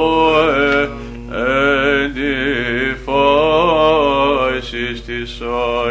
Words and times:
εν 1.31 2.13
τη 2.13 2.35
φάσης 3.05 4.97
της 5.05 5.31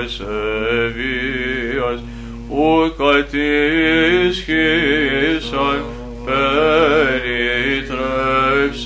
ασεβίας 0.00 1.18
ου 2.48 2.94
κατήσχησαν 2.96 3.48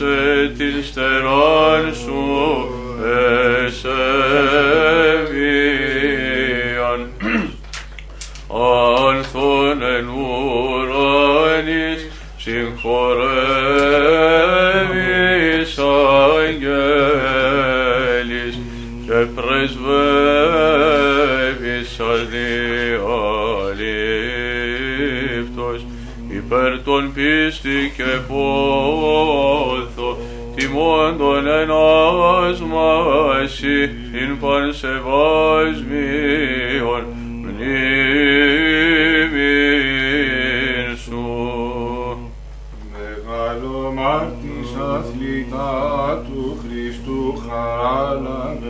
περιτρέψε 0.03 0.53
την 0.57 0.85
στεράν 0.85 1.95
σου 1.95 2.21
εσεβίαν. 3.67 4.21
Άνθον 9.09 9.83
εν 9.83 10.09
ουρανής 10.09 11.31
συγχωρεύεις 12.37 12.99
αγγέλης 16.39 16.85
και 19.07 19.19
πρεσβεύεις 19.35 19.91
αδιαλήπτος 22.01 22.61
υπέρ 26.29 26.83
των 26.83 27.13
πίστη 27.13 27.93
και 27.97 28.03
πόθο 30.73 30.73
τιμώντων 30.73 31.47
ενάσμαση 31.47 32.71
ειν 34.13 34.39
πανσεβασμίων 34.41 37.05
μνήμην 37.43 39.27
σου. 41.05 41.25
Μεγάλο 42.93 43.77
μάρτης 43.95 44.71
αθλητά 44.95 45.73
του 46.27 46.43
Χριστού 46.63 47.23
χάλαντες 47.49 48.62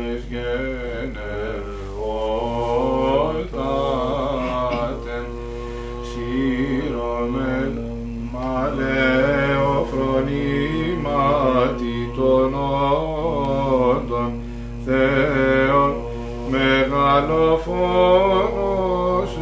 μεγάλο 17.13 17.61
φως 17.65 19.33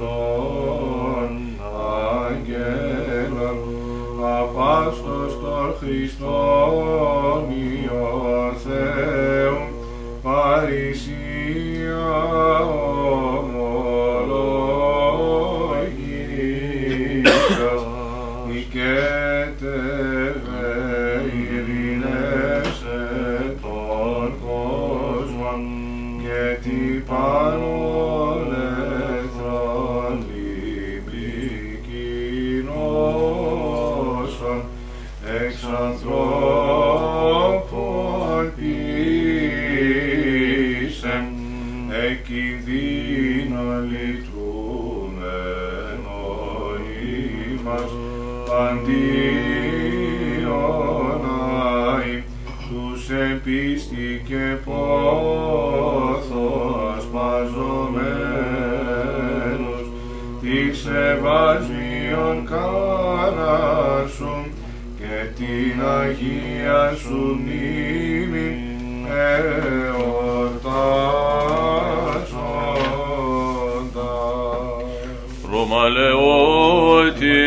χωρίς 0.00 1.28
των 1.28 1.28
αγγέλων 2.26 3.58
απάστος 4.40 5.32
των 5.42 5.74
Χριστών 5.78 7.44
Υιον 7.50 8.19
τους 53.50 53.58
επίστη 53.58 54.22
και 54.28 54.56
πόθος 54.64 56.24
ασπαζομένους 56.96 57.90
τη 60.40 60.58
σεβασμίων 60.76 62.36
κάναρσουν 62.50 64.42
και 64.98 65.14
την 65.36 65.76
Αγία 66.00 66.82
σου 66.96 67.20
μνήμη 67.40 68.48
εορτάζοντας. 69.08 70.00
Ρωμαλαιότη 75.52 77.39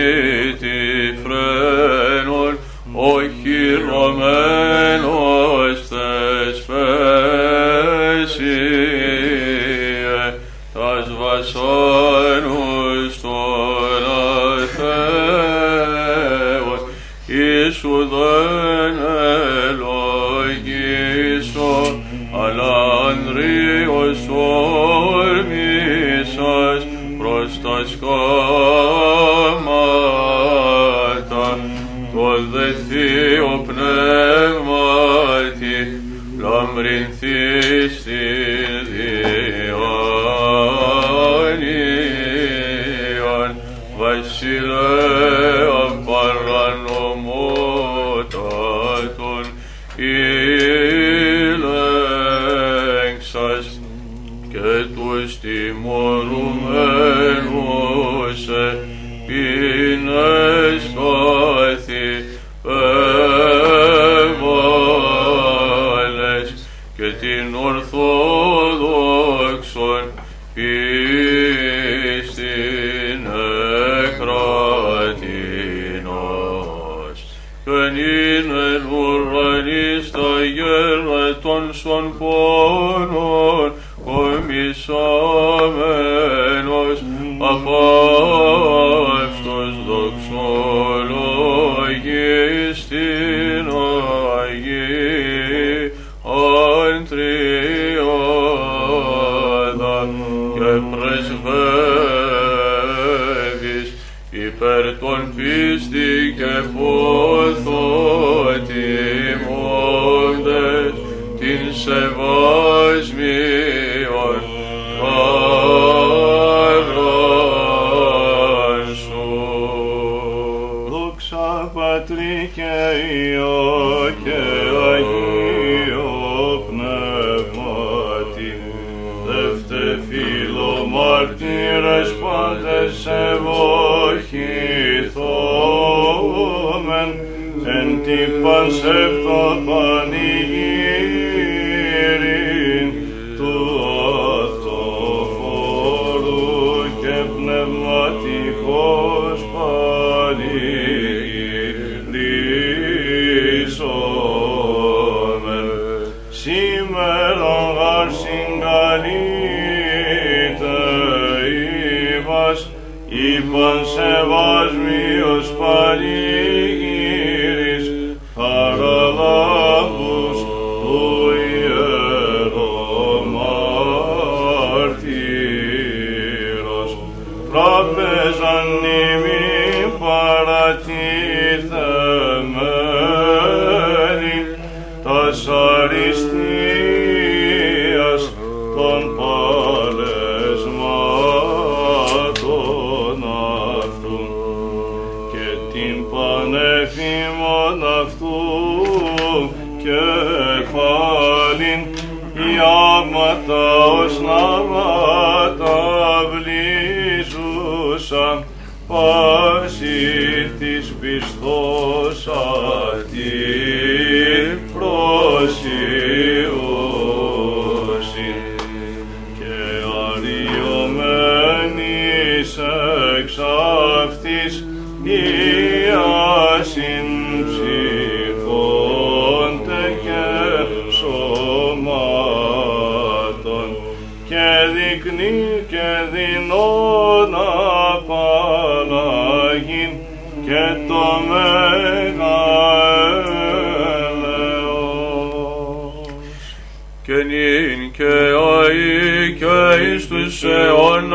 se 163.95 164.13
vas 164.29 164.73
mi, 164.73 165.21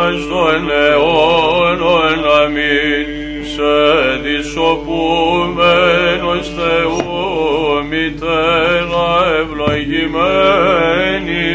αιώνας 0.09 0.27
των 0.27 0.71
αιώνων 0.71 2.19
αμήν 2.43 3.07
σε 3.53 3.75
δισοπούμενος 4.23 6.47
Θεού 6.57 7.07
μητέρα 7.89 9.11
ευλογημένη 9.41 11.47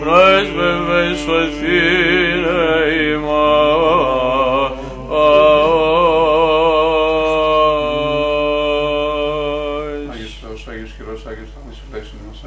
πρέσβευε 0.00 1.02
σωθήνε 1.14 2.64
ημάς. 3.12 4.72
Άγιος 10.12 10.34
Θεός, 10.42 10.60
Άγιος 10.68 10.92
Χειρός, 10.96 11.22
Άγιος 11.26 11.50
Θάνος 11.54 11.78
ελέησον 11.90 12.18
μας. 12.28 12.38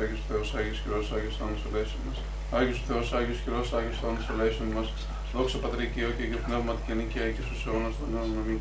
Άγιος 2.51 2.81
Θεός, 2.87 3.13
Άγιος 3.13 3.39
Χειρός, 3.43 3.73
Άγιος 3.73 3.97
Θάνος 4.01 4.25
ελέησον 4.33 4.67
μας. 4.75 4.87
Άγιος 5.33 5.51
Θεός, 5.51 5.53
Άγιος 5.53 5.53
Χειρός, 5.53 5.57
Άγιος 5.57 5.57
Θάνος 5.57 5.57
ελέησον 5.57 5.57
μας. 5.57 5.57
Δόξα 5.57 5.57
Πατρί 5.57 5.85
και 5.93 5.99
Υιό 5.99 6.11
και 6.17 6.23
Αγίο 6.23 6.39
Πνεύματι 6.45 6.81
και 6.87 6.93
νίκαια 6.93 7.27
και 7.35 7.43
στους 7.47 7.59
αιώνας 7.65 7.93
των 7.99 8.07
αιώνων. 8.13 8.37
Αμήν. 8.41 8.59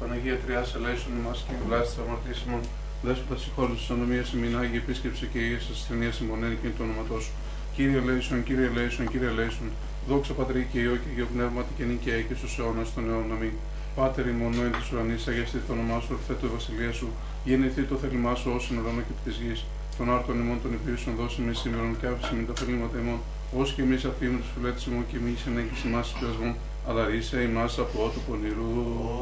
Παναγία 0.00 0.36
Τριάς 0.42 0.68
ελέησον 0.78 1.16
μας 1.24 1.38
και 1.46 1.54
βλάστη 1.64 1.88
της 1.88 1.98
αμαρτίας 2.02 2.38
ημών. 2.46 2.62
Δέσποτα 3.06 3.36
συγχώρησης 3.42 3.80
της 3.82 3.90
ονομίας 3.96 4.28
ημίν, 4.34 4.52
Άγιε 4.60 4.80
επίσκεψη 4.84 5.24
και 5.32 5.38
υγείας 5.44 5.62
της 5.66 5.76
ασθενείας 5.78 6.16
ημών, 6.22 6.38
ένικην 6.46 6.72
το 6.76 6.82
όνοματό 6.86 7.16
σου. 7.24 7.32
Κύριε 7.74 7.98
ελέησον, 8.02 8.38
Κύριε 8.46 8.66
ελέησον, 8.72 9.04
Κύριε 9.12 9.30
ελέησον. 9.34 9.68
Δόξα 10.08 10.32
Πατρί 10.38 10.60
και 10.70 10.78
Υιό 10.84 10.94
και 11.02 11.08
Αγίο 11.12 11.28
Πνεύματι 11.34 11.72
και 11.76 11.84
νίκαια 11.90 12.20
και 12.28 12.34
στους 12.40 12.52
αιώνας 12.58 12.88
των 12.94 13.02
αιώνων. 13.08 13.32
Αμήν. 13.36 13.54
Πάτερ 13.96 14.26
ημών 14.34 14.52
εν 14.64 14.72
της 14.78 14.86
ουρανής, 14.90 15.22
αγιαστεί 15.30 15.58
το 15.66 15.72
όνομά 15.76 15.98
σου, 16.04 16.10
ορθέτω 16.16 16.46
η 16.46 16.52
βασιλεία 16.56 16.92
σου, 16.98 17.08
γεννηθεί 17.48 17.82
το 17.90 17.96
θέλημά 18.02 18.32
σου 18.40 18.48
όσοι 18.56 18.68
ουρανό 18.78 19.02
και 19.08 19.14
της 19.24 19.36
γης. 19.42 19.60
Των 19.98 20.06
άρτων 20.14 20.36
ημών 20.42 20.58
των 20.62 20.72
υπήρουσων 20.78 21.12
δώσει 21.20 21.40
με 21.46 21.52
σήμερα 21.60 21.86
και 22.00 22.06
άφηση 22.12 22.34
με 22.38 22.42
τα 22.48 22.54
θελήματα 22.58 22.96
ημών, 23.02 23.20
ως 23.58 23.72
και 23.72 23.82
εμείς 23.82 24.04
αφήνουμε 24.04 24.38
τους 24.38 24.50
φιλέτες 24.54 24.84
ημών 24.86 25.04
και 25.10 25.16
εμείς 25.16 25.46
ενέγγιση 25.46 25.86
μας 25.94 26.14
πειρασμών, 26.18 26.54
αλλά 26.88 27.06
ρίσε 27.06 27.36
ημάς 27.48 27.78
από 27.78 27.98
του 28.12 28.20
πονηρού. 28.26 28.72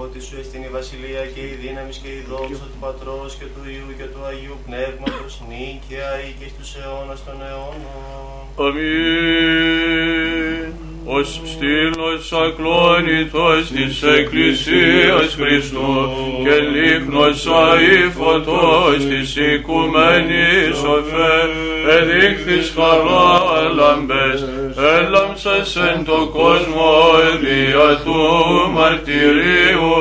Ότι 0.04 0.18
σου 0.26 0.34
εστίν 0.40 0.62
η 0.62 0.70
βασιλεία 0.78 1.24
και 1.34 1.42
η 1.52 1.54
δύναμη 1.62 1.92
και 2.02 2.10
η 2.18 2.22
δόξα 2.28 2.66
του 2.72 2.80
Πατρός 2.84 3.30
και 3.38 3.46
του 3.54 3.62
Υιού 3.74 3.88
και 3.98 4.06
του 4.12 4.22
Αγίου 4.28 4.58
Πνεύματος 4.66 5.34
νίκαια 5.48 6.10
ή 6.26 6.30
και 6.38 6.48
στους 6.54 6.70
αιώνας 6.76 7.20
των 7.26 7.36
αιώνων. 7.46 7.92
Αμήν. 8.64 9.81
Ως 11.04 11.40
στήλος 11.44 12.32
ακλόνητος 12.32 13.70
της 13.74 14.02
Εκκλησίας 14.02 15.36
Χριστού 15.40 16.10
και 16.44 16.56
λίχνος 16.74 17.46
αήφωτος 17.46 18.96
της 19.08 19.36
οικουμένης 19.36 20.76
οφέ 20.96 21.38
εδείχθης 21.96 22.74
χαρά 22.76 23.72
λαμπές 23.74 24.46
έλαμψες 24.96 25.76
εν 25.76 26.04
το 26.04 26.26
κόσμο 26.26 26.92
δια 27.40 28.00
του 28.04 28.20
μαρτυρίου 28.72 29.94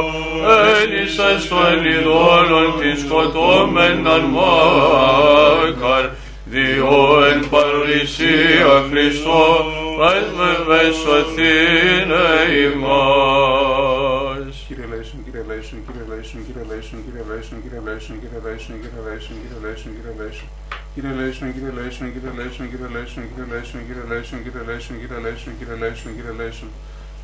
έλυσες 0.81 1.47
των 1.47 1.85
ειδόλων 1.85 2.73
της 2.79 3.01
σκοτώμεναν 3.01 4.23
μάκαρ 4.35 6.09
διό 6.45 7.23
εν 7.31 7.49
παρησία 7.49 8.83
Χριστό 8.89 9.65
πρέσβευε 10.01 10.81
σωθήνε 11.01 12.27
ημάς. 12.65 14.55
Κύριε 14.67 14.87
Λέησον, 14.91 15.19
Κύριε 15.25 15.43
Λέησον, 15.49 15.79
Κύριε 15.85 16.05
Λέησον, 16.11 16.39
Κύριε 16.45 16.65
Λέησον, 16.69 16.99
Κύριε 17.03 17.23
Λέησον, 17.29 17.57
Κύριε 17.63 17.81
Λέησον, 17.85 18.15
Κύριε 18.21 18.41
Λέησον, 18.45 18.75
Κύριε 18.81 19.01
Λέησον, 19.05 19.35
Κύριε 19.41 19.59
Λέησον, 19.63 19.91
Κύριε 19.95 20.13
Λέησον. 20.19 20.47
Κύριε 20.93 21.13
Λέησον, 21.19 21.49
Κύριε 21.53 21.73
Λέησον, 21.77 22.07
Κύριε 22.13 22.33
Λέησον, 22.37 22.65
Κύριε 22.71 22.89
Λέησον, 22.95 23.23
Κύριε 23.29 23.47
Λέησον, 23.51 23.81
Κύριε 23.87 24.05
Λέησον, 24.09 24.39
Κύριε 24.41 24.61
Λέησον, 24.67 24.95
Κύριε 25.01 25.19
Λέησον, 25.23 25.53
Κύριε 25.57 25.77
Λέησον, 25.81 26.11
Κύριε 26.17 26.33
Λέησον. 26.39 26.69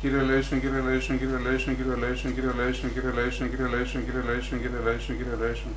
Κύριε 0.00 0.22
Λέησον, 0.28 0.58
Κύριε 0.62 0.82
Λέησον, 0.86 1.16
Κύριε 1.20 1.40
Λέησον, 1.46 1.74
Κύριε 1.78 1.96
Λέησον, 2.02 2.30
Κύριε 2.34 2.52
Λέησον, 2.58 2.88
Κύριε 2.94 3.12
Λέησον, 3.18 3.46
Κύριε 3.50 3.70
Λέησον, 3.74 4.00
Κύριε 4.04 4.22
Λέησον, 4.28 4.58
Κύριε 4.62 4.82
Λέησον, 4.86 5.16
Κύριε 5.18 5.36
Λέησον. 5.42 5.72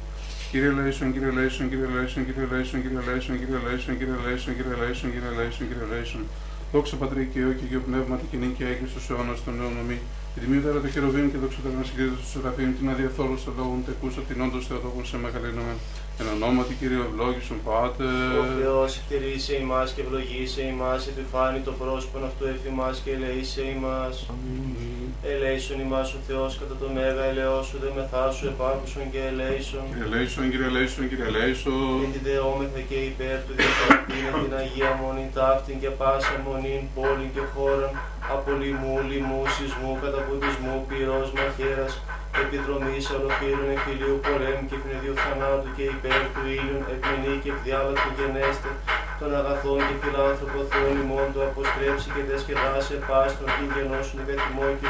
Κύριε 0.52 0.72
Λέησον, 0.78 1.10
Κύριε 1.14 1.32
Λέησον, 1.38 1.68
Κύριε 1.72 1.90
Λέησον, 1.96 2.22
Κύριε 2.28 2.48
Λέησον, 2.52 2.80
Κύριε 2.84 3.02
Λέησον, 3.08 3.38
Κύριε 3.40 3.60
Λέησον, 3.66 3.96
Κύριε 3.98 4.18
Λέησον, 4.26 4.54
Κύριε 4.58 4.76
Λέησον, 4.82 5.10
Κύριε 5.14 5.34
Λέησον, 5.38 5.68
Κύριε 5.70 5.88
Λέησον. 5.94 6.26
Δόξα 6.72 6.96
Πατρί 6.96 7.30
και 7.32 7.40
Υιό 7.40 7.52
και 7.60 7.66
Υιό 7.72 7.82
Πνεύματι 7.88 8.26
και 8.32 8.38
νύχια 8.38 8.68
στο 8.78 8.88
στους 8.92 9.10
αιώνας 9.10 9.44
των 9.46 9.54
αιώνων 9.60 9.80
αμή. 9.84 10.00
Ειδημήτερα 10.36 10.80
των 10.84 10.90
χειροβίων 10.94 11.32
και 11.32 11.38
δόξα 11.44 11.60
τα 11.64 11.70
να 11.78 11.84
συγκρίνεται 11.88 12.22
στους 12.22 12.34
την 12.80 12.90
αδιαθόλου 12.94 13.38
στα 13.44 13.52
λόγων 13.58 13.80
τεκούσα 13.86 14.22
την 14.28 14.42
όντως 14.46 14.68
θεοδόκων 14.68 15.06
σε 15.10 15.18
μεγαλύνομεν. 15.24 15.78
Εν 16.22 16.28
ονόματι 16.36 16.74
Κύριε 16.80 17.02
ευλόγησον 17.08 17.60
Πάτε. 17.66 18.04
Ο 18.42 18.44
Θεός 18.60 18.90
εκτηρήσε 18.98 19.54
ημάς 19.64 19.92
και 19.94 20.02
ευλογήσε 20.06 20.62
ημάς, 20.74 21.08
επιφάνει 21.12 21.60
το 21.68 21.74
πρόσωπο 21.82 22.18
αυτού 22.30 22.44
εφημάς 22.54 22.96
και 23.04 23.12
ελεήσε 23.16 23.62
ημάς. 23.76 24.16
Ελέησον 25.34 25.80
ημάς 25.86 26.08
ο 26.18 26.20
Θεός 26.28 26.52
κατά 26.60 26.76
το 26.82 26.88
μέγα 26.96 27.24
ελεός 27.32 27.66
σου, 27.68 27.78
δε 27.84 27.90
μεθάσου 27.98 28.46
επάκουσον 28.54 29.06
και 29.14 29.22
ελέησον. 29.32 29.84
Κύριε 29.92 30.10
Λέησον, 30.14 30.44
Κύριε 30.52 30.72
Λέησον, 30.76 31.04
Κύριε 31.10 31.30
Λέησον. 31.38 31.98
Γιατί 32.02 32.20
δεόμεθα 32.28 32.82
και 32.90 33.00
υπέρ 33.12 33.38
του 33.46 33.54
διακρατήνε 33.60 34.30
την 34.44 34.54
Αγία 34.62 34.92
Μονήν 35.00 35.30
ταύτην 35.38 35.76
και 35.82 35.92
πάσα 36.00 36.36
μονήν 36.46 36.82
πόλην 36.96 37.30
και 37.36 37.44
χώραν, 37.54 37.92
από 38.34 38.50
λοιμού, 38.62 38.96
λοιμού, 39.10 39.42
σεισμού, 39.56 39.92
καταποντισμού, 40.04 40.76
πυρός, 40.88 41.30
μαχαίρας, 41.38 41.94
επιδρομής, 42.44 43.06
ολοφύρων, 43.18 43.68
εμφυλίου, 43.74 44.18
πολέμου 44.26 44.66
και 44.70 44.78
πνευδιού 44.84 45.16
θανάτου 45.24 45.70
και 45.78 45.86
υπέρ 45.96 46.22
του 46.34 46.44
ήλιον, 46.58 46.82
ευμενή 46.94 47.34
και 47.44 47.52
ευδιάλακτο 47.56 48.10
γενέστε, 48.18 48.70
των 49.20 49.30
αγαθών 49.40 49.80
και 49.88 49.96
φιλάνθρωπο 50.02 50.60
Θεών 50.72 50.96
ημών 51.04 51.28
το 51.36 51.40
αποστρέψει 51.50 52.08
και 52.14 52.24
δεσκεδάσε 52.30 52.96
πάστον 53.08 53.50
την 53.58 53.68
γενώσουν 53.76 54.18
εγκατημό 54.24 54.68
και 54.80 54.88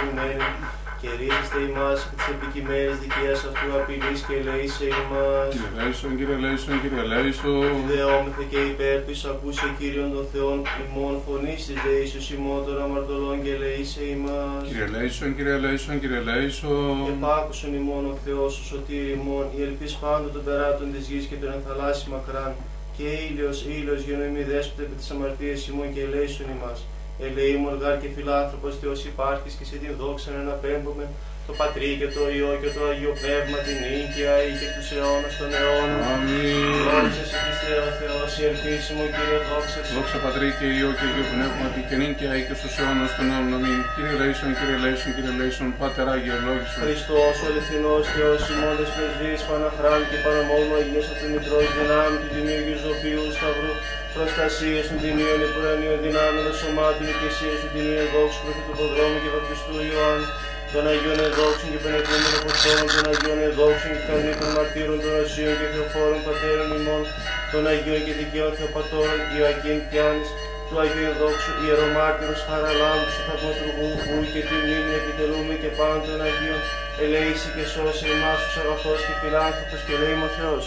ουμένη, 1.01 1.07
και 1.07 1.09
ρίζεστε 1.19 1.59
ημάς 1.69 1.99
από 2.05 2.15
τις 2.17 2.27
επικειμένες 2.35 2.95
δικαίας 3.03 3.39
αυτού 3.49 3.67
απειλής 3.79 4.19
και 4.27 4.35
ελεήσε 4.41 4.85
ημάς. 5.01 5.49
Κύριε 5.53 5.71
Λέησον, 5.77 6.11
Κύριε 6.17 6.37
Λέησον, 6.43 6.75
Κύριε 6.81 7.05
Λέησον. 7.11 7.73
Δεόμεθα 7.89 8.43
και 8.51 8.59
υπέρ 8.71 8.97
του 9.05 9.15
ακούσε 9.31 9.67
Κύριον 9.79 10.09
των 10.15 10.25
Θεών 10.31 10.57
ημών 10.83 11.15
φωνής 11.25 11.61
της 11.67 11.77
δεήσεως 11.85 12.27
ημών 12.37 12.59
των 12.65 12.75
αμαρτωλών 12.83 13.37
και 13.43 13.51
ελεήσε 13.57 14.03
ημάς. 14.15 14.61
Κύριε 14.67 14.87
Λέησον, 14.95 15.29
Κύριε 15.35 15.57
Λέησον, 15.63 15.95
Κύριε 16.01 16.21
Λέησον. 16.29 16.97
Επάκουσον 17.13 17.71
ημών 17.81 18.03
ο 18.13 18.15
Θεός 18.25 18.51
ο 18.61 18.63
σωτήρ 18.69 19.05
ημών, 19.17 19.45
η 19.57 19.59
ελπίς 19.67 19.93
πάντων 20.01 20.29
των 20.35 20.43
περάτων 20.47 20.87
της 20.93 21.03
γης 21.09 21.25
και 21.29 21.37
των 21.41 21.49
ενθαλάσσι 21.57 22.05
μακράν, 22.13 22.51
και 22.97 23.07
ήλιος, 23.27 23.57
ήλιος 23.77 23.99
γενοημή 24.07 24.43
δέσποτε 24.51 24.81
επί 24.87 24.95
της 24.99 25.09
αμαρτίας 25.13 25.59
ημών 25.69 25.87
και 25.93 26.01
ελέησον 26.07 26.47
ημάς. 26.55 26.79
Ελεήμων 27.19 27.77
γάρ 27.81 27.95
και 28.01 28.09
φιλάνθρωπος 28.15 28.73
Θεός 28.81 29.05
υπάρχεις 29.05 29.53
και 29.53 29.65
σε 29.65 29.75
την 29.75 29.93
δόξα 29.99 30.29
να 30.31 30.39
αναπέμπουμε 30.45 31.05
το 31.47 31.53
Πατρί 31.61 31.91
και 32.01 32.09
το 32.15 32.23
Υιό 32.35 32.51
και 32.61 32.69
το 32.75 32.81
Αγίο 32.91 33.13
Πνεύμα 33.21 33.57
την 33.65 33.77
νίκαια 33.83 34.35
ή 34.49 34.51
και 34.59 34.67
τους 34.75 34.87
αιώνας 34.95 35.33
των 35.39 35.49
αιώνων. 35.57 36.01
Αμήν. 36.11 36.73
Δόξα 36.87 37.23
σε 37.31 37.37
Χριστέ 37.43 37.75
ο 37.87 37.89
Θεός, 37.99 38.31
η 38.39 38.43
ελπίσιμο 38.49 39.03
Κύριε 39.15 39.39
δόξα 39.47 39.79
σε. 39.85 39.91
Δόξα 39.95 40.17
Πατρί 40.25 40.49
και 40.57 40.67
Υιό 40.77 40.89
και 40.97 41.05
Υιό 41.11 41.25
Πνεύμα 41.31 41.65
και 41.89 41.95
νίκαια 42.01 42.33
ή 42.39 42.41
και 42.47 42.55
στους 42.59 42.73
αιώνας 42.79 43.11
των 43.17 43.25
αιώνων. 43.31 43.53
Αμήν. 43.57 43.79
Κύριε 43.95 44.15
Λέησον, 44.19 44.49
Κύριε 44.57 44.79
Λέησον, 44.83 45.11
Κύριε 45.15 45.33
Λέησον, 45.39 45.67
Πάτερ 45.79 46.07
Άγιο 46.13 46.35
Λόγησον. 46.47 46.81
Χριστός 46.85 47.35
ο 47.43 47.45
αληθινός 47.49 48.03
Θεός 48.15 48.41
ημώντας 48.53 48.89
πρεσβείες 48.95 49.41
Παναχράμ 49.47 50.01
και 50.09 50.17
Παναμόμου 50.23 50.73
Αγίας 50.79 51.05
από 51.11 51.17
την 51.21 51.29
Μητρός 51.33 51.67
δυνάμει 51.75 52.17
του 52.21 52.29
Τιμίου 52.33 52.77
Ζωοποιού 52.81 53.23
Σταυρού 53.37 53.73
προστασίας 54.15 54.83
των 54.89 54.97
τιμίων 55.01 55.39
υπουρανίων 55.47 55.97
δυνάμεων 56.05 56.53
σωμάτων 56.59 57.05
οικεσίας 57.11 57.57
του 57.61 57.69
τιμίων 57.73 58.07
δόξου 58.13 58.39
προς 58.43 58.55
του 58.65 58.73
Ποδρόμου 58.77 59.17
και 59.23 59.29
Βαπτιστού 59.33 59.75
Ιωάννου 59.89 60.29
των 60.73 60.83
Αγίων 60.91 61.19
Εδόξων 61.27 61.67
και 61.73 61.79
Πενεκούμενων 61.83 62.33
Αποστόλων, 62.39 62.87
των 62.95 63.05
Αγίων 63.11 63.39
Εδόξων 63.49 63.91
και 63.95 64.33
των 64.41 64.49
Μαρτύρων, 64.55 64.97
των 65.03 65.13
Ασίων 65.21 65.53
και 65.59 65.67
Θεοφόρων 65.73 66.19
Πατέρων 66.27 66.69
ημών, 66.77 67.03
των 67.51 67.61
Αγίων 67.71 68.01
και 68.05 68.13
Δικαίων 68.19 68.51
Θεοπατώρων, 68.57 69.19
Ιωακήν 69.35 69.79
Πιάνης, 69.87 70.29
του 70.67 70.75
Αγίου 70.83 71.07
Εδόξου, 71.13 71.51
Ιερομάρτυρος 71.63 72.41
Χαραλάμπου, 72.47 73.07
του 73.15 73.23
Θαυματουργού, 73.27 73.89
που 74.03 74.13
και 74.33 74.41
τη 74.47 74.55
μνήμη 74.61 74.93
επιτελούμε 75.01 75.53
και 75.61 75.69
πάνω 75.77 75.97
των 76.05 76.17
Αγίων, 76.27 76.61
ελέηση 77.03 77.47
και 77.55 77.63
σώσε 77.73 78.05
εμάς 78.15 78.37
τους 78.43 78.55
αγαθός 78.61 78.99
και 79.05 79.13
φιλάνθρωπος 79.19 79.81
και 79.87 79.95
λέει 80.01 80.17
ο 80.27 80.29
Θεός. 80.37 80.65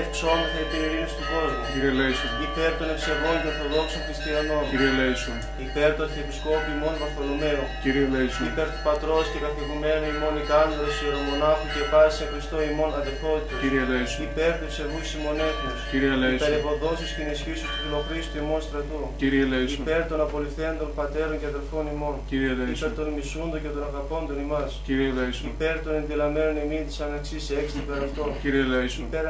Ευξόμεθα 0.00 0.58
επί 0.64 0.76
ειρήνης 0.84 1.12
του 1.16 1.24
κόσμου. 1.32 1.62
Κύριε 1.72 1.92
Λέησον, 1.98 2.30
Υπέρ 2.46 2.70
των 2.78 2.88
ευσεβών 2.94 3.36
και 3.40 3.48
ορθοδόξων 3.52 4.00
χριστιανών. 4.06 4.62
Κύριε 4.72 4.92
Λέησον, 4.98 5.36
Υπέρ 5.66 5.90
του 5.96 6.02
Αρχιεπισκόπου 6.06 6.68
ημών 6.76 6.94
Βαρθολομαίου. 7.02 7.64
Κύριε 7.84 8.06
Λέησον, 8.14 8.44
Υπέρ 8.52 8.66
του 8.72 8.80
πατρός 8.88 9.24
και 9.32 9.38
καθηγουμένου 9.46 10.06
ημών 10.14 10.34
Ικάνδρος 10.42 10.94
ιερομονάχου 11.04 11.66
και 11.74 11.82
πάσης 11.92 12.14
σε 12.18 12.24
Χριστό 12.30 12.56
ημών 12.70 12.90
αδελφότητος. 13.00 13.58
Κύριε 13.62 13.84
Λέησον, 13.90 14.22
Υπέρ 14.30 14.52
του 14.58 14.66
ευσεβού 14.70 15.00
ημών 15.16 15.36
έθνους. 15.48 15.78
Κύριε 15.92 16.12
Υπέρ 16.14 16.22
Λέησον, 16.22 16.52
ευωδόσης 16.60 17.10
και 17.14 17.22
ενισχύσεως 17.26 17.70
του 17.74 17.80
φιλοχρήστου 17.84 18.36
ημών 18.42 18.60
στρατού. 18.66 19.00
Κύριε 19.20 19.44
Λέησον, 19.52 19.82
Υπέρ 19.86 20.02
των 20.10 20.18
απολυθέντων 20.26 20.88
πατέρων 21.00 21.34
και 21.40 21.48
αδελφών 21.52 21.84
ημών. 21.94 22.14
Κύριε 22.30 22.52
Υπέρ 22.54 22.60
Λέησον, 22.60 22.90
των 22.98 23.06
μισούντων 23.16 23.58
και 23.64 23.70
των 23.74 23.82
αγαπώντων 23.90 24.36
ημάς. 24.46 24.70
Κύριε 24.88 25.10
Λέησον, 25.18 25.46
Υπέρ 25.54 25.74
των 25.84 25.92
εντελαμένων 26.00 26.54
ημών 26.64 26.82
της 26.88 26.98
αναξής 27.06 27.44
έξι 27.60 27.76
υπέρ 27.84 27.98
αυτών. 28.06 28.28
Κύριε 28.42 28.64
Λέησον, 28.72 29.02
Υπέρ 29.08 29.24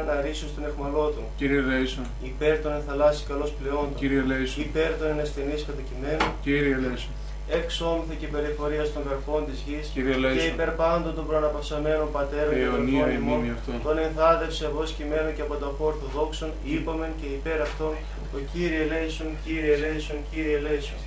αναρρήσεως 0.47 0.55
των 0.55 0.62
εχμαλώτων. 0.71 1.23
Κύριε 1.37 1.61
Λέησον, 1.61 2.05
Υπέρ 2.31 2.55
των 2.62 2.73
ενθαλάσσι 2.79 3.23
καλώς 3.31 3.50
πλεόντων. 3.59 3.95
Κύριε 4.00 4.23
Λέησον, 4.31 4.62
Υπέρ 4.62 4.91
των 4.99 5.07
ενασθενείς 5.15 5.61
κατοικημένων. 5.69 6.29
Κύριε 6.45 6.76
Λέησον, 6.85 7.15
Εξόμηθα 7.61 8.15
και 8.21 8.29
περιφορίας 8.35 8.93
των 8.95 9.03
καρπών 9.09 9.41
της 9.49 9.59
γης. 9.67 9.87
Κύριε 9.95 10.15
Και 10.15 10.23
Λέησον, 10.23 10.53
υπέρ 10.55 10.71
πάντων 10.81 11.12
των 11.17 11.25
προαναπαυσαμένων 11.29 12.09
πατέρων 12.17 12.53
και 12.55 12.61
αιωνία 12.67 13.05
αδελφών 13.05 13.11
η 13.15 13.19
ημών, 13.21 13.38
μνήμη 13.38 13.50
αυτών. 13.57 13.75
τον 13.87 13.97
ενθάδευσε 14.07 14.65
εγώ 14.71 14.83
σκημένων 14.93 15.31
και 15.37 15.45
από 15.47 15.55
τα 15.62 15.69
Ορθοδόξων, 15.88 16.50
είπαμεν 16.71 17.12
και 17.21 17.29
υπέρ 17.38 17.59
αυτών, 17.69 17.95
ο 18.37 18.38
Κύριε 18.53 18.85
Λέησον, 18.93 19.31
Κύριε 19.45 19.76
Λέησον, 19.83 20.19
Κύριε 20.31 20.59
Λέησον. 20.67 21.00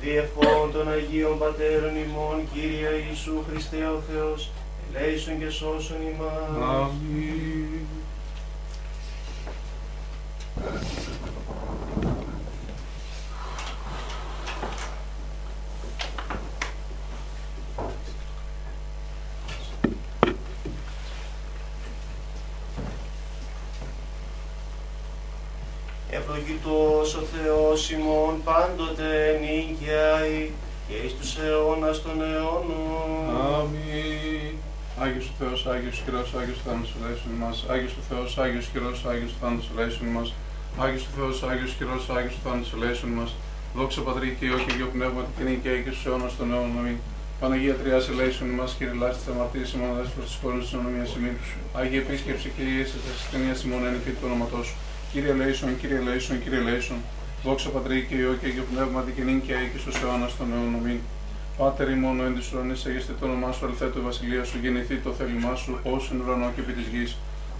Διευχών 0.00 0.66
των 0.74 0.84
Αγίων 0.96 1.36
Πατέρων 1.42 1.94
ημών, 2.04 2.36
Κύριε 2.52 2.90
Ιησού 3.04 3.36
Χριστέ 3.46 3.82
ο 3.96 3.98
Θεός, 4.08 4.40
ελέησον 4.86 5.34
και 5.40 5.50
σώσον 5.58 6.00
ημάς. 6.10 6.48
Αμήν. 6.78 8.03
Ευλογητός 26.10 27.14
ο 27.14 27.20
Θεός 27.20 27.90
ημών 27.90 28.42
πάντοτε 28.44 29.38
νίκαιαη 29.40 30.50
και 30.88 30.94
εις 30.94 31.14
τους 31.14 31.36
αιώνας 31.36 32.02
των 32.02 32.22
αιώνων. 32.22 33.36
Αμήν. 33.56 34.54
Άγιος 34.98 35.26
ο 35.28 35.32
Θεός, 35.38 35.66
Άγιος 35.66 36.02
Χειρός, 36.04 36.34
Άγιος 36.34 36.58
Θάνος 36.64 36.94
ελέησον 37.02 37.32
μας. 37.32 37.64
Άγιος 37.68 37.92
ο 37.92 38.02
Θεός, 38.08 38.38
Άγιος 38.38 38.68
Χειρός, 38.72 39.04
Άγιος 39.04 39.32
Θάνος 39.40 39.70
ελέησον 39.76 40.06
μας. 40.06 40.32
Άγιος 40.82 41.04
ο 41.06 41.10
Θεός, 41.16 41.42
Άγιος 41.50 41.72
Χειρός, 41.76 42.10
Άγιος 42.16 42.36
Θάνος 42.44 42.72
ελέησον 42.74 43.10
μας. 43.18 43.30
Δόξα 43.76 44.00
Πατρί 44.06 44.36
και 44.38 44.44
Υιό 44.46 44.58
και 44.66 44.74
Υιό 44.78 44.88
Πνεύμα 44.94 45.20
και 45.36 45.44
την 45.44 45.62
και 45.62 45.70
και 45.84 45.90
στους 45.94 46.06
αιώνας 46.06 46.32
των 46.38 46.46
αιώνων. 46.52 46.78
Αμήν. 46.80 46.96
Παναγία 47.40 47.74
Τριάς 47.80 48.04
ελέησον 48.12 48.48
μας, 48.58 48.70
Κύριε 48.78 48.96
Λάστη 49.00 49.18
της 49.22 49.28
αμαρτίας 49.32 49.72
ημών, 49.74 49.90
αδέσπος 49.94 50.14
προς 50.16 50.26
τις 50.30 50.38
χώρες 50.42 50.62
της 50.64 50.72
ονομίας 50.78 51.10
ημίν. 51.16 51.36
Άγιε 51.78 52.00
Επίσκεψη 52.04 52.48
και 52.56 52.62
Ιησούς 52.72 53.00
της 53.04 53.12
ασθενείας 53.18 53.58
ημών 53.64 53.82
εν 53.88 53.94
του 54.18 54.26
όνοματός 54.28 54.64
σου. 54.68 54.76
Κύριε 55.12 55.32
Λέησον, 55.40 55.70
Κύριε 55.80 56.00
Λέησον, 56.06 56.36
Κύριε 56.42 56.62
Λέησον. 56.68 57.00
Δόξα 57.44 57.68
Πατρί 57.74 57.96
και 58.08 58.14
Υιό 58.20 58.32
και 58.40 58.46
Αγιο 58.50 58.64
Πνεύματι 58.70 59.10
και 59.16 59.22
νύν 59.28 59.38
και 59.44 59.52
αεί 59.56 59.66
και 59.72 59.80
στους 59.82 59.96
αιώνας 60.02 60.32
των 60.38 60.46
αιώνων 60.52 60.80
μην. 60.86 60.98
Πάτερ 61.58 61.88
ημών 61.96 62.16
ο 62.20 62.24
εν 62.28 62.34
της 62.38 62.46
ουρανής, 62.52 62.80
αγίστε 62.88 63.12
το 63.18 63.24
όνομά 63.28 63.50
σου, 63.54 63.62
αλθέτω 63.66 63.96
η 64.02 64.04
βασιλεία 64.08 64.44
σου, 64.48 64.56
γεννηθεί 64.62 64.96
το 65.04 65.10
θέλημά 65.18 65.54
σου, 65.62 65.72
ως 65.94 66.02
εν 66.12 66.18
ουρανό 66.20 66.48
και 66.54 66.60
επί 66.64 66.72
της 66.78 66.86
γης. 66.92 67.10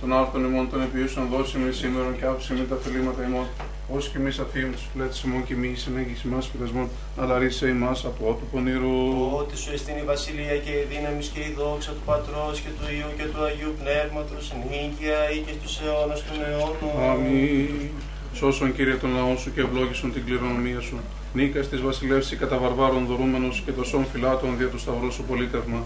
Των 0.04 0.12
άρτων 0.12 0.44
ημών 0.44 0.70
των 0.70 0.80
επιούσεων 0.82 1.26
δώσει 1.32 1.56
με 1.58 1.70
σήμερα 1.80 2.10
και 2.18 2.24
άψη 2.32 2.52
με 2.52 2.64
τα 2.70 2.76
θελήματα 2.82 3.22
ημών, 3.28 3.46
ως 3.94 4.08
και 4.08 4.18
εμείς 4.18 4.38
αφήμουν 4.38 4.72
τους 4.72 4.86
φλέτες 4.92 5.22
ημών 5.22 5.44
και 5.46 5.54
μη 5.60 5.70
συνέγγιση 5.82 6.26
μας 6.32 6.48
πειρασμών, 6.48 6.88
αλλά 7.20 7.38
ρίσε 7.38 7.66
ημάς 7.68 8.04
από 8.04 8.22
ότου 8.30 8.46
πονηρού. 8.52 8.98
Ότι 9.40 9.56
σου 9.56 9.70
εστίν 9.72 9.96
η 9.96 10.04
βασιλεία 10.12 10.56
και 10.64 10.72
η 10.82 10.84
δύναμη 10.92 11.22
και 11.34 11.40
η 11.48 11.50
δόξα 11.58 11.90
του 11.96 12.04
Πατρός 12.10 12.54
και 12.64 12.70
του 12.76 12.84
Υιού 12.96 13.10
και 13.18 13.26
του 13.32 13.40
Αγίου 13.48 13.72
Πνεύματος, 13.80 14.44
νίκαια 14.70 15.20
ή 15.34 15.38
και 15.46 15.52
στους 15.58 15.74
αιώνας 15.82 16.20
των 16.26 16.36
αιώνων. 16.46 16.94
Αμήν. 17.10 17.90
Σώσον 18.38 18.74
Κύριε 18.76 18.96
τον 19.02 19.10
λαό 19.16 19.36
σου 19.42 19.48
και 19.54 19.60
ευλόγησον 19.60 20.12
την 20.12 20.24
κληρονομία 20.26 20.80
σου. 20.80 20.96
Νίκα 21.36 21.60
τη 21.60 21.76
βασιλεύση 21.76 22.36
κατά 22.36 22.56
βαρβάρων 22.62 23.06
δωρούμενος 23.06 23.62
και 23.64 23.72
το 23.78 23.84
σών 23.84 24.04
φυλάτων 24.12 24.50
δια 24.58 24.68
του 24.72 24.78
σταυρού 24.78 25.12
σου 25.12 25.24
πολίτευμα. 25.30 25.80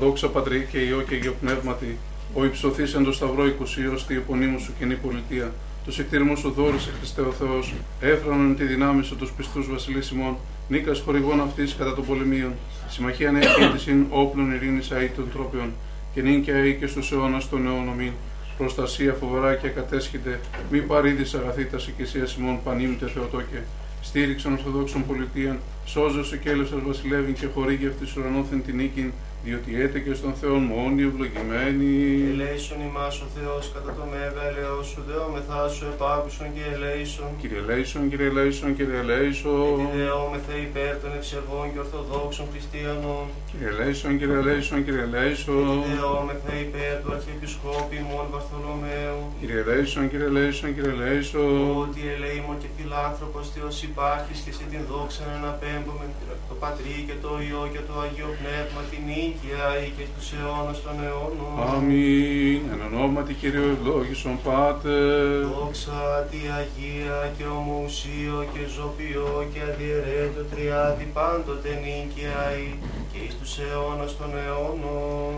Δόξα 0.00 0.28
Πατρί 0.28 0.68
και 0.70 0.78
Υιό 0.78 1.00
και 1.08 1.30
Πνεύματι, 1.42 1.98
ο 2.34 2.44
υψωθή 2.44 2.82
εν 2.96 3.04
το 3.04 3.12
σταυρό 3.12 3.46
οικουσίω 3.46 3.98
τη 4.06 4.14
επωνύμου 4.14 4.58
σου 4.58 4.72
κοινή 4.78 4.94
πολιτεία. 4.94 5.52
Του 5.86 6.00
εκτήριμου 6.00 6.36
σου 6.36 6.50
δόρισε 6.50 6.90
Χριστέ 6.98 7.20
ο 7.20 7.32
Θεός, 7.32 7.74
έφρανον 8.00 8.56
τη 8.56 8.64
δυνάμει 8.64 9.02
σου 9.02 9.16
τους 9.16 9.32
πιστούς 9.32 9.70
βασιλείς 9.70 10.10
ημών, 10.10 10.36
νίκας 10.68 11.00
χορηγών 11.00 11.40
αυτής 11.40 11.74
κατά 11.78 11.94
των 11.94 12.06
πολεμίων. 12.06 12.52
Συμμαχία 12.88 13.30
νέα 13.30 13.48
κίνηση 13.58 14.06
όπλων 14.10 14.52
ειρήνης 14.52 14.90
αή 14.90 15.08
των 15.08 15.30
τρόπιων, 15.32 15.72
και 16.14 16.22
νύν 16.22 16.42
και 16.42 16.52
αή 16.52 16.74
και 16.74 16.86
στους 16.86 17.12
αιώνας 17.12 17.48
των 17.48 17.66
αιώνων 17.66 18.12
προστασία 18.60 19.12
φοβερά 19.12 19.54
και 19.54 19.68
κατέσχεται, 19.68 20.40
μη 20.70 20.80
παρήδης 20.80 21.34
αγαθή 21.34 21.64
τα 21.64 21.78
οικησίας 21.88 22.34
ημών 22.34 22.58
πανίμητε 22.64 23.06
Θεοτόκε. 23.06 23.62
Στήριξαν 24.02 24.52
Ορθοδόξων 24.52 25.06
πολιτείων, 25.06 25.56
σώζωσε 25.84 26.36
και 26.36 26.50
έλευσες 26.50 26.78
βασιλεύει 26.86 27.32
και 27.32 27.46
χορήγει 27.54 27.86
αυτής 27.86 28.16
ουρανόθεν 28.16 28.62
την 28.64 28.76
νίκη, 28.76 29.12
διότι 29.44 29.70
έτεκες 29.84 30.16
στον 30.16 30.34
Θεό 30.40 30.56
μόνοι 30.72 31.02
ευλογημένοι. 31.10 31.92
Ελέησον 32.32 32.80
ημάς 32.88 33.16
ο 33.24 33.26
Θεός 33.36 33.64
κατά 33.74 33.90
το 33.98 34.04
μέγα 34.12 34.42
ελαιό 34.50 34.82
σου, 34.90 35.00
δεόμεθά 35.08 35.62
σου 35.74 35.84
επάκουσον 35.92 36.48
και 36.54 36.64
ελέησον. 36.74 37.30
Κύριε 37.40 37.60
ελέησον, 37.64 38.02
κύριε 38.10 38.28
ελέησον, 38.32 38.70
κύριε 38.76 38.98
ελέησον. 39.04 39.74
Γιατί 39.80 39.96
δεόμεθα 40.04 40.54
υπέρ 40.68 40.92
των 41.02 41.12
ευσεβών 41.18 41.66
και 41.72 41.78
ορθοδόξων 41.84 42.46
χριστιανών. 42.52 43.24
Κύριε 43.50 43.70
ελέησον, 43.74 44.12
κύριε 44.18 44.38
ελέησον, 44.42 44.78
κύριε 44.84 45.04
ελέησον. 45.08 45.64
Γιατί 45.72 45.92
δεόμεθα 46.00 46.52
υπέρ 46.66 46.94
του 47.02 47.10
Αρχιεπισκόπη 47.16 47.96
ημών 48.04 48.26
Βαρθολομαίου. 48.34 49.18
Κύριε 49.40 49.60
ελέησον, 49.64 50.04
κύριε 50.10 50.28
ελέησον, 50.32 50.68
κύριε 50.74 50.94
ελέησον. 50.96 51.54
Ότι 51.84 52.00
ελεήμων 52.14 52.56
και 52.62 52.68
φιλάνθρωπος 52.76 53.44
Θεός 53.54 53.76
υπάρχεις 53.90 54.38
και 54.44 54.52
σε 54.56 54.64
την 54.70 54.82
δόξα 54.90 55.22
να 55.28 55.34
αναπέμπουμε 55.40 56.04
το 56.48 56.54
Πατρί 56.62 56.96
και 57.08 57.16
το 57.24 57.30
Υιό 57.46 57.62
και 57.74 57.82
το 57.88 57.94
Αγίο 58.04 58.30
Πνεύμα 58.38 58.80
την 58.90 59.04
νίκαια 59.30 59.68
ή 59.84 59.88
και 59.96 60.04
στους 60.10 60.28
αιώνας 60.32 60.78
των 60.84 60.96
αιώνων. 61.04 61.54
Αμήν. 61.74 62.60
Εν 62.72 62.80
ονόματι 62.88 63.34
Κύριο 63.40 63.66
ευλόγησον 63.74 64.36
Πάτερ. 64.44 65.44
Δόξα 65.54 66.02
τη 66.30 66.40
Αγία 66.58 67.18
και 67.36 67.46
ομοουσίο 67.58 68.38
και 68.52 68.62
ζωπιό 68.76 69.32
και 69.52 69.60
αδιαιρέτω 69.70 70.42
τριάδι 70.52 71.06
πάντοτε 71.16 71.70
νίκαια 71.84 72.42
ή 72.66 72.68
και 73.10 73.18
εις 73.24 73.34
τους 73.38 73.52
αιώνας 73.62 74.12
των 74.18 74.30
αιώνων. 74.42 75.34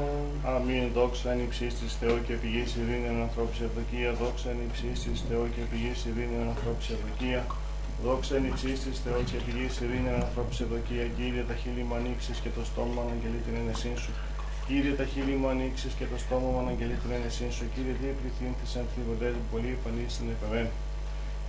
Αμήν. 0.55 0.85
Δόξα 0.96 1.28
εν 1.35 1.40
υψής 1.46 1.72
της 1.81 1.92
Θεό 2.00 2.16
και 2.26 2.35
πηγής 2.40 2.70
ειρήνη 2.78 3.11
ανθρώπης 3.26 3.59
ευδοκία. 3.66 4.11
Δόξα 4.20 4.48
εν 4.55 4.61
υψής 4.68 4.98
της 5.05 5.18
Θεό 5.28 5.44
και 5.55 5.62
πηγής 5.70 5.98
ειρήνη 6.09 6.38
ανθρώπης 6.50 6.87
ευδοκία. 6.94 7.42
Δόξα 8.04 8.34
εν 8.38 8.44
υψής 8.50 8.78
της 8.84 8.96
Θεό 9.04 9.20
και 9.30 9.38
πηγής 9.44 9.74
ειρήνη 9.82 10.10
ανθρώπης 10.22 10.56
ευδοκία. 10.64 11.06
Κύριε 11.16 11.44
τα 11.50 11.54
χείλη 11.60 11.82
μου 11.88 11.94
ανοίξεις 12.00 12.36
και 12.42 12.50
το 12.56 12.62
στόμα 12.70 12.90
μου 12.94 13.02
αναγγελεί 13.06 13.40
την 13.46 13.54
ενεσύν 13.60 13.96
σου. 14.02 14.12
Κύριε 14.66 14.94
τα 15.00 15.06
χείλη 15.12 15.34
μου 15.40 15.48
ανοίξεις 15.54 15.92
και 15.98 16.06
το 16.12 16.16
στόμα 16.24 16.48
μου 16.52 16.60
αναγγελεί 16.64 16.96
την 17.02 17.10
ενεσύν 17.18 17.50
σου. 17.56 17.64
Κύριε 17.74 17.94
δι 18.00 18.08
πληθύνθησαν 18.18 18.84
θλιβοντές 18.92 19.32
μου 19.38 19.46
πολύ 19.52 19.70
επανείς 19.78 20.10
στην 20.16 20.26
επεμένη. 20.34 20.72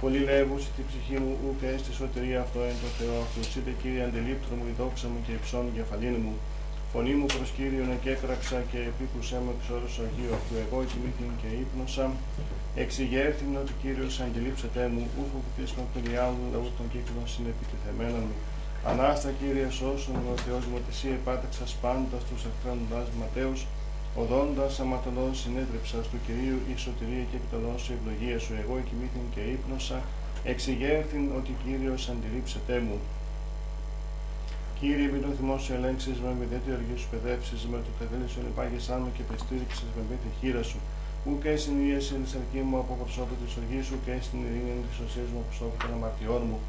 Πολύ 0.01 0.19
λέγουσι 0.29 0.69
τη 0.75 0.81
ψυχή 0.89 1.17
μου, 1.23 1.33
ούκ 1.45 1.59
έστι 1.73 1.91
σωτηρία 1.99 2.39
αυτό 2.45 2.59
εν 2.71 2.77
το 2.83 2.89
Θεό 2.97 3.15
αυτού. 3.25 3.41
Είτε 3.57 3.71
κύριε 3.81 4.03
αντιλήπτρο 4.07 4.53
μου, 4.59 4.65
η 4.71 4.73
δόξα 4.79 5.07
μου 5.11 5.19
και 5.25 5.33
υψώνει 5.39 5.71
κεφαλήν 5.77 6.15
μου. 6.25 6.35
Φωνή 6.95 7.13
μου 7.19 7.27
προς 7.35 7.49
Κύριον 7.57 7.89
εκέκραξα 7.97 8.57
και 8.71 8.79
επίκουσέ 8.91 9.37
με 9.45 9.51
εξ 9.55 9.63
όρους 9.75 9.95
Αγίου 10.05 10.33
αυτού. 10.39 10.53
Εγώ 10.63 10.77
κοιμήθην 10.89 11.31
και 11.41 11.49
ύπνοσα. 11.63 12.05
Εξηγέρθην 12.83 13.51
ότι 13.61 13.73
Κύριος 13.81 14.15
αντιλήψετε 14.25 14.81
μου, 14.93 15.03
ου 15.15 15.23
φοβηθείς 15.31 15.71
με 15.77 15.83
παιδιά 15.93 16.23
μου, 16.33 16.43
λαού 16.53 16.67
των 16.77 16.85
κύκλων 16.93 17.25
συνεπιτεθεμένων 17.33 18.23
μου. 18.29 18.37
Ανάστα 18.89 19.29
Κύριε 19.39 19.69
σώσον 19.77 20.17
ο 20.33 20.35
Θεός 20.45 20.63
μου, 20.67 20.75
ότι 20.79 20.89
εσύ 20.93 21.09
επάταξας 21.19 21.71
πάντα 21.83 22.15
στους 22.23 22.41
εχθράνοντας 22.49 23.07
ματέους, 23.21 23.61
οδόντας 24.21 24.73
αματωνών 24.83 25.31
συνέτρεψας 25.41 26.03
του 26.09 26.19
Κυρίου 26.25 26.57
η 26.73 26.75
σωτηρία 26.83 27.25
και 27.29 27.37
επιτελών 27.39 27.77
σου 27.83 27.91
ευλογία 27.97 28.37
σου. 28.43 28.53
Εγώ 28.61 28.75
κοιμήθην 28.87 29.25
και 29.33 29.43
ύπνοσα, 29.55 29.97
εξηγέρθην 30.51 31.23
ότι 31.37 31.51
Κύριος 31.63 32.01
αντιλήψετε 32.13 32.75
μου. 32.85 32.97
Κύριε, 34.85 35.09
μην 35.13 35.21
το 35.25 35.29
θυμό 35.37 35.57
σου 35.63 35.71
ελέγξεις 35.77 36.17
με 36.23 36.31
με 36.39 36.45
τέτοιο 36.53 36.73
οργή 36.79 36.95
σου 37.01 37.07
παιδεύσεις, 37.13 37.61
με 37.71 37.77
το 37.85 37.91
τεδέλη 37.99 38.27
σου 38.31 38.39
ενεπάγεσάν 38.43 38.99
μου 39.03 39.11
και 39.15 39.23
πεστήριξες 39.29 39.89
με 39.95 40.01
με 40.09 40.15
τη 40.23 40.29
χείρα 40.37 40.63
σου. 40.69 40.79
Ούκ 41.27 41.43
στην 41.61 41.75
ίεση 41.87 42.13
τη 42.23 42.29
αρκή 42.39 42.61
μου 42.69 42.77
από 42.83 42.93
προσώπου 43.01 43.35
τη 43.41 43.47
οργή 43.59 43.81
σου 43.87 43.95
και 44.05 44.13
στην 44.27 44.39
ειρήνη 44.45 44.73
της 44.87 44.97
οσίας 45.05 45.29
μου 45.31 45.39
από 45.41 45.47
προσώπου 45.49 45.77
των 45.81 45.89
αμαρτιών 45.97 46.41
μου. 46.49 46.59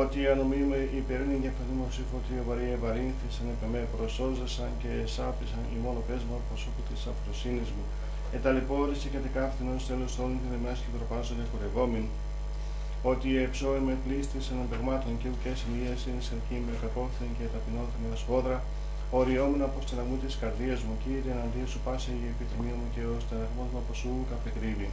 Ότι 0.00 0.16
η 0.24 0.26
ανομή 0.34 0.60
με 0.72 0.78
υπερήνη 1.00 1.36
για 1.42 1.52
φωνή 1.56 1.74
μου 1.78 1.86
σου 1.94 2.04
φωτή 2.10 2.34
βαρύ 2.48 2.66
ευαρύνθησαν 2.76 3.46
επ' 3.54 3.64
με 3.72 3.80
προσώζεσαν 3.94 4.70
και 4.82 4.90
εσάπησαν 5.06 5.62
η 5.74 5.76
μόνο 5.84 6.00
πέσμα 6.06 6.32
από 6.38 6.46
προσώπου 6.50 6.82
της 6.88 7.00
αφροσύνης 7.10 7.68
μου. 7.74 7.84
Εταλαιπώρησε 8.36 9.06
και 9.12 9.20
δεκάφθηνο 9.24 9.74
τέλο 9.90 10.06
όλων 10.22 10.36
την 10.44 10.52
εμά 10.58 10.72
και 10.82 10.90
τροπάζονται 10.96 11.44
κουρευόμην 11.50 12.06
ότι 13.10 13.28
εψώε 13.46 13.80
με 13.88 13.94
πλήστης 14.04 14.44
αναπεγμάτων 14.54 15.12
και 15.20 15.28
ουκές 15.32 15.56
σημεία 15.60 15.94
είναι 16.08 16.22
σερκή 16.28 16.56
με 16.66 16.72
κακόφθεν 16.82 17.30
και 17.36 17.44
ταπεινώθεν 17.52 18.00
με 18.10 18.16
σφόδρα, 18.22 18.58
οριόμουν 19.18 19.62
από 19.68 19.76
στεναγμού 19.84 20.16
της 20.22 20.34
καρδίας 20.40 20.80
μου, 20.86 20.94
κύριε, 21.02 21.32
εναντίον 21.36 21.68
σου 21.72 21.80
πάσε 21.86 22.10
η 22.22 22.24
επιθυμία 22.32 22.74
μου 22.80 22.88
και 22.94 23.02
ο 23.12 23.14
στεναγμός 23.24 23.68
μου 23.72 23.78
από 23.82 23.92
σου 24.00 24.10
καπεκρύβει. 24.30 24.90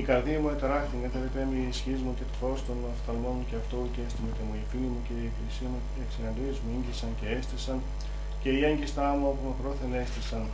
Η 0.00 0.02
καρδία 0.08 0.38
μου 0.42 0.50
εταράχθη, 0.54 0.96
μεταβεπέ 1.04 1.42
με 1.50 1.56
η 1.64 1.66
ισχύς 1.72 2.00
μου 2.04 2.12
και 2.18 2.26
το 2.30 2.34
φως 2.40 2.58
των 2.66 2.76
οφθαλμών 2.92 3.34
μου 3.38 3.44
και 3.48 3.56
αυτό 3.62 3.78
και 3.94 4.00
έστειλε 4.06 4.30
και 4.36 4.44
μου 4.46 4.54
η 4.62 4.64
φίλη 4.70 4.88
μου 4.94 5.00
και 5.06 5.14
η 5.22 5.24
εκκλησία 5.30 5.68
μου 5.72 5.80
εξ 6.02 6.12
μου 6.62 6.70
ήγγισαν 6.76 7.10
και 7.18 7.26
έστησαν 7.36 7.78
και 8.42 8.50
οι 8.56 8.60
έγκυστά 8.70 9.06
μου 9.18 9.26
από 9.32 9.40
με 9.46 9.52
πρόθεν 9.60 9.92
έστησαν 10.02 10.44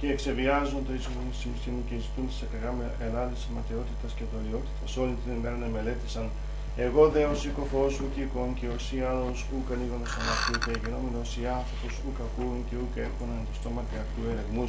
και 0.00 0.06
εξεβιάζουν 0.14 0.80
το 0.86 0.92
ίσο 0.98 1.10
μου 1.16 1.82
και 1.88 1.96
ζητούν 2.04 2.24
τη 2.30 2.34
ακραγά 2.44 2.72
με 2.78 2.86
ενάντηση 3.06 3.46
ματαιότητας 3.56 4.10
και 4.16 4.24
δολιότητα. 4.32 4.84
Όλη 5.02 5.14
την 5.22 5.30
ημέρα 5.38 5.56
να 5.62 5.68
μελέτησαν. 5.74 6.26
Εγώ 6.86 7.02
δε 7.14 7.22
ω 7.32 7.36
οικοφό 7.50 7.82
σου 7.94 8.04
και 8.14 8.20
εικόν 8.26 8.50
και 8.58 8.66
ω 8.76 8.78
ή 8.96 8.98
άλλο 9.10 9.28
ου 9.50 9.58
κανίγον 9.68 10.02
αμαρτίου 10.18 10.58
και 10.64 10.72
γινόμενο 10.80 11.20
ή 11.40 11.44
άνθρωπος 11.58 11.92
ου 12.02 12.10
κακούν 12.18 12.56
και 12.68 12.76
ου 12.80 12.86
έχουν 13.06 13.30
το 13.48 13.52
στόμα 13.58 13.82
και 13.90 13.96
αυτού 14.04 14.20
ερεγμού. 14.32 14.66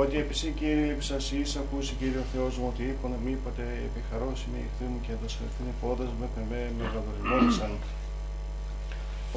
Ότι 0.00 0.14
επισή 0.24 0.48
κύριε 0.58 0.84
λειψασί, 0.90 1.42
ακούσει 1.62 1.92
κύριο 2.00 2.24
Θεός 2.32 2.52
μου 2.58 2.66
ότι 2.72 2.82
είπαν 2.90 3.12
μη 3.24 3.32
είπατε 3.36 3.64
επιχαρώσει 3.88 4.46
με 4.52 4.58
ηχθή 4.66 4.86
μου 4.92 5.00
και 5.04 5.12
δοσχερθούν 5.22 5.68
πόδες 5.80 6.10
με 6.20 6.26
πεμέ 6.34 6.62
με 6.78 6.84
γαδοριμόνισαν. 6.92 7.72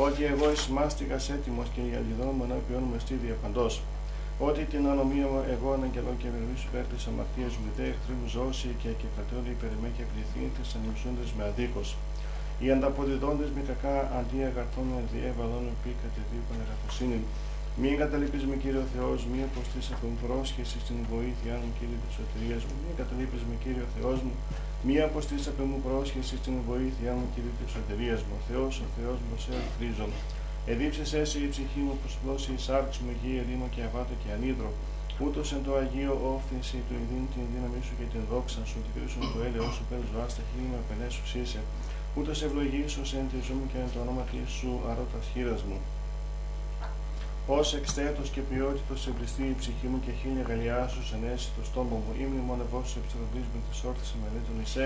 Ότι 0.06 0.22
εγώ 0.34 0.46
εσμάστηκα 0.56 1.18
έτοιμος 1.36 1.68
και 1.74 1.82
οι 1.88 1.92
αλληδόν 2.00 2.32
μου 2.38 2.44
ενώπιον 2.48 2.84
με 2.92 2.98
στήδια 3.04 3.36
παντός 3.44 3.74
ότι 4.40 4.62
την 4.72 4.84
ανομία 4.92 5.28
μου 5.32 5.40
εγώ 5.56 5.68
αναγγελώ 5.78 6.14
και 6.20 6.28
ευεργήσω 6.32 6.66
υπέρ 6.70 6.86
τη 6.92 6.98
αμαρτία 7.10 7.50
μου, 7.62 7.70
δε 7.78 7.86
εχθροί 7.92 8.14
μου 8.20 8.28
ζώση 8.36 8.70
και 8.82 8.90
κεφρατώνται 9.02 9.52
υπέρ 9.56 9.74
με 9.82 9.90
και 9.96 10.04
πληθύντε 10.12 10.62
ανυψούντε 10.78 11.24
με 11.38 11.44
αδίκως. 11.50 11.90
Οι 12.62 12.68
ανταποδιδόντες 12.76 13.50
με 13.56 13.62
κακά 13.70 13.96
αντί 14.20 14.40
αγαθών 14.50 14.86
με 14.94 15.02
διέβαλον 15.12 15.64
επί 15.74 15.92
κατεδίπων 16.04 16.56
αγαθοσύνη. 16.64 17.20
Μη 17.80 17.88
εγκαταλείπεις 17.94 18.44
με 18.50 18.56
κύριο 18.64 18.84
Θεός, 18.94 19.20
μη 19.32 19.40
αποστή 19.50 19.80
από 19.94 20.04
την 20.06 20.16
πρόσχεση 20.24 20.78
στην 20.84 20.98
βοήθεια 21.12 21.54
μου, 21.60 21.70
κύριε 21.78 21.98
της 22.04 22.12
σωτηρίας 22.18 22.62
μου. 22.68 22.76
Μη 22.82 22.88
εγκαταλείπεις 22.94 23.42
με 23.50 23.56
κύριο 23.64 23.86
Θεός 23.96 24.18
μου, 24.26 24.34
μη 24.86 24.96
αποστή 25.10 25.38
από 25.52 25.64
μου 25.70 25.80
πρόσχεση 25.88 26.34
στην 26.42 26.56
βοήθεια 26.70 27.12
μου, 27.18 27.26
κύριε 27.34 27.54
της 27.60 27.70
σωτηρίας 27.74 28.22
μου. 28.28 28.36
Θεός, 28.50 28.74
ο 28.86 28.88
Θεός 28.98 29.18
μου, 29.26 29.36
σε 29.44 29.52
ελπίζω. 29.62 30.06
Εδίψες 30.72 31.10
έσαι 31.20 31.40
η 31.46 31.48
ψυχή 31.54 31.82
μου 31.86 31.96
προς 32.02 32.14
πλώσει 32.22 32.50
η 32.58 32.62
σάρξη 32.68 33.00
μου 33.06 33.14
γη 33.22 33.34
ερήμο 33.42 33.68
και 33.74 33.82
αβάτο 33.88 34.16
και 34.22 34.30
ανίδρο. 34.36 34.72
Ούτως 35.24 35.48
εν 35.56 35.62
το 35.66 35.72
Αγίο 35.82 36.14
όφθηση 36.34 36.78
του 36.88 36.96
ειδήν 37.02 37.24
την 37.34 37.44
δύναμή 37.54 37.82
σου 37.88 37.94
και 38.00 38.08
την 38.14 38.24
δόξα 38.32 38.62
σου, 38.70 38.78
την 38.86 38.92
κρίσου 38.96 39.20
του 39.32 39.40
έλεος 39.48 39.74
σου 39.76 39.84
πέρας 39.90 40.10
ζωάς 40.14 40.32
στα 40.34 40.44
χείλη 40.48 40.68
με 40.74 40.80
πενέ 40.88 41.08
σου 41.16 41.26
σύσε. 41.32 41.62
Ούτως 42.18 42.38
ευλογήσως 42.46 43.08
εν 43.20 43.26
τη 43.32 43.38
ζούμε 43.48 43.66
και 43.72 43.80
εν 43.84 43.90
το 43.94 44.00
όνομα 44.06 44.24
σου 44.58 44.72
αρώτα 44.90 45.20
χείρας 45.30 45.62
μου. 45.68 45.80
Ω 47.58 47.60
εξτέτος 47.80 48.28
και 48.34 48.42
ποιότητος 48.50 49.00
εμπριστεί 49.10 49.46
η 49.54 49.56
ψυχή 49.62 49.88
μου 49.92 50.00
και 50.06 50.12
χίλια 50.20 50.44
γαλιά 50.50 50.80
σου 50.94 51.02
ενέσει 51.16 51.48
το 51.58 51.62
στόμα 51.70 51.96
μου. 52.04 52.12
Ήμουν 52.24 52.42
μόνο 52.50 52.62
εγώ 52.68 52.80
σε 52.90 52.96
επιστροφή 53.02 53.42
με 53.54 53.60
τη 53.68 53.76
όρθιση 53.90 54.16
μελέτων 54.22 54.58
Ισέ, 54.66 54.86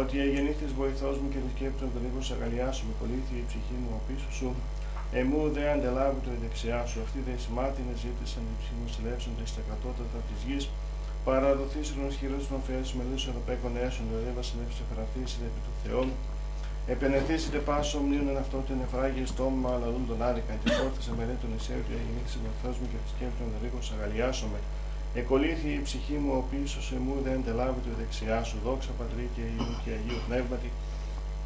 ότι 0.00 0.14
εγεννήθης 0.24 0.72
βοηθός 0.80 1.16
μου 1.20 1.28
και 1.32 1.38
επισκέπτων 1.42 1.88
τον 1.92 2.00
λίγο 2.04 2.20
αγαλιάσου 2.34 2.82
με 2.88 2.92
κολλήθη 3.00 3.34
η 3.42 3.44
ψυχή 3.50 3.76
μου 3.82 3.90
ο 3.98 4.00
πίσω 4.06 4.30
σου, 4.38 4.48
εμού 5.20 5.40
δε 5.54 5.64
αντελάβει 5.74 6.20
το 6.24 6.30
η 6.36 6.38
δεξιά 6.44 6.80
σου, 6.90 6.98
αυτή 7.06 7.18
δε 7.26 7.34
σημάτινε 7.44 7.94
ζήτησαν 8.02 8.42
η 8.52 8.54
ψυχή 8.60 8.76
μου 8.80 8.88
συλλεύσονται 8.94 9.44
στα 9.52 9.62
κατώτατα 9.70 10.18
της 10.28 10.38
γης, 10.46 10.64
παραδοθείς 11.26 11.86
των 11.94 12.08
ισχυρός 12.10 12.44
των 12.50 12.60
φέας 12.66 12.88
μελούς 12.98 13.22
ευρωπαϊκών 13.30 13.72
έσων, 13.86 14.04
δε 14.24 14.30
βασιλεύς 14.38 14.76
εφραθήσει 14.84 15.38
επί 15.48 15.60
του 15.66 15.74
Θεών, 15.82 16.08
Επενεθήσετε 16.94 17.58
πάσο 17.68 17.98
μνήων 18.04 18.28
εν 18.32 18.38
αυτό 18.44 18.56
την 18.68 18.78
εφράγει 18.86 19.24
στόμα, 19.32 19.68
αλλά 19.74 19.88
δουν 19.92 20.04
τον 20.10 20.20
άρικα. 20.28 20.54
Και 20.62 20.70
φόρτισε 20.78 21.12
με 21.18 21.24
τον 21.42 21.50
Ισέου 21.58 21.82
και 21.86 21.94
γεννήξει 22.04 22.36
βοηθό 22.44 22.70
μου 22.78 22.86
και 22.92 22.98
σκέφτον 23.12 23.46
τον 23.52 23.60
ρίγο 23.62 23.80
αγαλιάσομαι. 23.94 24.60
Εκολύθη 25.20 25.70
η 25.78 25.82
ψυχή 25.86 26.16
μου, 26.22 26.32
ο 26.40 26.42
πίσω 26.50 26.78
σε 26.86 26.96
μου 27.04 27.14
δεν 27.26 27.38
τελάβει 27.46 27.80
το 27.86 27.92
δεξιά 28.00 28.38
σου. 28.48 28.56
Δόξα 28.66 28.92
πατρί 28.98 29.26
και 29.34 29.44
Υιού 29.54 29.72
και 29.82 29.90
Αγίου 29.96 30.20
Πνεύματι. 30.26 30.70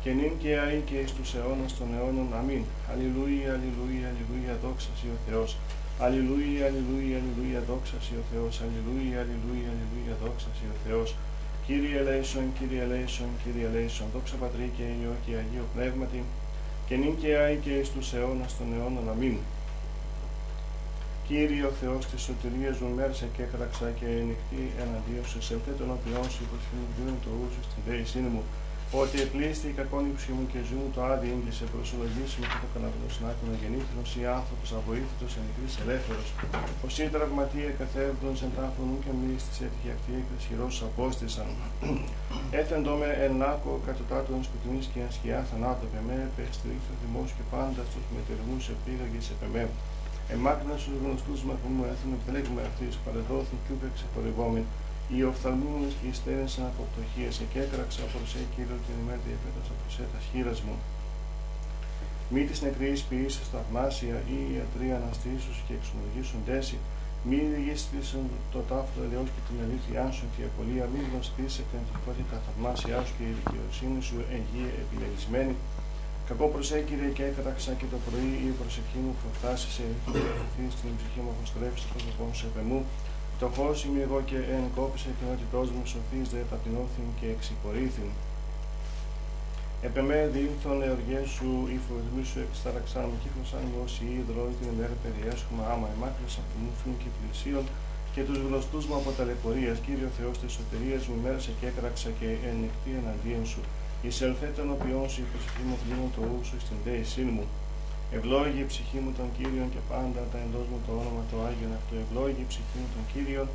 Και 0.03 0.11
νυν 0.19 0.33
και 0.43 0.53
αή 0.65 0.81
και 0.89 0.97
εις 1.03 1.13
τους 1.17 1.31
αιώνας 1.35 1.73
των 1.79 1.89
αιώνων. 1.95 2.29
Αμήν. 2.41 2.65
Αλληλούια, 2.91 3.49
αλληλούια, 3.57 4.07
αλληλούια, 4.11 4.55
δόξα 4.63 4.91
ο 5.15 5.19
Θεός. 5.27 5.51
Αλληλούια, 6.05 6.63
αλληλούια, 6.69 7.17
αλληλούια, 7.21 7.61
δόξα 7.69 7.97
ο 8.21 8.25
Θεός. 8.31 8.55
Αλληλούια, 8.65 9.17
αλληλούια, 9.23 9.69
αλληλούια, 9.73 10.15
δόξα 10.23 10.49
ο 10.75 10.77
Θεός. 10.87 11.09
Κύριε 11.67 11.99
ελέησον, 12.03 12.47
Κύριε 12.59 12.83
ελέησον, 12.87 13.31
Κύριε 13.43 13.67
ελέησον, 13.71 14.07
δόξα 14.15 14.37
Πατρί 14.43 14.67
και 14.77 14.87
Υιό 15.01 15.15
και 15.25 15.33
Αγίο 15.41 15.65
Πνεύματι, 15.75 16.21
και 16.87 16.95
νυν 17.01 17.15
και 17.21 17.31
άη 17.43 17.57
και 17.65 17.73
εις 17.79 17.89
τους 17.95 18.13
αιώνας 18.15 18.53
των 18.59 18.67
αιώνων. 18.75 19.07
Αμήν. 19.13 19.37
Κύριε 21.27 21.65
ο 21.71 21.73
Θεός 21.81 22.03
της 22.11 22.21
σωτηρίας 22.27 22.77
μου 22.79 22.91
μέρσε 22.99 23.27
και 23.35 23.43
έκραξα 23.43 23.87
και 23.99 24.09
νυχτή 24.29 24.63
εναντίον 24.85 25.25
σε 25.31 25.41
σε 25.47 25.55
τον 25.79 25.91
οποίον 25.97 26.25
σου 26.33 26.43
υποσχεδίων 26.47 27.17
το 27.25 27.31
ούσους 27.43 27.65
στην 27.69 27.83
δέησή 27.89 28.23
μου, 28.33 28.43
ότι 28.99 29.17
επλήστη 29.27 29.67
η 29.73 29.75
κακόνυψη 29.81 30.31
μου 30.37 30.45
και 30.53 30.61
ζουν 30.69 30.85
το 30.95 31.01
άδειο 31.13 31.37
και 31.45 31.53
σε 31.59 31.65
προσολογήσει 31.73 32.37
με 32.43 32.47
το 32.63 32.69
καναπλό 32.75 33.07
συνάκονο 33.15 33.55
γεννήθυνο 33.63 34.03
ή 34.21 34.23
άνθρωπος 34.39 34.69
αβοήθητος 34.79 35.33
εν 35.39 35.43
νεκρή 35.47 35.69
ελεύθερος. 35.83 36.29
Ω 36.85 36.89
ή 37.03 37.07
τραυματία 37.15 37.71
καθέβδον 37.81 38.35
εν 38.47 38.53
τάφων 38.57 38.87
μου 38.91 38.99
και 39.05 39.13
μίστη 39.21 39.53
έτυχε 39.67 39.91
αυτή 39.97 40.13
εκ 40.21 40.29
χειρός 40.47 40.75
απόστησαν. 40.89 41.51
Έθεντο 42.61 42.93
με 43.01 43.09
εν 43.25 43.33
λάκο 43.43 43.73
κατωτάτων 43.87 44.39
σκοτεινής 44.47 44.87
και 44.93 45.01
εν 45.07 45.11
σκιά 45.17 45.39
θανάτου 45.51 45.87
και 45.93 46.01
με 46.09 46.17
επεστρίχθο 46.29 46.93
θυμό 47.01 47.23
και 47.37 47.45
πάντα 47.55 47.83
στους 47.91 48.05
μετερμού 48.15 48.57
επίγαγε 48.75 49.21
σε 49.29 49.35
πεμέ. 49.41 49.65
Εμάκρινα 50.35 50.77
στους 50.83 50.97
γνωστούς 51.03 51.41
μας 51.47 51.59
που 51.63 51.69
μου 51.75 51.85
έθνουν 51.93 52.15
επιλέγουμε 52.19 52.63
αυτή 52.71 52.87
παρεδόθουν 53.07 53.59
κι 53.63 53.71
ούτε 53.75 53.87
ξεπορευόμην 53.97 54.67
οι 55.13 55.19
οφθαλμούμενες 55.31 55.93
και 55.99 56.07
οι 56.11 56.15
στέρνησαν 56.21 56.65
από 56.73 56.83
πτωχίες 56.89 57.35
και 57.53 57.61
έκραξα 57.67 58.01
από 58.07 58.19
σε 58.33 58.41
κύριο 58.55 58.77
την 58.85 58.97
ημέρα 59.03 59.23
διαπέτασα 59.27 59.73
από 59.77 59.87
σε 59.95 60.03
τα 60.13 60.21
χείρας 60.27 60.61
μου. 60.67 60.77
Μη 62.33 62.43
της 62.49 62.59
νεκρής 62.65 63.01
ποιήσεις 63.09 63.47
θαυμάσια 63.53 64.17
ή 64.35 64.39
οι 64.47 64.53
ιατροί 64.57 64.89
αναστήσους 64.99 65.57
και 65.67 65.75
εξομολογήσουν 65.79 66.41
τέση, 66.49 66.77
μη 67.29 67.39
λυγίστησαν 67.53 68.25
το 68.55 68.61
τάφο 68.71 68.97
ελαιός 69.05 69.29
και 69.35 69.43
την 69.49 69.57
αλήθεια 69.65 70.03
σου 70.17 70.25
και 70.33 70.41
η 70.45 70.47
απολία, 70.51 70.85
μη 70.93 71.01
γνωστήσει 71.09 71.61
την 71.69 71.77
αντικότητα 71.83 72.37
θαυμάσια 72.45 72.97
σου 73.07 73.13
και 73.17 73.25
η 73.31 73.35
δικαιοσύνη 73.39 74.01
σου 74.09 74.17
εγγύε 74.37 74.71
επιλεγισμένη. 74.83 75.55
Κακό 76.29 76.47
προσέκυρε 76.55 77.09
και 77.17 77.25
έκραξα 77.31 77.73
και 77.79 77.87
το 77.93 77.99
πρωί 78.07 78.31
η 78.49 78.51
προσευχή 78.61 79.01
μου 79.05 79.15
προφθάσισε 79.21 79.87
και 80.55 80.65
στην 80.77 80.91
ψυχή 80.99 81.21
μου 81.25 81.33
αποστρέψει 81.37 81.83
το 81.87 81.89
πρόσωπό 81.93 82.25
σου 82.39 82.47
επεμού. 82.51 82.81
Φτωχός 83.43 83.79
είμαι 83.85 84.03
εγώ 84.07 84.21
και 84.31 84.39
εν 84.57 84.65
κόπησε 84.77 85.09
η 85.13 85.17
κοινότητός 85.19 85.67
μου 85.75 85.83
σοφής 85.93 86.27
δε 86.33 86.41
ταπεινώθην 86.51 87.09
και 87.19 87.27
εξυπορήθην. 87.35 88.11
Επεμέ 89.89 90.21
διήλθον 90.35 90.79
εωργές 90.89 91.27
σου, 91.37 91.49
η 91.75 91.79
φοβισμή 91.85 92.25
σου 92.31 92.39
εξταραξάν 92.47 93.05
μου, 93.09 93.17
κύχωσαν 93.23 93.65
μου 93.71 93.79
όσοι 93.87 94.05
υδρόι 94.21 94.53
την 94.59 94.69
ημέρα 94.75 94.97
περιέσχομαι 95.05 95.63
άμα 95.73 95.87
εμάκρυσα 95.95 96.41
από 96.45 96.55
μου 96.63 96.73
φύν 96.81 96.95
και 97.03 97.11
πλησίων 97.17 97.65
και 98.15 98.23
τους 98.27 98.39
γνωστούς 98.47 98.85
μου 98.89 98.97
από 99.01 99.11
ταλαιπωρίας, 99.19 99.77
Κύριο 99.85 100.11
Θεός 100.19 100.35
της 100.41 100.51
σωτηρίας 100.57 101.03
μου 101.09 101.17
μέρασε 101.25 101.51
και 101.59 101.67
έκραξα 101.71 102.11
και 102.19 102.29
εννυχτή 102.51 102.91
εναντίον 103.01 103.45
σου. 103.53 103.63
Εισελθέ 104.07 104.49
τον 104.59 104.69
οποίον 104.77 105.05
σου 105.13 105.21
η 105.25 105.29
προσευχή 105.31 105.63
μου 105.69 106.09
το 106.17 106.23
ούσου 106.37 106.59
στην 106.65 106.79
δέησή 106.87 107.25
μου. 107.35 107.45
Ευλόγη 108.17 108.61
η 108.67 108.69
ψυχή 108.73 108.99
μου 109.05 109.13
των 109.19 109.29
Κύριων 109.37 109.69
και 109.75 109.83
πάντα 109.93 110.21
τα 110.33 110.39
εντός 110.45 110.67
μου 110.71 110.79
το 110.87 110.93
όνομα 111.03 111.23
το 111.31 111.37
Άγιον 111.47 111.73
αυτό. 111.79 111.93
Ευλόγη 112.05 112.41
η 112.47 112.49
ψυχή 112.53 112.77
μου 112.81 112.89
των 112.95 113.03
Κύριων 113.13 113.49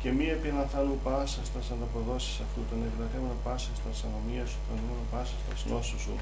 και 0.00 0.10
μη 0.16 0.26
επιναθάνου 0.36 0.96
πάσα 1.06 1.40
στα 1.48 1.60
ανταποδόσεις 1.74 2.34
αυτού, 2.44 2.60
τον 2.70 2.78
ευλαθέμενο 2.88 3.36
πάσα 3.46 3.70
στα 3.78 3.90
ανομία 4.06 4.44
σου, 4.50 4.58
τον 4.66 4.76
μόνο 4.86 5.04
πάσα 5.12 5.36
στα 5.42 5.54
νόσου 5.70 5.98
σου. 6.04 6.14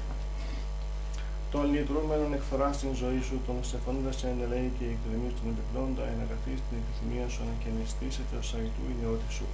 Τον 1.53 1.65
λυτρούμενον 1.73 2.31
εκφορά 2.39 2.69
στην 2.77 2.91
ζωή 3.01 3.21
σου, 3.27 3.35
τον 3.47 3.57
στεφανούντας 3.69 4.15
σε 4.19 4.25
ενελέη 4.33 4.69
και 4.77 4.85
εκδρομή 4.93 5.29
του 5.35 5.43
επιπλώντα, 5.53 6.03
εναγαθεί 6.13 6.53
στην 6.61 6.75
επιθυμία 6.81 7.27
σου 7.33 7.41
να 7.49 7.53
κενιστήσετε 7.63 8.33
ως 8.41 8.47
αγητού 8.57 8.83
η 8.93 8.95
νεότη 8.99 9.29
σου. 9.37 9.47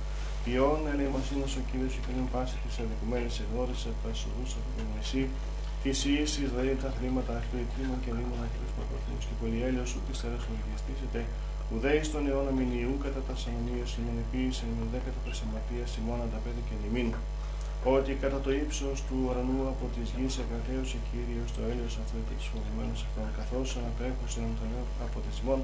Ποιόν 0.44 0.80
ελεημοσύνο 0.92 1.46
ο 1.60 1.62
κύριος 1.70 1.94
και 1.96 2.04
πριν 2.06 2.26
πάση 2.34 2.56
της 2.64 2.76
αδικουμένης 2.84 3.36
εγνώρισε 3.44 3.90
τα 4.02 4.12
σουδού 4.20 4.46
από 4.60 4.70
την 5.86 5.94
μεσή, 5.94 6.10
Θυσίες 6.10 6.32
Ισραήλ 6.46 6.78
τα 6.86 6.92
χρήματα 6.98 7.34
αυτού 7.42 7.56
εκκλήμα 7.66 7.98
και 8.04 8.12
λίμων 8.18 8.40
αχυρός 8.46 8.72
παπαθμούς 8.78 9.24
και 9.28 9.36
πολυέλιος 9.42 9.88
σου 9.92 10.00
της 10.08 10.18
θέρας 10.22 10.44
λογιστήσετε, 10.52 11.20
ουδέη 11.72 12.02
στον 12.10 12.24
αιώνα 12.28 12.54
μηνιού 12.60 12.94
κατά 13.06 13.22
τα 13.28 13.34
σανομίας 13.42 13.90
ημών 13.98 14.18
επίησεν 14.24 14.70
με 14.78 14.84
δέκατα 14.94 15.20
πρεσαματίας 15.26 15.90
ημών 16.00 16.20
ανταπέδι 16.26 16.64
και 16.68 16.76
νημήν. 16.82 17.10
Ότι 17.96 18.12
κατά 18.24 18.40
το 18.46 18.50
ύψος 18.64 18.98
του 19.08 19.18
ουρανού 19.26 19.60
από 19.74 19.86
τη 19.94 20.02
γης 20.16 20.36
εκρατέωσε 20.44 20.98
κύριο 21.10 21.44
το 21.56 21.62
έλεος 21.72 21.94
αυτού 22.02 22.18
και 22.28 22.36
του 22.40 22.46
φοβημένου 22.52 22.98
αυτών, 23.08 23.28
καθώς 23.40 23.68
αναπέχουσαν 23.80 24.50
τον 24.60 24.68
νέο 24.72 24.86
από 25.06 25.18
τη 25.24 25.32
ημών, 25.42 25.60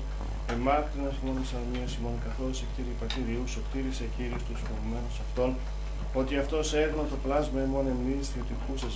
εμάκρινα 0.55 1.09
ημών 1.19 1.35
τη 1.41 1.47
αρμία 1.59 1.87
ημών, 1.97 2.15
καθώς 2.25 2.55
εκτήρη 2.65 2.93
πατήριου, 3.01 3.43
σου 3.53 3.61
κτήρισε 3.65 4.05
κύριο 4.15 4.39
τους 4.47 4.59
φοβημένου 4.67 5.11
αυτών, 5.25 5.49
ότι 6.21 6.33
αυτός 6.43 6.67
έγνω 6.83 7.03
το 7.11 7.17
πλάσμα 7.23 7.59
ημών 7.67 7.85
εμνίστη 7.93 8.37
ότι 8.43 8.53
κούσε 8.65 8.89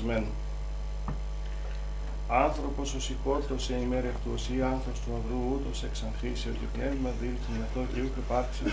μεν. 2.27 2.41
Άνθρωπος 2.45 2.87
ο 2.97 2.99
σηκώτο 2.99 3.55
σε 3.65 3.73
ημέρα 3.85 4.09
αυτού, 4.15 4.33
ή 4.55 4.57
άνθρωπος 4.73 4.99
του 5.03 5.11
ανδρού, 5.17 5.41
ούτως 5.53 5.77
εξανθήσει, 5.89 6.45
ότι 6.53 6.65
πνεύμα 6.73 7.09
δίλθει 7.21 7.49
με 7.57 7.63
αυτό 7.67 7.79
και 7.91 7.99
ούκ 8.05 8.15
υπάρξει, 8.23 8.63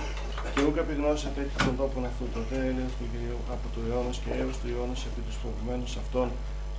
και 0.55 0.63
ούκ 0.67 0.77
επιγνώσετε 0.85 1.41
και 1.51 1.59
τον 1.67 1.75
τόπον 1.81 2.05
αυτού, 2.11 2.25
το 2.37 2.43
τέλειο 2.51 2.87
του 2.97 3.07
Κυρίου 3.13 3.39
από 3.55 3.67
του 3.73 3.81
αιώνας 3.87 4.17
και 4.23 4.31
έως 4.41 4.55
του 4.61 4.67
αιώνας 4.71 5.01
επί 5.09 5.21
τους 5.27 5.37
φοβημένου 5.43 5.89
αυτών, 6.03 6.29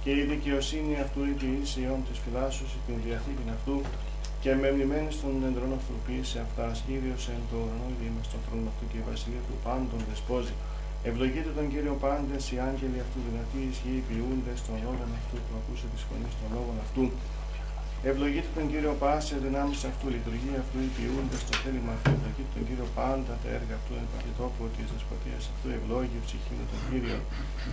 και 0.03 0.11
η 0.21 0.23
δικαιοσύνη 0.31 0.93
αυτού 1.05 1.19
η 1.31 1.33
ποιήση 1.39 1.79
αιών 1.85 2.01
της 2.07 2.17
φυλάσσου, 2.23 2.65
την 2.85 2.95
διαθήκη 3.05 3.45
αυτού, 3.57 3.75
και 4.43 4.51
με 4.61 4.67
μνημένη 4.73 5.11
στον 5.17 5.33
εντρών 5.47 5.71
αυτοποίηση 5.79 6.37
αυτάς, 6.47 6.75
κύριος 6.85 7.23
εν 7.33 7.41
το 7.49 7.55
ουρανό, 7.63 7.87
είμαι 8.03 8.23
στον 8.29 8.39
θρόνο 8.45 8.67
αυτού 8.71 8.83
και 8.91 8.97
η 9.01 9.05
βασιλεία 9.09 9.43
του 9.47 9.55
πάντων 9.65 9.99
δεσπόζει. 10.09 10.55
Ευλογείτε 11.09 11.51
τον 11.57 11.67
Κύριο 11.71 11.95
πάντες 12.05 12.43
οι 12.51 12.57
άγγελοι 12.67 12.99
αυτού 13.05 13.17
δυνατοί 13.27 13.59
ισχύοι 13.71 13.99
ποιούνται 14.07 14.53
στον 14.61 14.75
λόγο 14.85 15.03
αυτού 15.19 15.35
που 15.45 15.53
ακούσε 15.59 15.85
τη 15.93 15.99
φωνή 16.07 16.29
των 16.39 16.49
λόγων 16.55 16.77
αυτού. 16.85 17.03
Ευλογείτε 18.09 18.49
τον 18.57 18.65
Κύριο 18.71 18.93
πάσε 19.01 19.35
δυνάμεις 19.45 19.81
αυτού, 19.91 20.05
λειτουργία 20.15 20.57
αυτού 20.63 20.77
οι 20.85 20.89
ποιούνται 20.95 21.37
στο 21.43 21.53
θέλημα 21.61 21.91
αυτού. 21.97 22.11
Ευλογείτε 22.17 22.51
τον 22.55 22.63
Κύριο 22.67 22.87
πάντα 22.99 23.33
τα 23.41 23.49
έργα 23.57 23.75
αυτού, 23.79 23.93
εν 24.01 24.07
παντιτόπου 24.13 24.63
της 24.75 24.85
δεσποτείας 24.91 25.43
αυτού, 25.51 25.67
ευλόγη 25.77 26.17
ψυχή 26.25 26.53
μου 26.57 26.65
τον 26.71 26.81
Κύριο. 26.87 27.19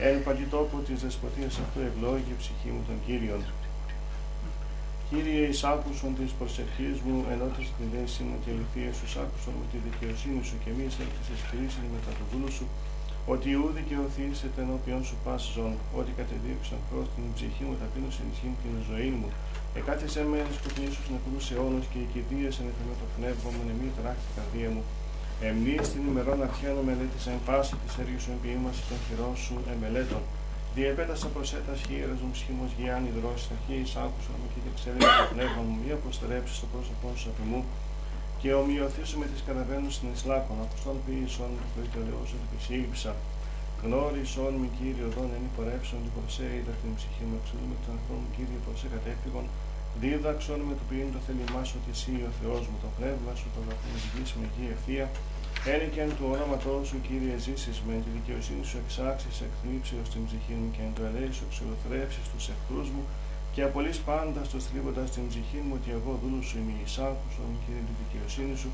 Εν 0.09 0.17
παντιτόπου 0.27 0.79
της 0.87 0.99
δεσποτείας 1.05 1.55
αυτού, 1.65 1.79
ευλόγη 1.91 2.33
ψυχή 2.41 2.71
μου 2.75 2.83
τον 2.89 2.99
Κύριο. 3.07 3.37
Κύριε, 5.09 5.43
εις 5.51 5.63
άκουσον 5.73 6.13
της 6.19 6.31
προσευχής 6.39 6.97
μου, 7.07 7.17
ενώτησε 7.35 7.73
την 7.79 7.89
δέση 7.95 8.23
μου 8.29 8.37
και 8.43 8.51
λυθίες 8.59 8.95
σου, 8.99 9.07
άκουσον 9.25 9.55
με 9.61 9.65
τη 9.71 9.79
δικαιοσύνη 9.87 10.41
σου 10.49 10.57
και 10.63 10.71
μη 10.77 10.85
εισέλθεις 10.89 11.29
εις 11.63 11.75
μετά 11.95 12.11
το 12.19 12.25
δούλο 12.31 12.51
σου, 12.57 12.67
ότι 13.33 13.49
ου 13.61 13.69
δικαιωθήσετε 13.79 14.59
ενώπιον 14.65 15.03
σου 15.09 15.17
πάση 15.25 15.49
ζών, 15.55 15.75
ότι 16.01 16.11
κατεδίωξαν 16.21 16.79
προς 16.89 17.07
την 17.15 17.25
ψυχή 17.37 17.63
μου 17.67 17.75
ταπείνωση 17.81 18.19
ενισχύν 18.25 18.55
την 18.63 18.75
ζωή 18.89 19.11
μου. 19.19 19.29
Εκάθισε 19.79 20.21
με 20.31 20.39
σκοτεινή 20.57 20.91
σου 20.95 21.03
νεκρούς 21.15 21.47
αιώνες 21.53 21.85
και 21.91 21.99
η 22.05 22.07
κηδεία 22.13 22.51
σε 22.57 22.61
νεκρό 22.67 22.93
το 23.01 23.07
πνεύμα 23.15 23.49
μου, 23.55 23.63
νεμή 23.69 23.89
τράχτη 23.97 24.29
καρδία 24.37 24.71
μου. 24.75 24.83
Εμνή 25.49 25.77
στην 25.89 26.03
ημερών 26.11 26.39
αρχαίων 26.47 26.79
μελέτησα 26.89 27.31
εν 27.37 27.43
πάση 27.47 27.75
της 27.83 27.93
έργης 28.03 28.23
σου 28.25 28.31
εμποιήμαση 28.37 28.83
των 28.89 28.99
χειρών 29.05 29.35
σου 29.45 29.55
εμελέτων. 29.73 30.23
Διεπέτασα 30.75 31.29
προσέτας 31.35 31.79
χείρε 31.87 32.17
μου 32.25 32.35
σχήμο 32.41 32.65
γιάννη 32.79 33.11
δρόση, 33.17 33.47
αρχή 33.55 33.79
άκουσα 34.05 34.33
με 34.41 34.47
και 34.53 34.61
εξέλιξε 34.73 35.13
το 35.21 35.27
πνεύμα 35.33 35.63
μου, 35.67 35.75
μη 35.81 35.91
αποστρέψεις 35.99 36.57
στο 36.59 36.67
πρόσωπό 36.73 37.09
σου 37.21 37.29
από 37.33 37.43
μου, 37.51 37.61
και 38.41 38.51
ομοιωθήσω 38.61 39.17
με 39.23 39.27
τις 39.33 39.41
καταβαίνουν 39.49 39.91
στην 39.97 40.09
Ισλάκων, 40.17 40.57
αποστόν 40.67 40.97
ποιήσον, 41.05 41.53
προϊτελεώσον 41.75 42.41
και 42.51 42.59
σύλληψα. 42.67 43.13
Γνώρισον 43.83 44.53
μη 44.61 44.69
Κύριο 44.77 45.09
δόν 45.15 45.31
εν 45.37 45.45
υπορεύσον 45.51 46.01
την 46.05 46.13
προσέ 46.17 46.49
είδα 46.59 46.75
την 46.81 46.91
ψυχή 46.99 47.25
μου, 47.29 47.37
εξοδού 47.41 47.67
με 47.73 47.77
τον 47.83 47.91
ανθρώπων 47.97 48.27
Κύριε 48.35 48.61
προσέ 48.67 48.87
κατέφυγον, 48.95 49.47
δίδαξον 50.01 50.61
με 50.69 50.75
το 50.79 50.85
ποιήν 50.89 51.09
το 51.15 51.21
θέλημά 51.27 51.63
σου 51.69 51.77
ότι 51.81 51.91
εσύ 51.97 52.13
ο 52.31 52.33
Θεός 52.41 52.63
μου, 52.69 52.77
το 52.85 52.89
πνεύμα 52.97 53.33
σου, 53.39 53.47
το 53.55 53.61
βαθμό 53.67 53.91
δική 54.05 54.23
μου 54.37 54.47
ευθεία, 54.77 55.07
Ένικεν 55.73 56.11
του 56.17 56.27
όνοματός 56.35 56.83
σου, 56.89 56.99
Κύριε, 57.07 57.37
ζήσεις 57.45 57.77
με 57.87 57.95
τη 58.05 58.11
δικαιοσύνη 58.17 58.65
σου 58.71 58.77
εξάξεις 58.83 59.37
εκ 59.45 59.53
θλίψεω 59.61 60.03
την 60.13 60.23
ψυχή 60.29 60.55
μου 60.61 60.69
και 60.75 60.83
εν 60.87 60.93
το 60.97 61.03
ελέη 61.09 61.31
σου 61.39 61.45
ξυλοθρέψει 61.53 62.21
τους 62.31 62.45
εχθρούς 62.53 62.89
μου 62.95 63.03
και 63.55 63.63
απολύς 63.69 63.99
πάντα 64.11 64.41
στο 64.49 64.59
θλίβοντα 64.67 65.05
την 65.15 65.25
ψυχή 65.31 65.61
μου 65.67 65.75
ότι 65.79 65.89
εγώ 65.99 66.13
δούλου 66.23 66.43
σου 66.49 66.57
είμαι 66.61 66.75
εισάκουσον, 66.85 67.51
Κύριε, 67.63 67.83
τη 67.89 67.95
δικαιοσύνη 68.03 68.55
σου. 68.63 68.71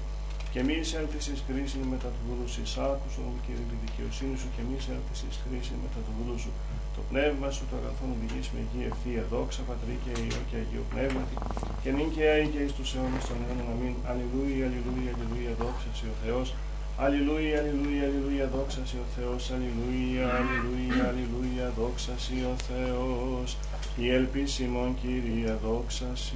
Και 0.52 0.60
μη 0.66 0.74
εισέλθεις 0.82 1.24
εις 1.30 1.40
χρήση 1.46 1.78
μετά 1.92 2.08
του 2.14 2.22
δούλου 2.26 2.48
σου 2.52 2.60
εισάκουσον, 2.66 3.32
Κύριε, 3.44 3.66
τη 3.70 3.76
δικαιοσύνη 3.86 4.36
σου. 4.40 4.48
Και 4.54 4.62
μη 4.66 4.74
εισέλθεις 4.80 5.18
εις 5.26 5.36
χρήση 5.42 5.72
μετά 5.84 6.00
του 6.04 6.12
δούλου 6.16 6.38
σου. 6.42 6.52
Το 6.96 7.00
πνεύμα 7.08 7.48
σου 7.56 7.62
το 7.70 7.74
αγαθόν 7.80 8.08
οδηγείς 8.16 8.46
με 8.54 8.60
γη 8.70 8.82
ευθεία 8.90 9.22
δόξα, 9.32 9.60
πατρί 9.68 9.96
και 10.04 10.12
Υιό 10.26 10.42
και 10.48 10.56
Αγίο 10.62 10.84
Πνεύματι. 10.92 11.34
Και 11.82 11.90
νυν 11.96 12.08
και 12.14 12.22
αεί 12.32 12.46
και 12.52 12.60
εις 12.64 12.72
τους 12.76 12.88
αιώνες 12.94 13.24
των 13.28 13.38
αιώνων. 13.42 13.66
Αμήν. 13.72 13.94
Αλληλούια, 14.10 14.64
αλληλούια, 14.68 15.10
αλληλούια, 15.14 15.52
δόξα 15.60 15.90
σε 15.98 16.06
ο 16.12 16.16
Θεός. 16.22 16.48
Αλληλούια, 16.98 17.58
αλληλούια, 17.60 18.02
αλληλούια, 18.08 18.48
δόξα 18.54 18.80
σε 18.84 18.96
ο 18.96 19.06
Θεός. 19.16 19.50
Αλληλούια, 19.54 20.26
αλληλούια, 20.38 21.02
αλληλούια, 21.10 21.72
δόξα 21.78 22.12
σε 22.24 22.32
ο 22.52 22.54
Θεός. 22.68 23.56
Η 23.96 24.10
ελπίση 24.10 24.64
μον 24.64 24.96
Κυρία, 25.02 25.58
δόξα 25.64 26.10
σε. 26.14 26.34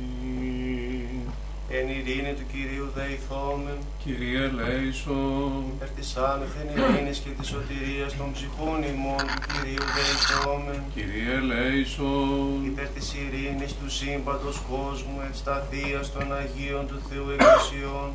Εν 1.79 1.89
ειρήνη 1.89 2.33
του 2.39 2.47
Κυρίου 2.53 2.89
δεηθόμεν, 2.97 3.79
Κύριε 4.05 4.41
ελέησον. 4.49 5.63
υπέρ 5.75 5.89
της 5.99 6.09
άνηθεν 6.31 6.67
ειρήνης 6.75 7.19
και 7.25 7.31
της 7.39 7.49
σωτηρίας 7.53 8.17
των 8.19 8.29
ψυχών 8.33 8.79
ημών 8.93 9.25
του 9.31 9.41
Κυρίου 9.53 9.87
δεηθόμεν, 9.97 10.81
Κύριε 10.95 11.33
ελέησον. 11.41 12.59
υπέρ 12.71 12.89
της 12.97 13.07
ειρήνης 13.21 13.73
του 13.79 13.89
σύμπαντος 13.99 14.57
κόσμου, 14.73 15.19
ευσταθίας 15.31 16.07
των 16.15 16.27
Αγίων 16.41 16.85
του 16.91 16.99
Θεού 17.09 17.27
Εκκλησιών 17.35 18.09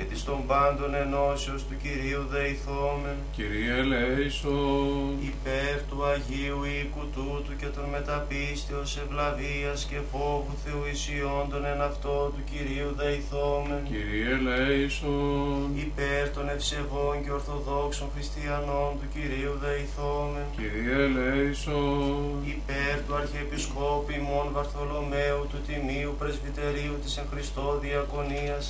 και 0.00 0.06
της 0.12 0.24
των 0.24 0.40
πάντων 0.46 0.94
ενώσεως 0.94 1.62
του 1.68 1.76
Κυρίου 1.82 2.22
δεηθόμεν, 2.34 3.16
Κύριε 3.36 3.72
ελέησον. 3.82 5.10
υπέρ 5.30 5.76
του 5.88 5.98
Αγίου 6.12 6.60
οίκου 6.74 7.04
τούτου 7.14 7.52
και 7.60 7.66
των 7.76 7.84
μεταπίστεως 7.94 8.90
ευλαβίας 9.02 9.78
και 9.90 9.98
φόβου 10.12 10.54
Θεού 10.64 10.82
ισιόντων 10.94 11.62
εν 11.72 11.80
αυτό 11.90 12.14
του 12.34 12.42
Κυρίου 12.50 12.90
δεηθόμεν, 13.00 13.82
Κύριε 13.92 14.28
ελέησον. 14.38 15.60
υπέρ 15.86 16.24
των 16.36 16.46
ευσεβών 16.56 17.14
και 17.24 17.30
ορθοδόξων 17.38 18.08
χριστιανών 18.14 18.90
του 18.98 19.08
Κυρίου 19.14 19.54
δεηθόμεν, 19.64 20.46
Κύριε 20.58 20.94
ελέησον. 21.06 22.30
υπέρ 22.56 22.94
του 23.06 23.14
Αρχιεπισκόπου 23.20 24.10
ημών 24.20 24.46
Βαρθολομαίου 24.56 25.42
του 25.50 25.60
Τιμίου 25.66 26.12
Πρεσβυτερίου 26.20 26.94
της 27.02 27.12
εν 27.20 27.26
Χριστώ 27.32 27.66
Διακονίας, 27.84 28.64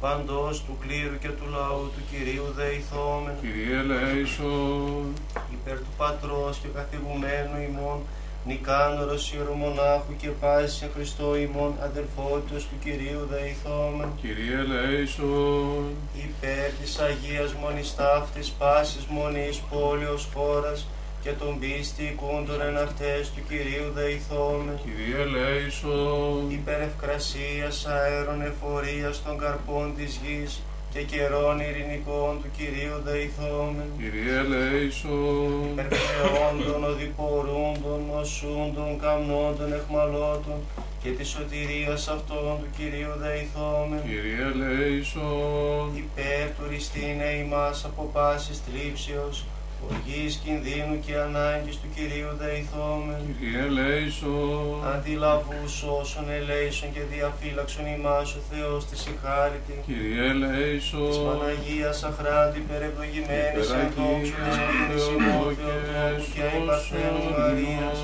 παντός 0.00 0.62
του 0.64 0.76
κλήρου 0.82 1.18
και 1.18 1.28
του 1.28 1.46
λαού 1.50 1.90
του 1.94 2.02
Κυρίου 2.10 2.46
δεηθόμεν, 2.56 3.34
Κύριε 3.40 3.76
ελέησον. 3.78 5.06
υπέρ 5.52 5.76
του 5.78 5.92
Πατρός 5.96 6.58
και 6.62 6.68
καθηγουμένου 6.74 7.56
ημών, 7.70 7.98
Νικάνωρος 8.44 9.32
ιερομονάχου 9.32 10.16
και 10.20 10.28
πάσης 10.28 10.82
εν 10.82 10.90
Χριστώ 10.94 11.36
ημών 11.36 11.72
αδερφότητος 11.82 12.62
του 12.68 12.76
Κυρίου 12.84 13.22
δεηθόμεν, 13.30 14.08
Κύριε 14.20 14.56
ελέησον. 14.58 15.84
υπέρ 16.26 16.70
της 16.80 16.98
Αγίας 16.98 17.52
Μονής 17.62 17.94
Ταύτης 17.94 18.50
πάσης 18.50 19.04
μονής 19.04 19.56
πόλεως 19.70 20.28
χώρας 20.34 20.86
και 21.22 21.30
των 21.30 21.58
πίστη 21.58 22.02
οικούντων 22.02 22.60
εν 22.68 22.76
αυτές 22.76 23.30
του 23.34 23.42
Κυρίου 23.48 23.88
δεηθόμεν, 23.94 24.78
Κύριε 24.84 25.20
ελέησον. 25.24 26.50
υπέρ 26.50 26.80
ευκρασίας 26.80 27.86
αέρων 27.86 28.42
εφορίας 28.42 29.22
των 29.24 29.38
καρπών 29.38 29.94
της 29.96 30.20
γης 30.24 30.62
και 30.92 31.02
καιρών 31.02 31.60
ειρηνικών 31.60 32.32
του 32.42 32.50
Κυρίου 32.56 32.96
δεηθόμεν, 33.04 33.88
Κύριε 33.98 34.34
ελέησον. 34.38 35.62
υπέρ 35.72 35.86
κρεόντων, 35.88 36.84
οδηπορούντων, 36.84 38.00
νοσούντων, 38.12 38.90
καμνόντων, 39.02 39.72
εχμαλώτων 39.78 40.58
και 41.02 41.10
της 41.10 41.28
σωτηρίας 41.28 42.08
αυτών 42.08 42.52
του 42.60 42.68
Κυρίου 42.76 43.12
δεηθόμεν, 43.24 44.00
Κύριε 44.10 44.42
ελέησον. 44.52 45.86
υπέρ 46.04 46.44
του 46.56 46.64
ριστήνε 46.70 47.28
ημάς 47.44 47.84
από 47.84 48.02
πάσης 48.12 48.58
θλίψεως, 48.66 49.44
οργής 49.88 50.32
κινδύνου 50.44 50.96
και 51.06 51.14
ανάγκης 51.26 51.76
του 51.80 51.88
Κυρίου 51.94 52.32
δεηθόμεν, 52.40 53.22
Κύριε 53.38 53.62
ελέησον. 53.70 54.78
αντιλαβούς 54.94 55.72
όσων 56.00 56.24
ελέησον 56.38 56.88
και 56.94 57.02
διαφύλαξον 57.14 57.86
ημάς 57.96 58.28
ο 58.38 58.40
Θεός 58.50 58.80
της 58.90 59.00
ηχάρητη, 59.12 59.74
Κύριε 59.86 60.22
της 60.22 60.30
ελέησον. 60.32 61.12
Παναγίας 61.28 61.98
αχράντη 62.10 62.58
υπερευλογημένης 62.64 63.68
εν 63.80 63.88
δόξου 63.96 64.36
της 64.46 64.56
πίνης 64.66 65.04
ημών 65.14 65.50
Θεοτόπου 65.58 66.24
και 66.34 66.42
αϊπαρθένου 66.50 67.22
Μαρίας, 67.36 67.98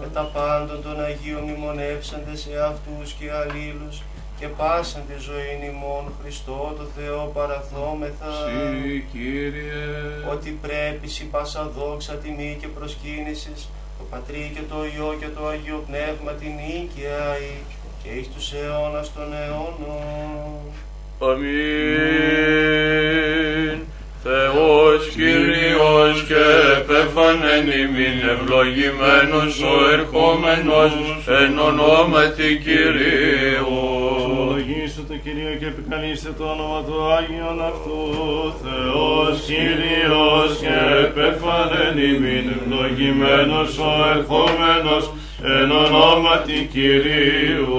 με 0.00 0.08
τα 0.16 0.24
πάντων 0.34 0.78
των 0.86 0.96
Αγίων 1.08 1.42
μνημονεύσαντες 1.46 2.38
σε 2.44 2.52
αυτούς 2.70 3.06
και 3.18 3.26
αλλήλους, 3.40 3.96
και 4.40 4.46
πάσαν 4.46 5.02
τη 5.08 5.14
ζωή 5.28 5.70
ημών 5.70 6.04
Χριστό 6.20 6.74
το 6.78 6.84
Θεό 6.96 7.30
παραθόμεθα, 7.34 8.30
Συ, 8.32 9.04
Κύριε. 9.12 9.84
ότι 10.32 10.58
πρέπει 10.62 11.08
σι 11.08 11.24
πάσα 11.24 11.70
δόξα 11.76 12.14
τιμή 12.14 12.56
και 12.60 12.66
προσκύνησης, 12.66 13.68
το 13.98 14.04
Πατρί 14.10 14.52
και 14.54 14.60
το 14.70 14.76
Υιό 14.94 15.16
και 15.20 15.26
το 15.36 15.46
Αγίο 15.46 15.84
Πνεύμα 15.86 16.32
την 16.40 16.52
νίκαια 16.60 17.26
και 18.02 18.10
εις 18.18 18.28
τους 18.34 18.52
αιώνας 18.52 19.12
των 19.14 19.28
αιώνων. 19.32 20.52
Αμήν. 22.48 23.78
Θεός 24.22 25.08
Κύριος 25.08 26.24
και 26.28 26.44
επέφανεν 26.78 27.66
ημίν 27.66 28.28
ευλογημένος 28.34 29.62
ο 29.62 29.90
ερχόμενος 29.92 30.92
εν 31.26 31.58
ονόματι 31.58 32.60
Κυρίου. 32.64 33.97
Ευλογήστε 35.10 35.30
το 35.30 35.40
Κυρίο 35.40 35.58
και 35.58 35.66
επικαλείστε 35.66 36.30
το 36.38 36.44
όνομα 36.44 36.82
του 36.86 36.96
Άγιον 37.16 37.60
αυτού. 37.70 38.00
Θεός 38.64 39.40
Κύριος 39.46 40.50
και 40.60 40.76
επέφανεν 41.06 41.98
ημίν 42.10 42.46
ευλογημένος 42.56 43.78
ο 43.78 43.92
ερχόμενος 44.14 45.04
εν 45.42 45.70
ονόματι 45.70 46.68
Κυρίου. 46.72 47.76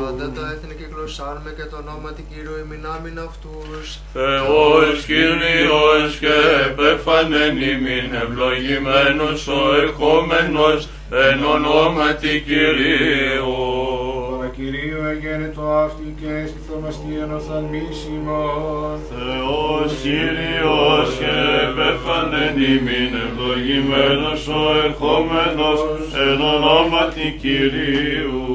Πάντα 0.00 0.32
τα 0.36 0.44
έθνη 0.52 0.74
και 0.74 0.86
γλωσσάρμε 0.92 1.50
και 1.56 1.66
το 1.70 1.76
όνομα 1.82 2.10
του 2.16 2.24
Κύριου 2.30 2.56
ημινάμιν 2.64 3.18
αυτούς. 3.28 3.86
Θεός 4.12 5.04
Κύριος 5.10 6.10
και 6.22 6.36
επέφανεν 6.68 7.56
ημίν 7.70 8.08
ευλογημένος 8.24 9.48
ο 9.48 9.60
ερχόμενος 9.82 10.88
εν 11.10 11.44
ονόματι 11.54 12.44
Κυρίου. 12.46 14.19
Παρακυρίου 14.60 15.04
εγένετο 15.12 15.62
αυτή 15.62 16.14
και 16.20 16.46
στη 16.48 16.58
θαυμαστία 16.68 17.24
οφθαλμίσιμον. 17.36 18.98
Θεός 19.10 19.92
Κύριος 20.02 21.08
και 21.18 21.34
επέφανεν 21.66 22.54
ημίν 22.72 23.12
ευλογημένος 23.24 24.48
ο 24.48 24.62
ερχόμενος 24.84 25.78
εν 26.24 26.40
ονόματι 26.54 27.38
Κυρίου. 27.40 28.48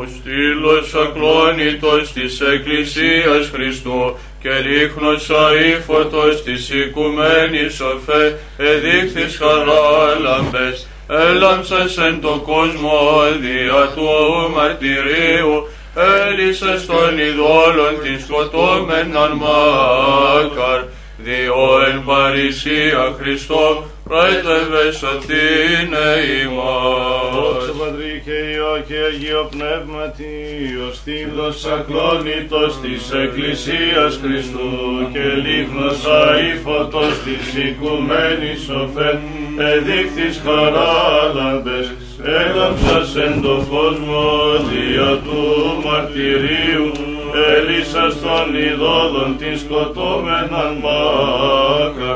Ο 0.00 0.02
στήλος 0.14 0.94
ακλόνητος 1.04 2.12
της 2.12 2.40
Εκκλησίας 2.40 3.50
Χριστού 3.52 4.16
και 4.42 4.52
ρίχνος 4.66 5.30
αήφωτος 5.30 6.42
της 6.42 6.70
οικουμένης 6.70 7.80
οφέ 7.80 8.38
εδείχθης 8.56 9.36
χαράλαμπες 9.36 10.88
έλαμψας 11.10 11.98
εν 11.98 12.20
το 12.20 12.42
κόσμο 12.46 12.98
δια 13.40 13.92
του 13.94 14.08
μαρτυρίου. 14.54 15.68
Έλυσες 15.94 16.86
των 16.86 17.18
ειδόλων 17.18 18.00
την 18.02 18.20
σκοτώμεναν 18.20 19.32
μάκαρ 19.32 20.84
διό 21.18 21.84
εν 21.88 22.02
παρησία 22.04 23.14
Χριστό 23.18 23.89
πρέτευε 24.10 24.84
σωτήνε 25.00 26.08
ημάς. 26.42 27.32
Δόξα 27.34 27.72
Πατρί 27.78 28.14
και 28.24 28.38
Υιό 28.52 28.74
και 28.88 28.98
Αγίο 29.08 29.42
Πνεύματι, 29.54 30.36
ο 30.86 30.88
στήλος 30.98 31.58
ακλόνητος 31.76 32.72
της 32.82 33.02
Εκκλησίας 33.22 34.12
Χριστού 34.22 34.70
και 35.12 35.24
λίχνος 35.44 35.98
αήφωτος 36.22 37.12
της 37.24 37.44
οικουμένης 37.64 38.62
οφέν, 38.82 39.18
εδείχθης 39.72 40.36
χαράλαμπες, 40.44 41.86
έλαμψας 42.40 43.10
εν 43.24 43.34
το 43.42 43.56
κόσμο 43.72 44.24
δια 44.68 45.10
του 45.24 45.40
μαρτυρίου, 45.84 46.86
έλυσας 47.54 48.14
των 48.24 48.46
ειδόλων 48.64 49.30
την 49.38 49.54
σκοτώμεναν 49.62 50.72
μάκα, 50.82 52.12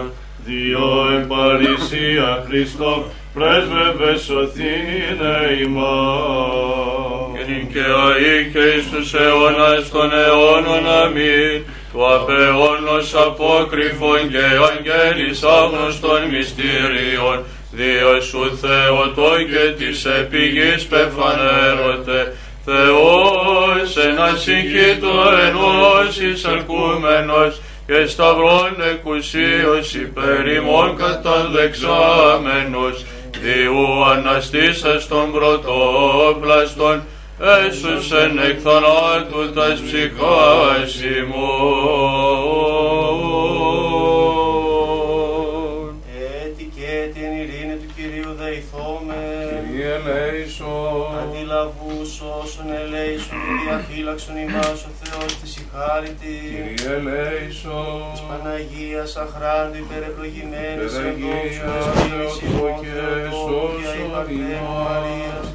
Διό 0.46 1.08
εν 1.14 1.26
παρησία 1.26 2.44
Χριστό, 2.46 3.04
πρέσβευες 3.34 4.20
σωθήνε 4.20 5.36
ημάς. 5.64 7.28
και 7.34 7.52
νυν 7.52 7.72
και 7.72 7.84
αεί 8.04 8.50
και 8.52 8.58
εις 8.58 8.90
τους 8.90 9.14
αιώνας 9.14 9.90
των 9.90 10.10
αιώνων 10.12 10.84
αμήν. 11.02 11.64
του 11.92 12.00
απεώνος 12.14 13.14
απόκριφων 13.14 14.20
και 14.32 14.44
αγγέλης 14.68 15.42
άγνωστων 15.42 16.20
μυστήριων, 16.32 17.38
Δίο 17.72 18.20
σου 18.20 18.58
Θεοτό 18.60 19.32
και 19.50 19.64
της 19.78 20.04
επιγής 20.04 20.82
πεφανέρωτε, 20.86 22.36
Θεός 22.64 23.96
ένας 24.08 24.42
συγχύτω 24.42 25.14
ενός 25.46 26.18
εισαρκούμενος 26.20 27.60
και 27.86 28.06
σταυρών 28.06 28.76
εκουσίως 28.92 29.94
υπέρ 29.94 30.46
ημών 30.46 30.96
καταδεξάμενος, 30.96 33.04
Διού 33.42 34.04
αναστήσας 34.04 35.08
των 35.08 35.32
πρωτόπλαστων, 35.32 37.02
έσωσεν 37.66 38.38
εκ 38.38 38.58
θανάτου 38.62 39.52
τας 39.54 39.80
ψυχάς 39.80 41.02
ημών. 41.20 42.54
Αντιλαβούς 52.24 52.44
όσων 52.44 52.68
ελέησον 52.82 53.38
και 53.44 53.54
διαφύλαξον 53.64 54.36
ημάς 54.44 54.80
ο 54.88 54.90
Θεός 55.02 55.30
της 55.40 55.52
ηχάρητη. 55.62 56.34
Κύριε 56.50 56.94
ελέησον. 56.96 57.98
Της 58.12 58.22
Παναγίας 58.28 59.10
αχράντου 59.24 59.76
υπερευλογημένης 59.84 60.92
Παναγία, 60.92 61.08
ενδόξου 61.08 61.70
Θεοτόκου 62.08 62.46
ημών 62.48 62.74
και 62.80 62.90
Θεοτόκια 62.96 63.90
η 63.94 63.98
σώσον 63.98 64.10
Παρτένου 64.14 64.48
ημάς. 64.56 64.82
Μαρίας. 64.88 65.46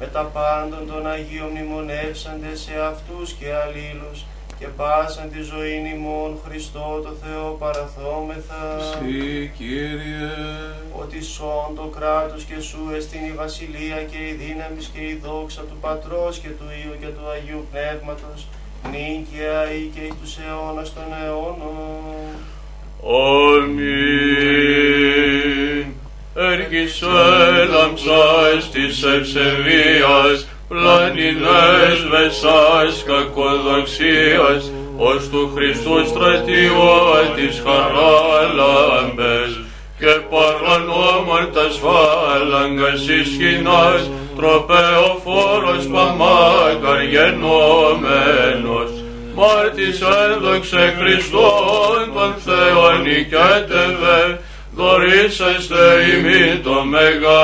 Με 0.00 0.06
τα 0.14 0.24
πάντων 0.36 0.82
των 0.90 1.02
Αγίων 1.14 1.50
μνημονεύσαντες 1.52 2.56
σε 2.64 2.74
αυτούς 2.92 3.26
και 3.38 3.48
αλλήλους 3.62 4.18
και 4.58 4.66
πάσαν 4.66 5.30
τη 5.32 5.40
ζωή 5.42 5.76
ημών 5.94 6.38
Χριστό 6.44 7.00
το 7.04 7.12
Θεό 7.22 7.56
παραθόμεθα. 7.58 8.62
Συ, 8.90 9.50
Κύριε. 9.58 10.30
ότι 11.02 11.24
σών 11.24 11.68
το 11.76 11.86
κράτος 11.96 12.42
και 12.44 12.60
σου 12.60 12.80
εστίν 12.96 13.24
η 13.24 13.32
βασιλεία 13.42 14.00
και 14.10 14.20
η 14.30 14.32
δύναμης 14.42 14.90
και 14.94 15.00
η 15.00 15.20
δόξα 15.24 15.60
του 15.60 15.76
Πατρός 15.80 16.38
και 16.38 16.48
του 16.48 16.66
Υιού 16.80 16.94
και 17.00 17.06
του 17.06 17.24
Αγίου 17.34 17.66
Πνεύματος, 17.70 18.46
νυν 18.90 19.18
και 19.30 19.42
αεί 19.60 19.90
και 19.94 20.00
εις 20.00 20.14
τους 20.20 20.38
αιώνας 20.38 20.88
των 20.94 21.08
αιώνων. 21.20 22.34
Αμήν. 24.54 25.86
Έργης 26.36 27.02
έλαμψας 27.02 28.70
της 28.72 29.02
ευσεβίας, 29.02 30.46
πλανινές 30.68 31.98
μεσάς 32.10 33.04
κακοδοξίας, 33.06 34.72
ως 34.96 35.28
του 35.28 35.52
Χριστού 35.54 36.06
στρατιώτης 36.06 37.62
χαράλαμπες, 37.64 39.50
και 39.98 40.14
παρανόμαρτας 40.30 41.80
φάλαγγας 41.82 43.08
ισχυνάς, 43.08 44.10
τροπεοφόρος 44.36 45.86
παμάκαρ 45.92 47.02
γενόμενος, 47.02 48.90
μάρτης 49.34 50.00
έδοξε 50.00 50.94
Χριστόν 50.98 52.12
τον 52.14 52.34
Θεόν 52.44 53.02
νικέτευε, 53.02 54.40
δωρήσαστε 54.76 55.82
ημί 56.14 56.58
το 56.58 56.84
μεγαέλεον. 56.84 57.34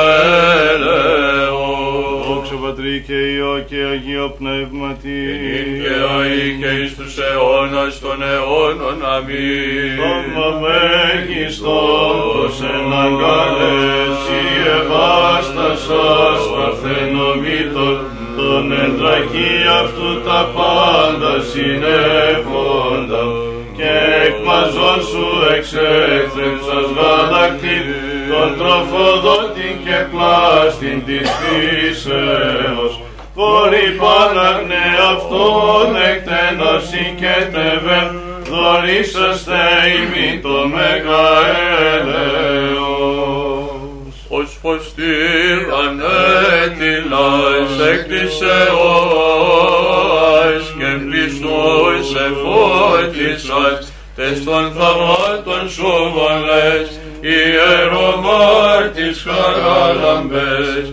Δόξα 2.71 2.83
Πατρί 2.83 3.05
και 3.07 3.19
Υιό 3.35 3.65
και 3.69 3.81
Αγίο 3.93 4.29
Πνεύματι. 4.39 5.21
Και 5.83 5.95
αεί 6.15 6.45
και 6.61 6.71
εις 6.81 6.93
τους 6.97 7.15
αιώνας 7.19 8.01
των 8.01 8.19
αιώνων. 8.31 8.99
Αμήν. 9.15 9.97
Τόμα 10.01 10.49
μέγιστος 10.63 12.55
εν 12.73 12.93
αγκάλες 13.05 14.19
η 14.41 14.45
ευάστασας 14.79 16.41
παρθενομήτων 16.55 17.97
τον 18.37 18.73
εντρακή 18.85 19.55
αυτού 19.83 20.09
τα 20.27 20.41
πάντα 20.57 21.33
συνέχοντα 21.53 23.23
και 23.77 23.93
εκ 24.27 24.37
μαζών 24.47 25.01
σου 25.11 25.27
εξέθρεψας 25.57 26.87
γάλακτην 26.97 28.10
τον 28.41 28.57
τροφοδότη 28.59 29.81
και 29.85 29.97
πλάστην 30.11 31.05
της 31.05 31.31
φύσεως 31.41 33.01
Χωρί 33.35 33.87
πάναγνε 34.01 34.85
αυτόν 35.13 35.89
εκτενός 36.11 36.83
συγκέτευε, 36.89 38.01
δωρήσαστε 38.51 39.61
ημί 40.01 40.31
το 40.41 40.57
μεγαέλεος. 40.69 41.21
Ως 44.29 44.59
πως 44.63 44.95
τυρανέτηλας 44.95 46.11
έκτισε 47.93 48.59
όας 48.79 50.65
και 50.79 50.91
πληστούς 51.05 52.07
εφώτισας 52.27 53.90
τες 54.21 54.45
των 54.45 54.73
θαυμάτων 54.73 55.71
σου 55.71 55.93
βολές 56.15 57.01
ιερομάρτης 57.21 59.27
χαράλαμπες 59.27 60.87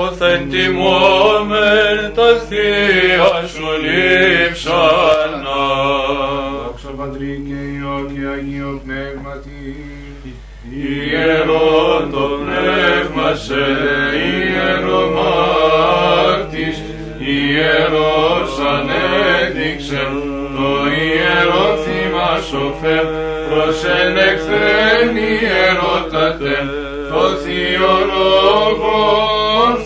όθεν 0.00 0.50
τιμόμεν 0.50 1.98
τα 2.14 2.28
θεία 2.48 3.34
σου 3.52 3.68
λείψανα. 3.82 5.62
Δόξα 6.64 6.90
Πατρί 6.96 7.32
και 7.46 7.58
Υιό 7.74 7.98
και 8.12 8.24
Αγίο 8.34 8.72
Πνεύματι. 8.84 9.64
Ιερόν 10.82 12.02
το 12.12 12.24
πνεύμα 12.40 13.28
σε 13.34 13.64
ιερομάρτης, 14.28 16.76
ιερός 17.18 18.52
ανέδειξε 18.74 20.00
το 21.26 21.32
ιερό 21.32 21.76
θύμα 21.84 22.40
σοφέ, 22.48 22.98
προς 23.48 23.84
εν 24.00 24.16
εχθέν 24.16 25.16
ιερότατε, 25.16 26.54
το 27.10 27.22
θείος 27.42 28.02
λόγο 28.12 28.98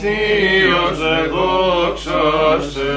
θείος 0.00 0.98
εδόξασε. 1.18 2.96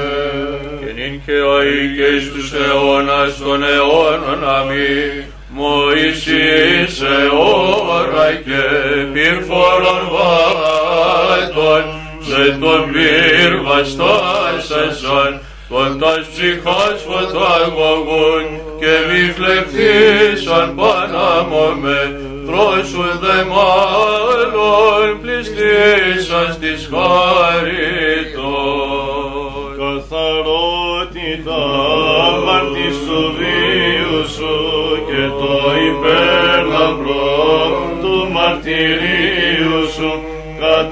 Και 0.80 0.92
νυν 0.96 1.20
και 1.26 1.32
αεί 1.32 1.96
και 1.96 2.16
εις 2.16 2.32
τους 2.32 2.52
αιώνας 2.52 3.38
των 3.38 3.62
αιώνων 3.62 4.48
αμήν. 4.58 5.24
Μωυσής 5.56 7.02
ώρα 8.00 8.28
και 8.44 8.62
πυρφορον 9.12 10.02
βάτων, 10.14 11.84
σε 12.20 12.56
τον 12.60 12.92
πυρ 12.92 13.52
βαστάσασαν, 13.66 15.40
τον 15.74 15.98
τας 15.98 16.26
ψυχάς 16.32 16.98
φωταγωγούν 17.08 18.46
και 18.80 18.92
μη 19.08 19.22
φλεχθήσαν 19.36 20.74
πανάμομε, 20.74 22.00
τρόσου 22.46 23.06
δε 23.22 23.38
μάλλον 23.52 25.20
πληστήσαν 25.20 26.50
της 26.60 26.80
χαριτών. 26.90 28.34
καθαρότητα 29.80 31.62
αμάρτης 32.26 32.96
του 33.06 33.20
βίου 33.36 34.22
σου 34.34 34.56
και 35.08 35.22
το 35.40 35.54
υπέρλαμπρο 35.90 37.26
του 38.00 38.14
μαρτυρίου 38.32 39.04
σου 39.04 39.13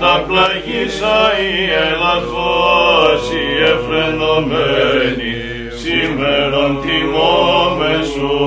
καταπλαγίσα 0.02 1.18
η 1.50 1.56
ελαθός 1.88 3.22
η 3.30 3.62
εφρενωμένη 3.70 5.34
σήμερον 5.80 6.80
τιμώμε 6.82 7.94
σου. 8.12 8.38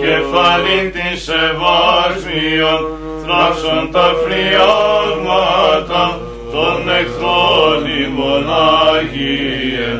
Κεφάλι 0.00 0.80
της 0.90 1.28
ευάσμιον 1.28 2.80
θράψον 3.22 3.90
τα 3.92 4.08
φριάγματα 4.22 6.20
των 6.52 6.88
εχθρών 7.00 7.80
ημών 8.04 8.46
Άγιε 8.92 9.90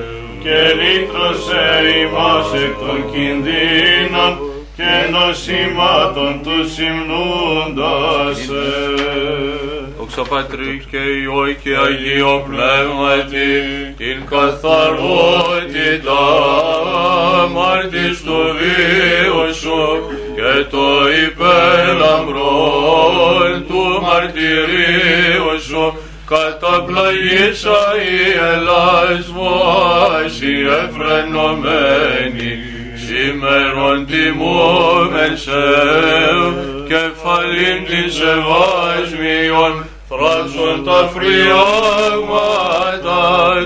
και 0.43 0.59
λύτρωσε 0.81 1.67
ημάς 2.03 2.49
εκ 2.65 2.75
των 2.83 3.01
κινδύνων 3.13 4.33
και 4.77 4.93
νοσημάτων 5.13 6.41
του 6.43 6.59
συμνούντας 6.75 8.39
Δόξα 10.15 10.35
Πατρί 10.35 10.85
και 10.91 10.97
Υιό 10.97 11.53
και 11.63 11.77
Αγίο 11.77 12.45
Πνεύματι, 12.47 13.49
την 13.97 14.27
καθαρότητα 14.31 16.23
αμάρτης 17.43 18.23
του 18.23 18.57
βίου 18.59 19.55
σου 19.55 19.83
και 20.35 20.65
το 20.71 20.87
υπέρλαμπρόν 21.27 23.67
του 23.69 23.85
μαρτυρίου 24.03 25.61
σου. 25.69 25.85
Καταπλαγήσα 26.29 27.81
η 28.11 28.13
Ελλάς 28.53 29.25
βάση 29.33 30.55
εφρενωμένη 30.83 32.53
Σήμερον 33.07 33.99
τιμούμεν 34.07 35.35
σε 35.37 35.63
κεφαλήν 36.89 37.79
της 37.85 38.21
ευάσμιον 38.21 39.75
θράψον 40.09 40.85
τα 40.85 41.11
φριάγματα 41.15 41.63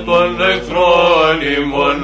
των 0.04 0.40
εχθρών 0.40 1.36
ημών 1.56 2.00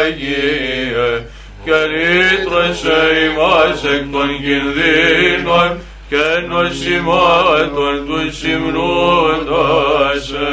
Άγιε 0.00 1.26
και 1.64 1.78
λύτρωσε 1.92 3.00
ημάς 3.26 3.80
εκ 3.84 4.04
των 4.12 4.28
κινδύνων 4.44 5.70
και 6.08 6.26
νοσημάτων 6.48 7.94
του 8.06 8.18
συμνούντας 8.32 10.18
σε. 10.26 10.48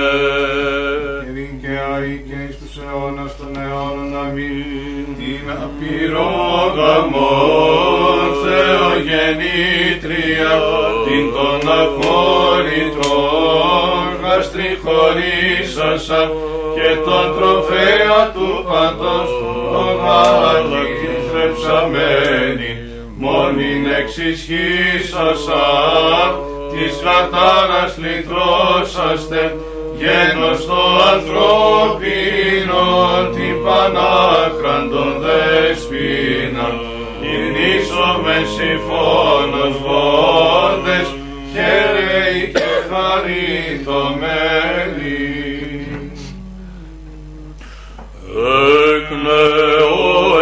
Κυρίν 1.25 1.53
και 1.61 1.73
αή 1.93 2.15
και 2.27 2.37
εις 2.49 2.55
τους 2.59 2.73
αιώνας 2.83 3.31
των 3.37 3.51
αιώνων 3.61 4.11
αμήν. 4.23 5.07
Την 5.17 5.45
απειρόγαμον 5.65 6.53
Θεογεννήτρια, 8.93 10.53
την 11.05 11.25
των 11.33 11.61
αφόρητρων 11.81 14.05
γαστριχωρήσασα 14.21 16.21
και 16.75 16.89
τον 17.05 17.27
τροφέα 17.35 18.19
του 18.33 18.49
παντός 18.67 19.29
τον 19.73 19.97
αγγί 20.79 21.15
θρεψαμένη 21.31 22.71
μόνην 23.17 23.83
εξισχύσασα. 23.99 25.67
Της 26.71 26.93
κατάρας 27.03 27.93
λυτρώσαστε 27.97 29.41
γένος 29.97 30.59
το 30.65 30.81
ανθρώπινο 31.13 32.85
την 33.33 33.55
πανάκραντον 33.63 35.11
δεσπίναν 35.23 36.92
ειρνήσω 37.83 38.19
με 38.23 38.37
συμφώνος 38.55 39.75
βόντες 39.77 41.07
χαίρεοι 41.53 42.51
και 42.53 42.71
χαριτωμένοι. 42.89 44.01
Εκ 48.95 49.07
νεότητος 49.23 50.33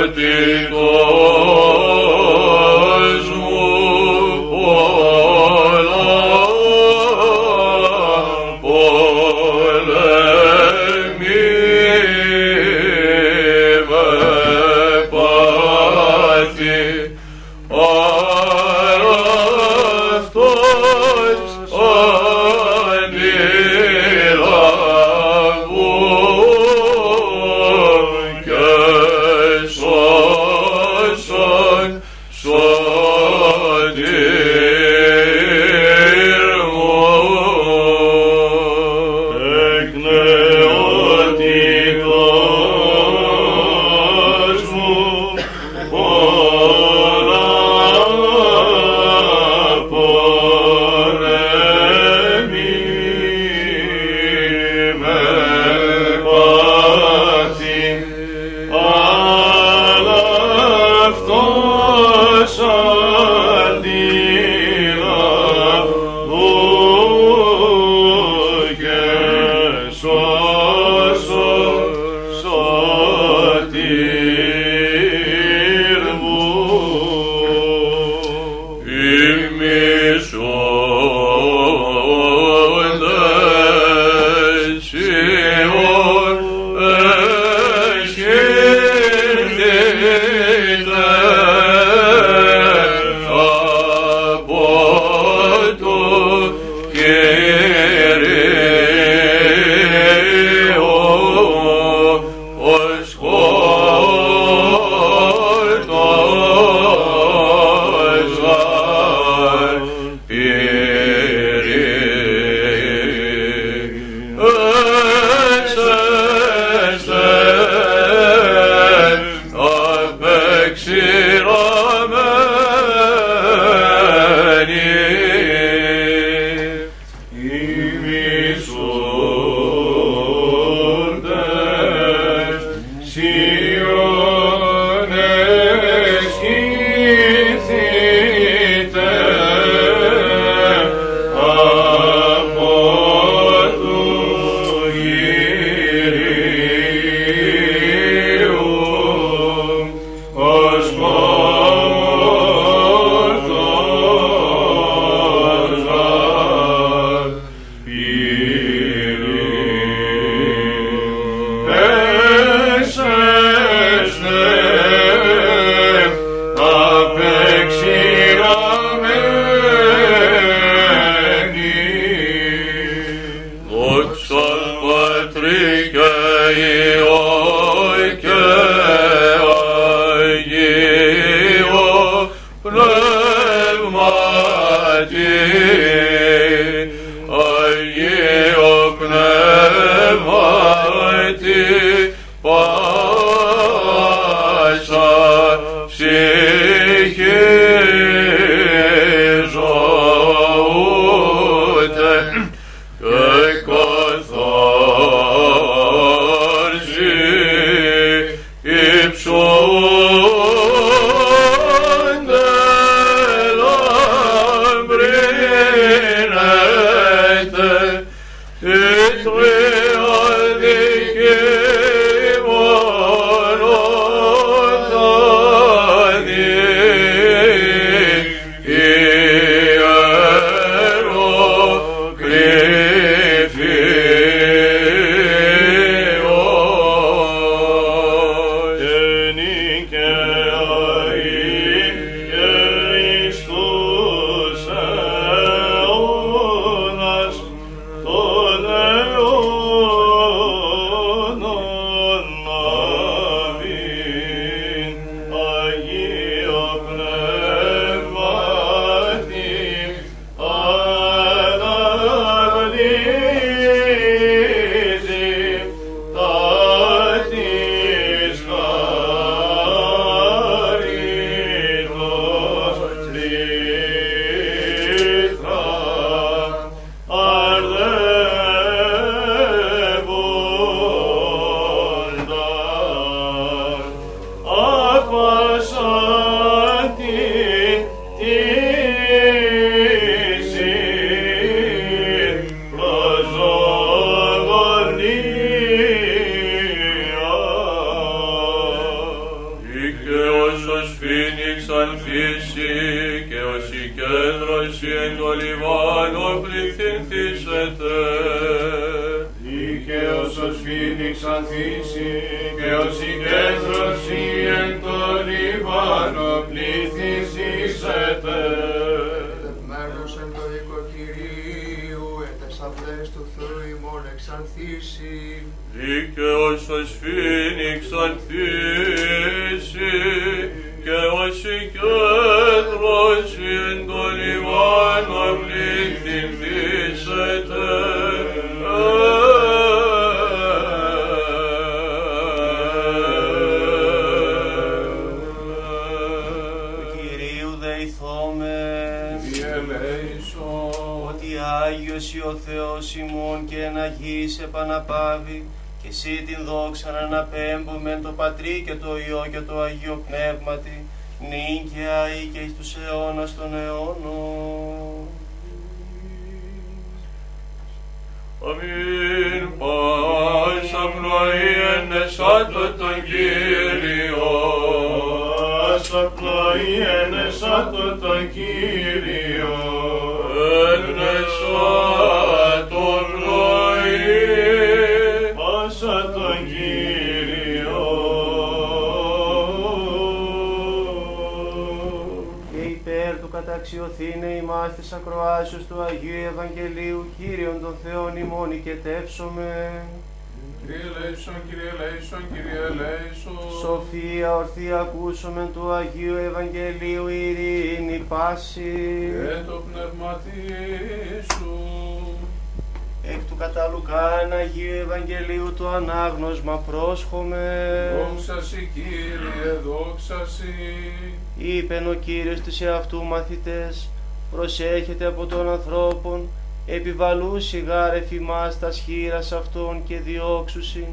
ο 421.92 421.94
Κύριος 421.94 422.40
τους 422.40 422.62
εαυτού 422.62 423.04
μαθητές, 423.04 423.90
προσέχετε 424.32 425.06
από 425.06 425.26
των 425.26 425.50
ανθρώπων, 425.50 426.28
επιβαλούσι 426.66 427.60
γάρ 427.60 427.94
εφημάς 427.94 428.60
τα 428.60 428.72
σχήρας 428.72 429.32
αυτών 429.32 429.84
και 429.88 430.00
διώξουσιν, 430.00 430.88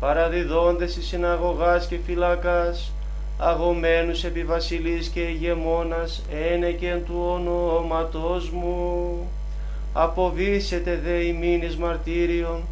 παραδιδόντες 0.00 0.96
εις 0.96 1.06
συναγωγάς 1.06 1.86
και 1.86 1.98
φυλακάς, 2.06 2.92
αγωμένους 3.38 4.24
επί 4.24 4.44
βασιλείς 4.44 5.08
και 5.08 5.20
ηγεμόνας, 5.20 6.22
ένεκεν 6.52 7.04
του 7.04 7.24
ονόματός 7.26 8.50
μου. 8.50 9.30
Αποβήσετε 9.92 11.00
δε 11.04 11.16
ημίνης 11.16 11.76
μαρτύριον, 11.76 12.62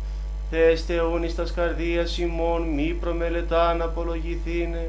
θέστε 0.50 1.00
ούν 1.00 1.22
εις 1.22 1.34
τας 1.34 1.52
καρδίας 1.52 2.18
ημών 2.18 2.62
μη 2.62 2.96
προμελετάν 3.00 3.82
απολογηθήνε. 3.82 4.88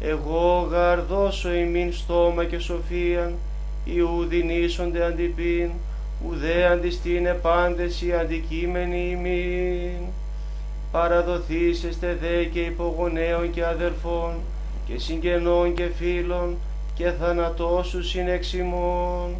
Εγώ 0.00 0.68
γαρ 0.70 1.00
δώσω 1.02 1.54
ημίν 1.54 1.92
στόμα 1.92 2.44
και 2.44 2.58
σοφίαν, 2.58 3.34
Ιούδιν 3.84 4.48
ίσονται 4.48 5.04
αντιπίν, 5.04 5.70
ουδέ 6.26 6.66
αντιστήνε 6.66 7.32
πάντες 7.32 8.02
οι 8.02 8.12
αντικείμενοι 8.12 9.10
ημίν. 9.10 10.06
Παραδοθήσεστε 10.92 12.18
δε 12.20 12.44
και 12.44 12.60
υπογονέων 12.60 13.50
και 13.50 13.64
αδερφών, 13.64 14.34
και 14.86 14.98
συγγενών 14.98 15.74
και 15.74 15.88
φίλων, 15.96 16.56
και 16.94 17.10
θανατώσου 17.10 18.02
συνεξιμών, 18.02 19.34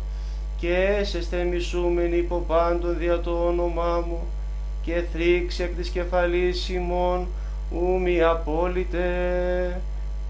και 0.61 0.97
έσεστε 1.01 1.43
μισούμενοι 1.43 2.17
υπό 2.17 2.45
πάντων 2.47 2.97
δια 2.99 3.21
το 3.21 3.47
όνομά 3.47 4.05
μου, 4.07 4.21
και 4.83 5.03
θρήξε 5.13 5.63
εκ 5.63 5.75
της 5.77 5.89
κεφαλής 5.89 6.69
ημών, 6.69 7.27
ου 7.71 8.01
μη 8.01 8.23
απόλυτε, 8.23 9.11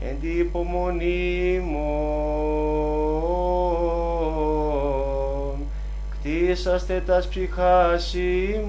εν 0.02 0.20
τη 0.20 0.28
υπομονή 0.28 1.52
ημών, 1.54 1.96
κτίσαστε 6.10 7.02
τας 7.06 7.28
ψυχάς 7.28 8.14
ημών. 8.14 8.66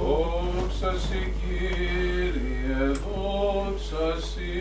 Δόξα 0.00 0.92
σοι, 0.98 1.32
Κύριε, 1.40 2.86
δόξα 2.86 4.08
σοι. 4.26 4.54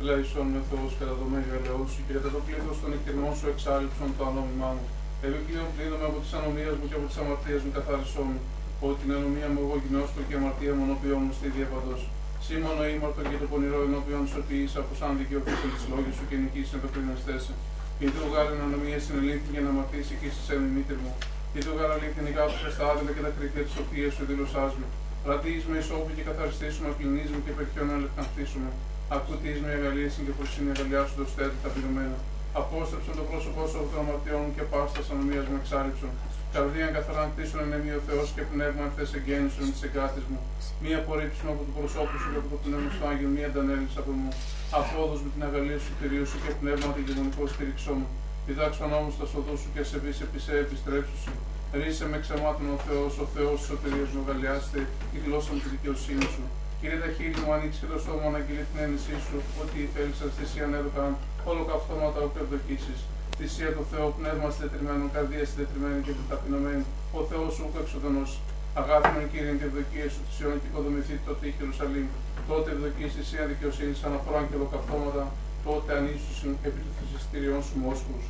Λέησον 0.00 0.46
με 0.46 0.60
Θεός 0.70 0.92
κατά 0.98 1.14
το 1.20 1.26
μέγα 1.32 1.56
λαό 1.66 1.84
σου 1.92 2.00
και 2.06 2.12
κατά 2.16 2.30
το 2.34 2.40
πλήθος 2.46 2.76
των 2.82 2.90
εκτιμών 2.96 3.32
σου 3.38 3.46
εξάλληψον 3.54 4.08
το 4.18 4.22
ανώμημά 4.30 4.70
μου. 4.76 4.86
Επιπλέον 5.26 5.68
πλήνομαι 5.74 6.06
από 6.10 6.18
τις 6.22 6.32
ανομίες 6.38 6.74
μου 6.78 6.86
και 6.88 6.96
από 6.98 7.06
τις 7.08 7.18
αμαρτίες 7.22 7.60
μου 7.64 7.72
καθάρισό 7.76 8.22
μου. 8.28 8.40
Ότι 8.86 8.96
την 9.02 9.10
ανομία 9.16 9.48
μου 9.52 9.60
εγώ 9.64 9.74
γινώστο 9.82 10.20
και 10.28 10.34
αμαρτία 10.38 10.72
μου 10.76 10.82
ενώπιόν 10.86 11.20
μου 11.26 11.32
στη 11.38 11.46
διαπαντός. 11.56 12.00
Σήμωνο 12.46 12.82
ήμαρτο 12.94 13.20
και 13.30 13.36
το 13.42 13.46
πονηρό 13.52 13.78
ενώπιον 13.88 14.22
σου 14.30 14.38
ότι 14.42 14.54
είσαι 14.62 14.78
από 14.82 14.92
σαν 15.00 15.10
δικαιοφύση 15.20 15.66
της 15.74 15.84
λόγης 15.90 16.14
σου 16.16 16.24
και 16.28 16.36
νικήσεις 16.42 16.76
με 16.82 16.88
πριν 16.92 17.06
στέσε. 17.22 17.52
Μη 17.98 18.06
του 18.14 18.22
γάρεν 18.32 18.60
ανομία 18.66 18.98
συνελήφθη 19.06 19.50
για 19.54 19.62
να 19.64 19.70
αμαρτήσει 19.72 20.12
και 20.18 20.26
είσαι 20.28 20.42
σε 20.48 20.54
μήτρη 20.76 20.96
μου. 21.02 21.12
Μη 21.52 21.60
του 21.64 21.72
γάρα 21.78 21.94
αληθινικά 21.96 22.42
που 22.48 22.56
στα 22.74 22.84
άδελα 22.90 23.10
και 23.14 23.22
τα 23.26 23.30
κρυφία 23.36 23.64
της 23.66 23.74
σοφίας 23.76 24.12
σου 24.16 24.22
δήλωσάς 24.30 24.72
μου. 24.78 24.86
Κρατείς 25.24 25.62
με 25.70 25.76
ισόφου 25.82 26.10
και 26.16 26.24
καθαριστήσουμε, 26.28 26.88
κλεινίζουμε 26.98 27.40
και 27.44 27.52
παιχιόν 27.58 27.86
να 27.90 27.96
λεπτανθήσουμε. 28.04 28.68
Ακούτης 29.16 29.58
με 29.62 29.68
αγαλίαση 29.76 30.20
και 30.26 30.34
πως 30.38 30.48
είναι 30.58 30.70
αγαλιά 30.74 31.00
σου 31.06 31.14
το 31.20 31.24
στέλνει 31.32 31.58
τα 31.62 31.68
πυρωμένα. 31.74 32.18
Απόστρεψον 32.60 33.14
το 33.20 33.24
πρόσωπό 33.30 33.62
σου 33.70 33.76
από 33.80 33.88
των 33.92 33.98
αμαρτιών 34.02 34.40
μου 34.44 34.52
και 34.56 34.64
πάστα 34.72 35.00
ανομίας 35.12 35.44
μου 35.48 35.56
εξάλληψον. 35.62 36.12
Καρδίαν 36.54 36.92
καθαρά 36.96 37.24
κτίσον 37.32 37.60
εν 37.64 37.72
εμεί 37.78 37.90
ο 38.00 38.02
Θεός 38.08 38.26
και 38.34 38.42
πνεύμα 38.52 38.82
εχθές 38.88 39.10
εγγέννησον 39.18 39.66
της 39.72 39.82
εγκάτης 39.86 40.24
μου. 40.30 40.40
Μία 40.84 40.96
απορρίψιμο 41.02 41.50
από 41.54 41.62
το 41.68 41.72
προσώπου 41.78 42.16
σου 42.20 42.28
και 42.32 42.38
από 42.42 42.48
το 42.52 42.58
πνεύμα 42.62 42.90
σου 42.94 43.02
Άγιο, 43.10 43.28
μία 43.36 43.46
αντανέλειψη 43.50 43.96
από 44.02 44.12
μου. 44.20 44.30
Αφόδος 44.78 45.20
με 45.24 45.28
την 45.34 45.42
αγαλία 45.48 45.78
σου 45.84 45.92
κυρίου 45.98 46.26
σου 46.30 46.38
και 46.42 46.50
πνεύμα 46.60 46.88
την 46.96 47.04
κοινωνικό 47.08 47.42
στήριξό 47.52 47.92
μου. 47.98 48.06
Διδάξον 48.46 48.90
όμως 49.00 49.12
τα 49.20 49.26
σοδού 49.30 49.54
σου 49.62 49.68
και 49.74 49.82
σε 49.88 49.96
βεις 50.02 50.18
επί 50.24 50.38
σε 50.46 50.52
επιστρέψου 50.64 51.18
σου. 51.24 51.32
Ρίσε 51.78 52.04
με 52.12 52.18
ξεμάτων 52.24 52.66
ο 52.76 52.78
Θεός, 52.86 53.12
ο 53.24 53.26
Θεός 53.34 53.56
της 53.60 53.66
σωτηρίας 53.70 54.10
μου 54.14 54.22
αγαλιάστε, 54.24 54.80
η 55.16 55.18
γλώσσα 55.24 55.50
μου 55.52 55.60
τη 55.64 55.68
δικαιοσύνη 55.74 56.26
σου. 56.34 56.44
Κύριε 56.80 56.98
τα 57.04 57.10
χείλη 57.16 57.40
μου, 57.44 57.52
ανοίξει 57.56 57.78
και 57.82 57.88
το 57.92 57.98
στόμα 58.02 58.18
μου, 58.20 58.28
αναγγείλει 58.32 58.64
την 58.70 58.78
έννησή 58.84 59.14
σου, 59.26 59.36
ότι 59.62 59.78
θέλει 59.94 60.14
σα 60.20 60.26
θυσία 60.36 60.64
ανέδωκαν, 60.68 61.10
όλο 61.50 61.62
καυτώματα 61.70 62.18
όπου 62.26 62.38
ευδοκίσει. 62.44 62.94
Θυσία 63.38 63.70
του 63.76 63.84
Θεού, 63.90 64.08
πνεύμα 64.18 64.48
συντετριμένο, 64.54 65.04
καρδία 65.14 65.44
συντετριμένη 65.50 65.98
και 66.06 66.12
ταπεινωμένη. 66.30 66.84
Ο 67.18 67.20
Θεός 67.30 67.50
σου 67.54 67.62
ούκ 67.66 67.74
εξοδονό. 67.82 68.24
Αγάπημεν 68.80 69.26
Κύριε 69.32 69.54
και 69.58 69.66
ευδοκίες 69.70 70.10
σου 70.14 70.22
της 70.26 70.36
Ιωάννη 70.40 70.60
και 70.62 70.68
οικοδομηθεί 70.70 71.14
τότε 71.26 71.42
η 71.46 71.52
Ιερουσαλήμ. 71.58 72.06
Τότε 72.50 72.68
ευδοκίες 72.74 73.12
εσύ 73.22 73.36
αδικαιοσύνης 73.44 74.04
αναφορά 74.08 74.40
και 74.48 74.56
ολοκαυτώματα. 74.58 75.22
Τότε 75.66 75.90
ανήσουσιν 75.98 76.52
επί 76.66 76.80
του 76.84 76.92
θυσιστηριών 76.98 77.60
σου 77.66 77.76
μόσχους. 77.84 78.24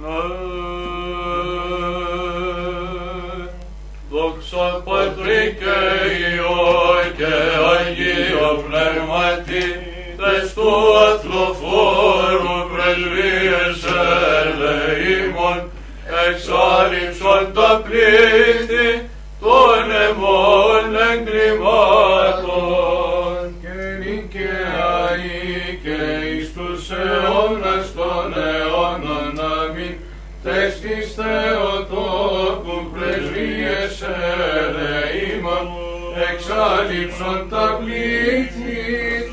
Ναι. 0.00 0.18
Δόξα 4.10 4.82
Πατρί 4.84 5.56
και 5.58 5.76
Υιό 6.18 7.12
και 7.16 7.32
Αγίο 7.74 8.64
Πνεύματι, 8.66 9.87
τες 10.28 10.54
του 10.54 10.72
αθλοφόρου 11.08 12.58
πρεσβείες 12.72 13.78
ελεήμων, 14.40 15.58
εξάλληψον 16.28 17.42
τα 17.54 17.70
πλήθη 17.84 18.88
των 19.40 19.84
αιμών 20.02 20.86
εγκλημάτων. 21.10 22.48
και 23.62 23.76
νικαιαή 23.98 25.78
και 25.82 26.00
εις 26.26 26.48
τους 26.52 26.82
αιώνας 26.90 27.86
των 27.96 28.26
αιώνων 28.46 29.34
αμήν 29.52 29.94
τες 30.42 30.72
της 30.80 31.06
Θεοτόκου 31.14 32.76
πρεσβείες 32.92 33.94
ελεήμων 34.62 35.66
εξάλληψον 36.32 37.48
τα 37.50 37.78
πλήθη 37.80 39.27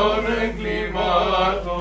των 0.00 0.12
αιμών 0.16 0.38
εγκλημάτων. 0.44 1.78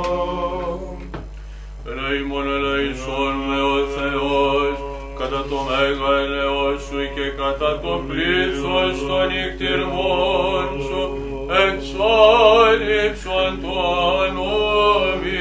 Ελεήμον 1.90 2.48
ελεήσον 2.56 3.34
με 3.48 3.60
ο 3.62 3.78
Θεός, 3.96 4.76
κατά 5.20 5.42
το 5.50 5.58
μέγα 5.68 6.12
ελαιός 6.24 6.80
σου 6.82 7.00
και 7.16 7.28
κατά 7.42 7.72
το 7.84 7.94
πλήθος 8.08 8.96
των 9.08 9.26
νυχτηρμών 9.32 10.68
σου, 10.88 11.02
εξάλληψον 11.66 13.52
το 13.64 13.76
ανόμημα 14.24 15.39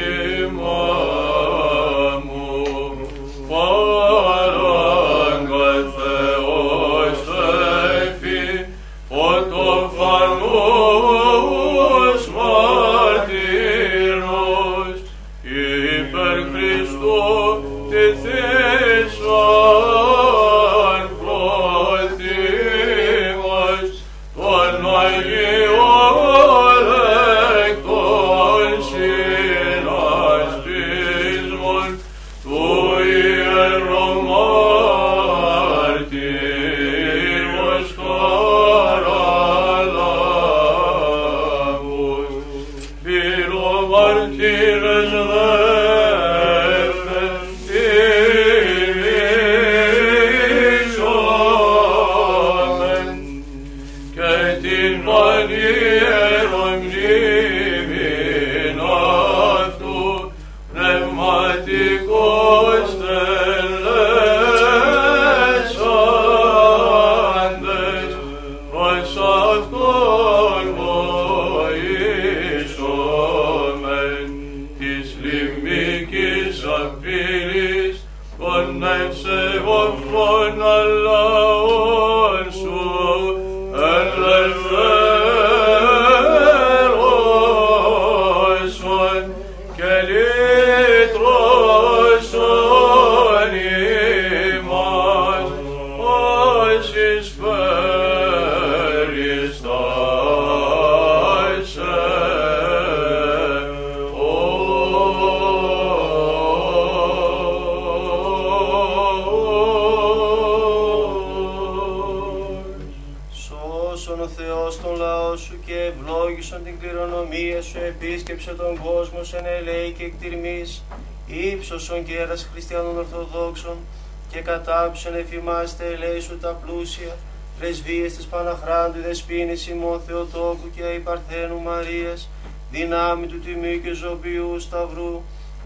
και 124.69 124.75
κατάψον 124.75 125.15
εφημάστε 125.15 125.85
ελέη 125.87 126.21
σου 126.21 126.39
τα 126.39 126.49
πλούσια, 126.49 127.17
πρεσβείες 127.59 128.17
της 128.17 128.27
Παναχράντου 128.27 129.01
Δεσποίνης 129.01 129.69
ημών 129.69 130.01
Θεοτόκου 130.07 130.71
και 130.75 130.83
Αϊπαρθένου 130.83 131.61
Μαρίας, 131.61 132.29
δυνάμει 132.71 133.27
του 133.27 133.41
Τιμίου 133.41 133.81
και 133.81 133.93
Ζωπιού 133.93 134.61
Σταυρού, 134.61 135.23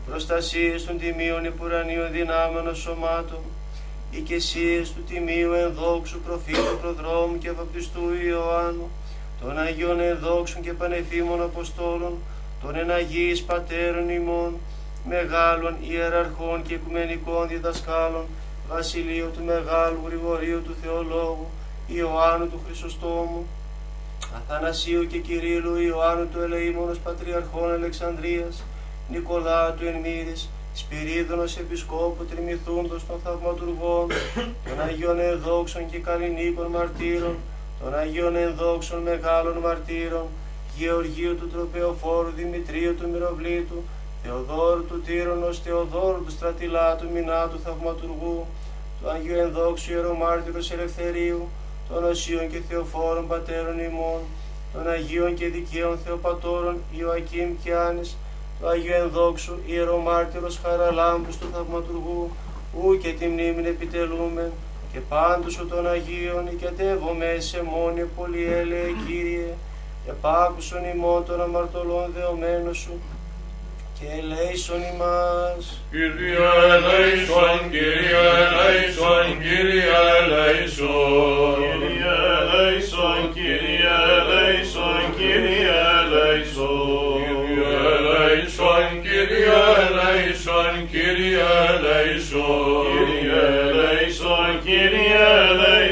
προστασίες 0.06 0.84
των 0.84 0.98
Τιμίων 0.98 1.44
Υπουρανίων 1.44 2.10
δυνάμενων 2.12 2.74
σωμάτων, 2.74 3.42
οικεσίες 4.10 4.92
του 4.92 5.02
Τιμίου 5.08 5.52
ενδόξου 5.52 6.20
προφήτου 6.20 6.78
προδρόμου 6.80 7.38
και 7.38 7.50
βαπτιστού 7.50 8.00
Ιωάννου, 8.28 8.90
των 9.40 9.58
Αγίων 9.58 10.00
ενδόξων 10.00 10.62
και 10.62 10.72
πανεφήμων 10.72 11.42
Αποστόλων, 11.42 12.14
των 12.62 12.76
εναγίης 12.76 13.42
πατέρων 13.42 14.08
ημών, 14.08 14.56
μεγάλων 15.08 15.76
ιεραρχών 15.88 16.62
και 16.62 16.74
οικουμενικών 16.74 17.48
διδασκάλων, 17.48 18.26
Βασιλείου 18.72 19.30
του 19.32 19.44
Μεγάλου 19.44 20.00
Γρηγορίου 20.06 20.62
του 20.62 20.74
Θεολόγου, 20.82 21.46
Ιωάννου 21.86 22.48
του 22.48 22.60
Χρυσοστόμου, 22.66 23.46
Αθανασίου 24.36 25.06
και 25.06 25.18
Κυρίλου 25.18 25.76
Ιωάννου 25.76 26.28
του 26.28 26.40
Ελεήμονος 26.40 26.98
Πατριαρχών 26.98 27.72
Αλεξανδρίας, 27.72 28.62
Νικολάου 29.08 29.74
του 29.74 29.86
Ενμύρης, 29.86 30.48
Σπυρίδωνος 30.74 31.56
Επισκόπου 31.56 32.24
Τριμηθούντος 32.24 33.06
των 33.06 33.20
Θαυματουργών, 33.24 34.06
των 34.66 34.80
Αγίων 34.86 35.18
Ενδόξων 35.18 35.90
και 35.90 35.98
Καλλινίκων 35.98 36.66
Μαρτύρων, 36.66 37.36
των 37.80 37.94
Αγίων 37.94 38.36
Ενδόξων 38.36 39.02
Μεγάλων 39.02 39.56
Μαρτύρων, 39.58 40.26
Γεωργίου 40.76 41.36
του 41.36 41.48
Τροπεοφόρου 41.48 42.30
Δημητρίου 42.36 42.94
του 42.94 43.08
Μυροβλήτου, 43.10 43.82
Θεοδόρου 44.22 44.84
του 44.84 45.00
Τύρονος, 45.00 45.60
Θεοδόρου 45.60 46.24
του 46.24 46.30
Στρατιλάτου 46.30 47.10
Μινάτου 47.10 47.60
Θαυματουργού, 47.64 48.46
του 49.02 49.10
Αγίου 49.10 49.38
Ενδόξου 49.38 49.92
Ιερομάρτυρος 49.92 50.70
Ελευθερίου, 50.70 51.48
των 51.88 52.04
Οσίων 52.04 52.50
και 52.50 52.60
Θεοφόρων 52.68 53.26
Πατέρων 53.26 53.78
ημών, 53.78 54.20
των 54.72 54.88
Αγίων 54.88 55.34
και 55.34 55.48
Δικαίων 55.48 55.98
Θεοπατώρων 56.04 56.76
Ιωακήμ 56.92 57.48
και 57.64 57.74
Άνης, 57.74 58.16
του 58.60 58.68
Αγίου 58.68 58.94
Ενδόξου 58.94 59.54
Ιερομάρτυρος 59.66 60.60
Χαραλάμπους 60.62 61.38
του 61.38 61.46
Θαυματουργού, 61.52 62.30
ου 62.80 62.98
και 62.98 63.12
τη 63.12 63.26
μνήμην 63.26 63.64
επιτελούμεν, 63.64 64.50
και 64.92 64.98
πάντως 65.08 65.58
ο 65.58 65.64
των 65.64 65.86
Αγίων 65.86 66.46
οικετεύομαι 66.46 67.36
σε 67.38 67.62
μόνοι 67.62 68.02
πολυέλεε 68.16 68.88
Κύριε, 69.06 69.54
επάκουσον 70.08 70.84
ημών 70.94 71.24
των 71.24 71.40
αμαρτωλών 71.40 72.12
δεωμένων 72.14 72.74
σου, 72.74 72.92
και 74.02 74.12
ελέησον 74.20 74.80
ημάς. 74.92 75.64
Κυρία 75.94 76.52
ελέησον, 76.74 77.58
Κυρία 77.74 78.24
ελέησον, 78.44 79.26
Κυρία 79.44 80.02
ελέησον. 80.20 81.56
Κυρία 81.62 82.16
ελέησον, 82.38 83.20
Κυρία 83.36 83.96
ελέησον, 84.18 85.02
Κυρία 85.16 85.80
ελέησον. 86.00 87.20
Κυρία 87.46 87.82
ελέησον, 87.96 88.88
Κυρία 89.04 89.60
ελέησον, 89.84 90.74
Κυρία 90.92 91.50
ελέησον. 91.72 92.86
Κυρία 92.94 93.42
ελέησον, 93.66 94.50
Κυρία 94.66 95.26
ελέησον. 95.48 95.91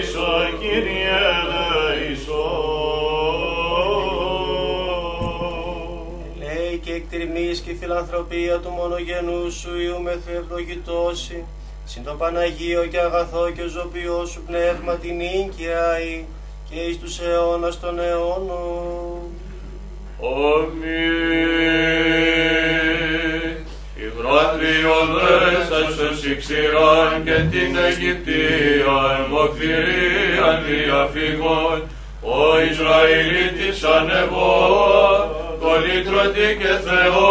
Φιλανθρωπία 7.81 8.59
του 8.59 8.71
μονογενού 8.71 9.51
σου 9.51 9.81
Υιού 9.81 10.03
μεθου 10.03 10.33
ευλογητώσει, 10.41 11.45
συν 11.85 12.05
το 12.05 12.15
Παναγίο 12.19 12.87
και 12.87 12.99
αγαθό 12.99 13.51
και 13.51 13.69
ζωπιό 13.69 14.27
σου 14.27 14.43
πνεύμα 14.47 14.95
την 14.95 15.17
νίκαια 15.17 15.99
και 16.71 16.81
εις 16.81 16.99
τους 16.99 17.19
αιώνας 17.21 17.81
των 17.81 17.99
αιώνων. 17.99 19.21
Αμήν. 20.23 21.11
Η 24.05 24.07
βραδιοδέσας 24.19 25.95
εσύ 26.11 26.33
ξηράν 26.37 27.13
και 27.25 27.39
την 27.53 27.77
Αιγυπτίαν 27.85 29.19
μοχθηρίαν 29.31 30.59
διαφυγών, 30.69 31.79
ο 32.23 32.61
Ισραηλίτης 32.71 33.79
ανεβώ, 33.85 34.60
το 36.21 36.27
λύτρωτη 36.27 36.57
και 36.63 36.75
Θεό 36.89 37.29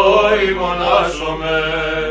ημωνάσομε. 0.50 1.58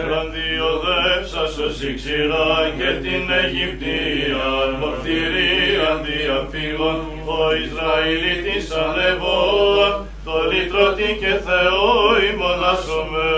Γρανδιοδεύσας 0.06 1.52
εσύ 1.66 1.90
ξηράν 1.98 2.68
και 2.78 2.90
την 3.04 3.24
Αιγυπτίαν 3.38 4.70
μορθυρίαν 4.80 5.98
διαφύγων, 6.08 6.96
ο 7.38 7.40
Ισραηλίτης 7.64 8.66
ανεβών, 8.84 9.92
το 10.26 10.34
λύτρωτη 10.50 11.10
και 11.22 11.34
Θεό 11.48 11.90
ημωνάσομε. 12.30 13.30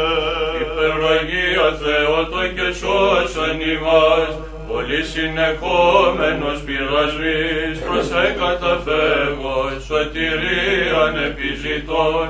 Υπεραγία 0.64 1.68
Θεότο 1.82 2.42
και 2.56 2.68
σώσον 2.80 3.58
ημάς, 3.74 4.32
πολύ 4.68 5.00
συνεχόμενος 5.12 6.58
πειρασμής 6.66 7.76
προς 7.86 8.06
εκαταφεύγος, 8.26 9.74
σωτηρίαν 9.88 11.14
επιζητών, 11.28 12.26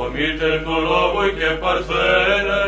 ο 0.00 0.02
μήτερ 0.14 0.54
του 0.64 0.76
λόγου 0.88 1.24
και 1.38 1.50
παρθένε, 1.62 2.62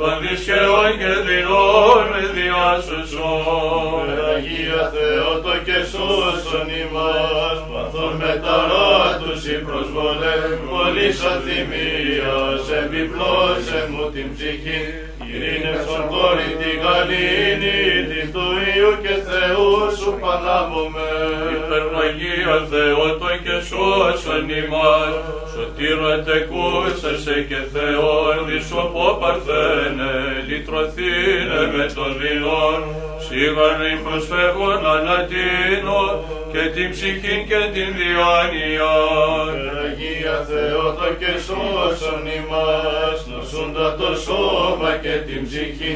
των 0.00 0.14
δυσχεών 0.22 0.90
και 1.00 1.12
δεινών 1.26 2.02
με 2.12 2.22
διάσωσον. 2.36 4.06
Αγία 4.32 4.82
Θεότο 4.94 5.54
και 5.66 5.78
σώσον 5.90 6.68
ημάς, 6.82 7.58
παθών 7.70 8.12
μεταράτους 8.22 9.42
η 9.54 9.56
προσβολές, 9.66 10.50
πολλής 10.70 11.18
αθυμίας, 11.32 12.62
επιπλώσεν 12.82 13.86
μου 13.92 14.06
την 14.14 14.26
ψυχή, 14.34 14.82
ειρήνευσον 15.28 16.02
κόρη 16.10 16.50
την 16.60 16.76
γαλήνη, 16.82 17.80
την 18.10 18.26
του 18.34 18.46
Υιού 18.70 18.92
και 19.04 19.14
Θεού 19.28 19.70
σου 19.98 20.10
πανάμωμε. 20.22 21.10
Υπεραγία 21.56 22.56
Θεότο 22.70 23.30
και 23.44 23.56
σώσον 23.68 24.48
ημάς, 24.60 25.14
σωτήρα 25.60 26.14
τεκούσασε 26.26 27.36
και 27.48 27.60
Θεόν 27.72 28.36
δισοπό 28.48 29.06
παρθένε, 29.20 30.12
λυτρωθήνε 30.46 31.60
με 31.76 31.86
των 31.96 32.10
δεινών, 32.20 32.80
σίγαρνη 33.24 33.92
προσφεύγων 34.04 34.80
ανατείνω 34.94 36.02
και 36.52 36.62
την 36.74 36.88
ψυχή 36.94 37.36
και 37.48 37.60
την 37.74 37.88
διάνοια. 37.98 38.94
Αγία 39.84 40.36
Θεότο 40.48 41.08
και 41.20 41.32
σώσον 41.46 42.24
ημάς, 42.38 43.18
νοσούντα 43.30 43.88
το 44.00 44.10
σώμα 44.24 44.90
και 45.04 45.14
την 45.28 45.40
ψυχή, 45.46 45.94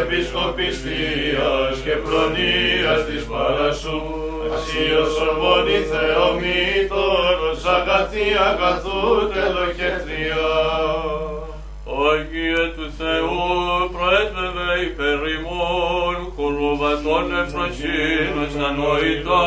επισκοπιστίας 0.00 1.74
και 1.84 1.94
προνοίας 2.04 3.00
της 3.08 3.22
παρασούς, 3.30 4.35
αξίωσον 4.46 5.34
μόνη 5.42 5.78
Θεομήτωρος, 5.90 7.60
αγαθή 7.76 8.28
αγαθού 8.48 9.28
τελοχέτρια. 9.32 10.46
Άγιε 12.10 12.64
του 12.76 12.86
Θεού 12.98 13.40
πρέσβευε 13.94 14.70
υπέρ 14.86 15.20
ημών, 15.36 16.16
χοροβατών 16.36 17.26
εφροσύνος 17.40 18.52
ανόητα, 18.68 19.44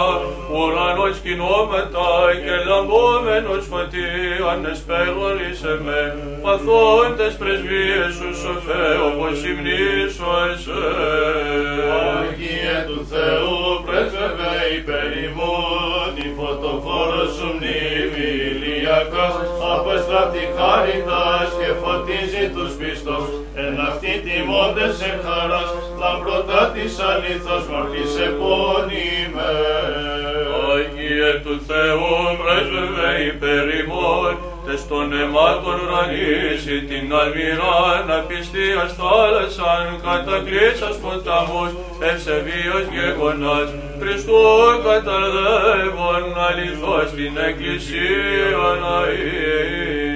ουρανός 0.55 1.17
κοινόματα 1.23 2.09
και 2.43 2.55
λαμπόμενος 2.69 3.63
φωτίαν 3.71 4.61
εσπέγορισε 4.71 5.73
με, 5.85 5.99
παθόντες 6.43 7.33
πρεσβείες 7.41 8.11
σου 8.17 8.29
σοφέ, 8.41 8.85
όπως 9.09 9.37
υμνήσω 9.49 10.31
εσέ. 10.51 10.85
Αγίε 12.19 12.77
του 12.87 12.99
Θεού 13.11 13.57
πρέσβευε 13.85 13.98
υπέρ 14.89 15.11
ημών, 15.27 16.11
η 16.25 16.29
φωτοφόρος 16.37 17.29
σου 17.37 17.47
μνήμη 17.55 18.29
ηλιακάς, 18.49 19.35
αποστρατή 19.75 20.45
χάριτας 20.57 21.49
και 21.59 21.69
φωτίζει 21.81 22.45
τους 22.55 22.71
πιστούς, 22.79 23.27
εν 23.63 23.73
αυτή 23.89 24.11
τιμώντες 24.25 24.91
σε 24.99 25.11
χαράς, 25.23 25.69
λαμπρωτά 26.01 26.61
της 26.73 26.93
αλήθως 27.09 27.63
μορφής 27.71 28.13
επώνυμε. 28.27 29.51
Άγιε 30.71 31.31
του 31.43 31.55
Θεού 31.67 32.11
πρέσβευε 32.39 33.11
υπέρ 33.31 33.65
ημών, 33.81 34.33
τες 34.69 34.87
των 34.87 35.13
αιμάτων 35.13 35.77
ουρανίσει 35.83 36.77
την 36.89 37.05
αλμυράν 37.21 38.05
απιστίας 38.19 38.89
θάλασσαν 38.99 39.85
κατακλείσας 40.05 40.95
ποταμούς 41.03 41.71
ευσεβίως 42.11 42.85
γεγονάς. 42.97 43.69
Χριστού 44.01 44.41
καταδεύων 44.85 46.23
αληθώς 46.47 47.07
την 47.17 47.33
Εκκλησία 47.47 48.49
να 48.81 48.97
Αγία 48.97 50.08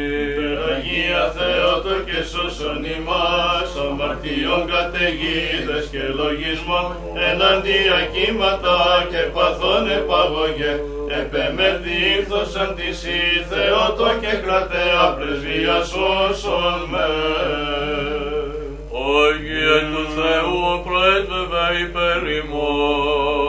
Θεότο 1.35 1.93
και 2.07 2.19
σώσον 2.31 2.81
ημάς, 2.95 3.69
αμαρτιών 3.83 4.61
καταιγίδες 4.71 5.85
και 5.93 6.03
λογισμών, 6.19 6.87
εναντία 7.29 7.97
κύματα 8.13 8.79
και 9.11 9.21
παθών 9.35 9.83
επαγωγέ, 9.99 10.73
επεμέρτη 11.21 11.95
ήρθωσαν 12.17 12.69
της 12.77 12.97
η 13.03 13.21
Θεότο 13.51 14.07
και 14.21 14.33
κρατέα 14.45 15.03
πρεσβεία 15.15 15.77
σώσον 15.91 16.79
με. 16.91 17.07
Άγιε 19.23 19.77
του 19.91 20.03
Θεού 20.15 20.61
πρέσβευε 20.85 21.65
υπέρ 21.85 22.21
ημών, 22.39 23.42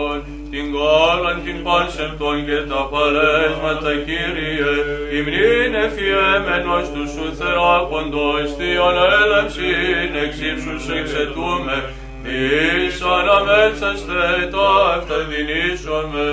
την 0.84 0.92
κάλαν 0.92 1.38
την 1.44 1.58
πάλσευτον 1.66 2.36
και 2.48 2.58
τα 2.70 2.80
παλέσματα 2.92 3.92
Κύριε, 4.06 4.72
υμνήν 5.16 5.72
εφιέμενος 5.86 6.86
του 6.92 7.04
σου 7.12 7.26
θεράποντος, 7.38 8.46
θείον 8.56 8.96
έλευσιν 9.20 10.12
εξύψους 10.24 10.84
εξετούμε, 10.98 11.76
εις 12.34 12.96
αναμέτσαστε 13.16 14.22
τα 14.54 14.68
αυτά 14.96 15.18
δυνήσαμε. 15.30 16.26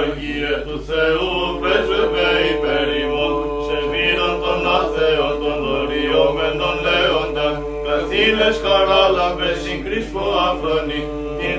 Αγίε 0.00 0.54
του 0.66 0.76
Θεού 0.88 1.32
πρέσβευε 1.60 2.28
υπέρ 2.52 2.88
ημών, 3.02 3.34
σε 3.66 3.78
βίνον 3.90 4.34
των 4.44 4.60
αθέων 4.78 5.34
των 5.42 5.58
οριόμενων 5.78 6.76
λέοντα, 6.86 7.48
καθήλες 7.86 8.56
χαράλαμπες 8.64 9.56
συγκρίσπο 9.64 10.24
αφρονή, 10.48 11.02
την 11.38 11.54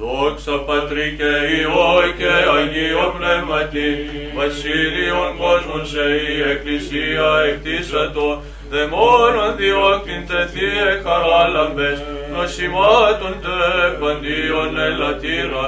Δόξα 0.00 0.56
Πατρί 0.66 1.08
και 1.18 1.32
Υιό 1.56 1.92
και 2.18 2.32
Αγίο 2.56 3.04
Πνεύματι, 3.16 3.88
βασίλειον 4.36 5.30
κόσμων 5.40 5.82
σε 5.92 6.04
η 6.32 6.36
Εκκλησία 6.52 7.28
εκτίσατο, 7.48 8.28
δαιμόνων 8.70 9.50
διώκτην 9.58 10.22
τεθείε 10.28 10.88
χαράλαμπες, 11.04 11.98
νοσημάτων 12.32 13.34
τε 13.42 13.58
παντίον 14.00 14.72
ελαττήρα, 14.88 15.64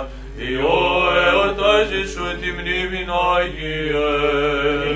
Υιό 0.48 0.82
εορτάζει 1.28 2.02
σου 2.12 2.26
τη 2.40 2.48
μνήμην 2.56 3.10
Άγιε. 3.34 4.10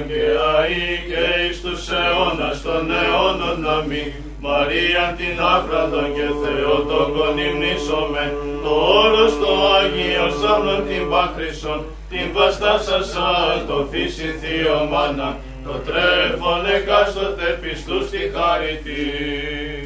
Και 0.08 0.24
αεί 0.52 0.88
και 1.08 1.24
εις 1.42 1.60
τους 1.64 1.82
αιώνας 1.98 2.62
των 2.62 2.90
αιώνων 2.98 3.60
να 3.60 3.76
μη, 3.88 4.04
Μαρίαν 4.40 5.10
την 5.16 5.36
άφραντον 5.54 6.08
και 6.16 6.26
Θεοτόκον 6.42 7.38
υμνήσομε, 7.38 8.24
το 8.62 8.72
όρος 9.02 9.32
το 9.42 9.50
Άγιο 9.78 10.28
σάμνον 10.40 10.82
την 10.88 11.04
Παχρυσον, 11.10 11.80
την 12.10 12.26
βαστάσασαν 12.34 13.58
το 13.68 13.86
φύση 13.90 14.28
θείο 14.40 14.78
μάνα, 14.90 15.30
το 15.64 15.72
τρέφον 15.86 16.62
εκάστοτε 16.76 17.58
πιστούς 17.62 18.04
στη 18.06 18.22
χάρη 18.34 18.74
της. 18.84 19.85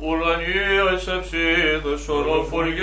Ουρανίας 0.00 1.06
ευσύδος 1.16 2.08
ορόφοριε 2.08 2.74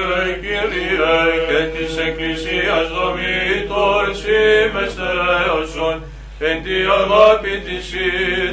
Κύριε 0.42 1.16
και 1.48 1.60
της 1.74 1.98
Εκκλησίας 1.98 2.86
δομήτων 2.96 4.06
σήμεστέωσον 4.22 6.04
εν 6.40 6.64
τη 6.64 6.78
αγάπη 7.00 7.56
της 7.66 7.94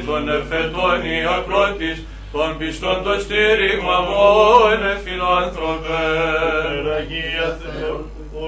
των 0.06 0.28
εφετών 0.28 0.98
η 1.14 1.18
ακρότης 1.36 1.98
των 2.32 2.56
πιστών 2.58 3.02
το 3.04 3.14
στήριγμα 3.20 3.98
μόνε 4.10 4.92
φιλάνθρωπε. 5.04 6.02
Αγία 6.96 7.58
Θεό, 7.62 8.06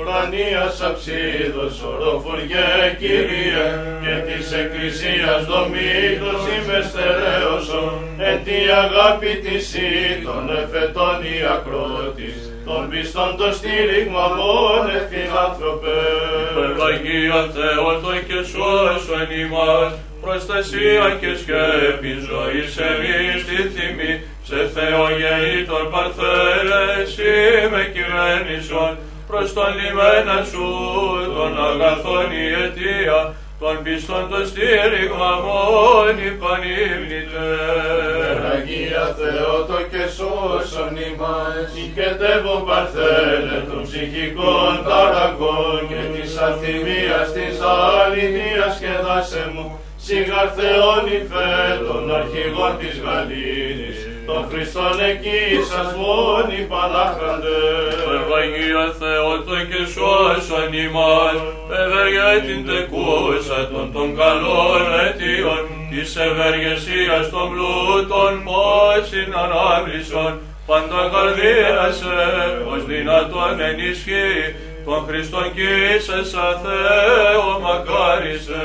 Ανανίας 0.08 0.80
αψίδος 0.80 1.82
οροφουργέ 1.92 2.96
Κύριε 2.98 3.66
και 4.02 4.14
της 4.26 4.52
Εκκλησίας 4.52 5.40
δομήτως 5.50 6.40
είμαι 6.54 6.78
στερέωσον 6.88 7.92
εν 8.18 8.38
τη 8.44 8.58
αγάπη 8.82 9.32
της 9.44 9.74
ή 9.74 10.22
των 10.24 10.44
εφετών 10.60 11.18
η 11.32 11.36
ακρότης 11.54 12.38
των 12.66 12.88
πιστών 12.90 13.36
το 13.36 13.48
στήριγμα 13.58 14.24
μόνε 14.38 14.96
φιλάνθρωπε. 15.10 15.98
Ευλαγία 16.64 17.40
Θεότο 17.54 18.12
και 18.28 18.38
σώσον 18.50 19.28
ημάς, 19.42 19.92
προστασία 20.22 21.06
και 21.20 21.30
σκέπη 21.40 22.12
ζωής 22.28 22.70
εμείς 22.90 23.40
τη 23.48 23.58
θυμή, 23.74 24.12
σε 24.48 24.60
Θεό 24.74 25.04
τον 25.70 25.84
παρθέρες 25.92 27.10
είμαι 27.18 27.82
κυβέρνησον, 27.94 28.92
προς 29.34 29.52
τον 29.52 29.70
λιμένα 29.78 30.38
σου 30.50 30.68
των 31.36 31.52
αγαθών 31.68 32.28
η 32.42 32.44
αιτία, 32.58 33.20
των 33.60 33.76
πιστών 33.82 34.24
το 34.30 34.40
στήριγμα 34.50 35.30
μόνη 35.44 36.28
πανύμνητε. 36.40 37.48
Αγία 38.52 39.04
Θεότο 39.18 39.78
και 39.90 40.04
σώσον 40.16 40.94
ημάς, 41.08 41.70
οικετεύω 41.82 42.56
παρθένε 42.68 43.56
των 43.68 43.80
ψυχικών 43.86 44.72
ταρακών 44.88 45.80
και 45.90 46.02
της 46.14 46.30
αθυμίας 46.46 47.26
της 47.36 47.54
αληθείας 48.02 48.74
και 48.82 48.92
δάσε 49.04 49.44
μου, 49.52 49.64
σιγάρ 50.04 50.48
Θεόν 50.58 51.04
υφέ 51.16 51.54
των 51.86 52.02
αρχηγών 52.18 52.72
της 52.80 52.94
Γαλήνης, 53.04 53.98
των 54.26 54.40
Χριστών 54.50 54.96
εκεί 55.10 55.42
σας 55.70 55.88
μόνοι 56.02 56.58
πανάχραντε. 56.72 57.58
Ευαγία 58.18 58.84
Θεότο 59.00 59.56
και 59.70 59.82
σώσον 59.94 60.72
ημάς, 60.86 61.38
ευεργέ 61.82 62.30
την 62.46 62.60
τεκούσα 62.68 63.60
των 63.72 63.86
των 63.94 64.08
καλών 64.20 64.82
αιτίων, 65.00 65.62
της 65.90 66.10
ευεργεσίας 66.28 67.24
των 67.34 67.46
πλούτων 67.50 68.32
πόσιν 68.46 69.30
ανάβλησον, 69.44 70.32
πάντα 70.68 71.00
καρδίασε, 71.12 72.18
ως 72.72 72.80
δυνατόν 72.90 73.54
ενισχύει, 73.68 74.44
τον 74.84 75.04
Χριστόν 75.06 75.52
κοίσασα 75.54 76.60
Θεό 76.64 77.46
μακάρισε. 77.64 78.64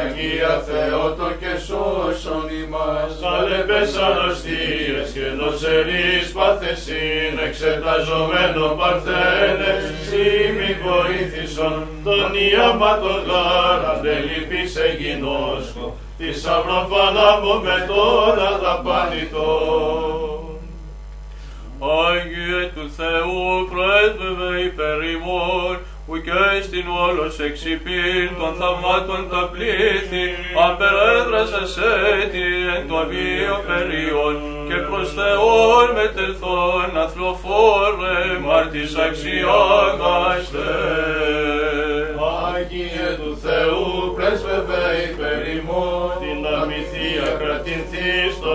Αγία 0.00 0.54
Θεότο 0.66 1.28
και 1.40 1.52
σώσον 1.66 2.46
ημάς, 2.62 3.12
καλεπές 3.22 3.90
αρρωστίες 4.06 5.06
και 5.14 5.26
νοσερείς 5.38 6.26
πάθεσιν, 6.36 7.34
εξεταζομένο 7.46 8.66
παρθένες, 8.78 9.82
σήμη 10.06 10.70
βοήθησον, 10.84 11.76
τον 12.04 12.30
ιαμπάτων 12.48 13.20
γάρα, 13.28 13.94
δεν 14.02 14.20
λυπής 14.28 14.76
εγινώσκο, 14.86 15.86
της 16.18 16.46
αυροφανάμω 16.56 17.54
με 17.66 17.76
τον 17.90 18.34
αγαπάνητο. 18.52 19.48
Άγιε 21.78 22.70
του 22.74 22.90
Θεού 22.96 23.68
πρέσβευε 23.70 24.60
υπέρ 24.60 25.02
ημών, 25.10 25.78
που 26.06 26.16
και 26.26 26.62
στην 26.62 26.84
όλος 27.08 27.40
εξυπήν 27.40 28.28
των 28.38 28.52
θαυμάτων 28.58 29.28
τα 29.30 29.42
πλήθη, 29.52 30.24
απερέδρασας 30.66 31.78
έτη 32.20 32.46
εν 32.76 32.88
το 32.88 33.00
βίο 33.10 33.56
περίον, 33.68 34.36
και 34.68 34.74
προς 34.74 35.08
Θεόν 35.18 35.86
μετελθόν 35.94 36.90
αθλοφόρε 37.04 38.38
μάρτης 38.46 38.96
αξιάγαστε. 39.06 40.68
Άγιε 42.54 43.08
του 43.20 43.32
Θεού 43.44 44.14
πρέσβευε 44.16 44.84
υπέρ 45.10 45.40
ημών, 45.56 46.13
την 46.13 46.13
αμυθία 46.13 46.13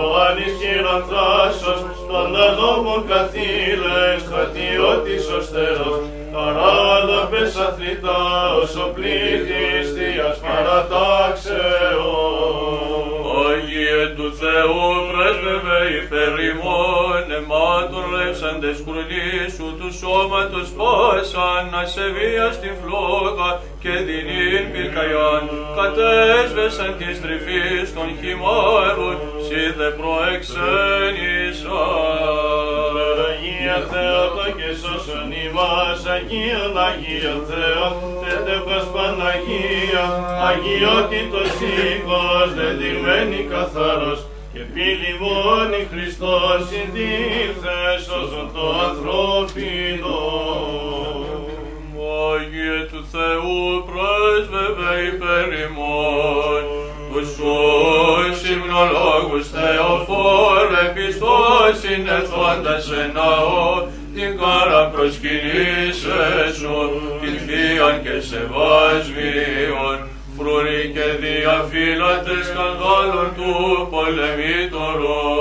το 0.00 0.06
ανισχύρον 0.26 1.02
θράσος, 1.08 1.80
των 2.08 2.30
ανώμων 2.46 3.00
καθήλες, 3.08 4.16
στρατιώτης 4.26 5.24
ο 5.36 5.38
στερός, 5.40 6.02
παράλαβες 6.32 7.56
αθλητά, 7.56 8.54
όσο 8.62 8.84
πλήθης 8.94 9.86
θείας 9.96 10.36
παρατάξεων. 10.44 12.59
Άγιε 14.50 14.50
του 14.50 14.52
Θεού 14.52 15.06
πρέσβευε 15.10 15.80
υπέρ 16.00 16.32
ημών, 16.50 17.24
αιμάτων 17.36 18.04
ρεύσαντες 18.16 18.78
κουρνήσου 18.84 19.68
του 19.78 19.90
σώματος 20.00 20.68
πάσαν 20.78 21.66
ασεβία 21.82 22.46
στην 22.56 22.74
φλόγα 22.80 23.50
και 23.82 23.92
δεινήν 24.06 24.64
πυρκαγιάν, 24.72 25.44
κατέσβεσαν 25.78 26.90
της 26.98 27.16
τρυφής 27.22 27.88
των 27.96 28.08
χυμάρων, 28.18 29.16
σύ 29.46 29.64
δε 29.78 29.88
προεξένησαν. 29.98 32.94
Αγία 33.28 33.78
Θεότο 33.90 34.46
και 34.58 34.70
σώσον 34.80 35.28
ημάς, 35.44 36.00
Αγίον 36.14 36.74
Αγίον 36.88 37.40
Θεό, 37.50 37.86
τετεύχος 38.22 38.86
Παναγία, 38.94 40.04
αγιότητος 40.48 41.50
ήχος, 41.92 42.48
δεδειγμένη 42.58 43.40
καθαρός, 43.50 44.20
και 44.60 44.66
πύλη 44.74 45.12
μόνη 45.20 45.82
Χριστός 45.92 46.58
συνδήλθε 46.68 47.78
σώσον 48.04 48.50
το 48.54 48.64
ανθρώπινο. 48.86 50.18
Άγιε 52.32 52.78
του 52.90 53.02
Θεού 53.12 53.58
πρέσβευε 53.88 54.92
υπέρ 55.10 55.48
ημών, 55.64 56.62
τους 57.12 57.32
ούς 57.52 58.38
υμνολόγους 58.52 59.46
Θεοφόρε 59.54 60.84
πιστός 60.94 61.74
συνεθώντας 61.80 62.84
σε 62.84 63.10
ναό, 63.14 63.86
την 64.14 64.30
κάρα 64.40 64.82
προσκυνήσε 64.92 66.22
σου, 66.58 66.74
την 67.20 67.34
θείαν 67.46 67.96
και 68.02 68.16
σεβασμίων, 68.28 69.98
φρούροι 70.40 70.82
και 70.94 71.06
διαφύλατες 71.24 72.42
σκανδάλων 72.50 73.28
του 73.36 73.52
πολεμήτωρων. 73.92 75.40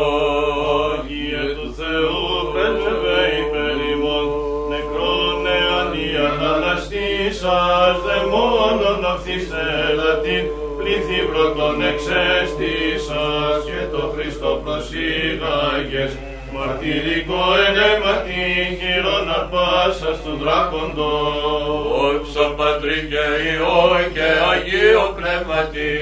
Αγίε 1.00 1.44
του 1.58 1.68
Θεού 1.80 2.24
πρέσβευε 2.52 3.20
υπέρ 3.42 3.78
ημών, 3.94 4.28
νεκρόν 4.72 5.34
νεανία 5.46 6.28
αναστήσας, 6.54 7.96
δαιμόνων 8.06 9.00
αυθίστε 9.14 9.64
ελατήν, 9.90 10.44
πλήθη 10.78 11.20
πρώτον 11.30 11.76
εξέστησας 11.92 13.60
και 13.68 13.82
το 13.94 14.02
Χριστό 14.14 14.52
προσήγαγες, 14.64 16.12
μαρτυρικό 16.60 17.44
ενέματι 17.68 18.42
χειρόν 18.80 19.28
αρπάσας 19.38 20.18
του 20.24 20.34
δράκοντος. 20.42 21.60
Όψα 22.08 22.46
Πατρί 22.58 23.00
και 23.12 23.24
Υιό 23.50 23.82
και 24.16 24.28
Αγίο 24.52 25.06
Πνεύματι, 25.18 25.94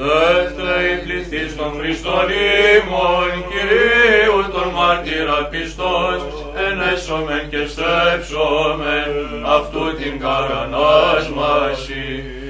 δεύτερη 0.00 0.92
πληθύς 1.02 1.50
των 1.58 1.70
Χριστών 1.78 2.26
ημών, 2.74 3.30
Κυρίου 3.50 4.40
τον 4.54 4.68
μάρτυρα 4.76 5.38
πιστός, 5.50 6.20
ενέσομεν 6.66 7.44
και 7.52 7.62
στρέψομεν 7.72 9.12
αυτού 9.56 9.84
την 10.00 10.14
καρανάσμαση, 10.24 12.04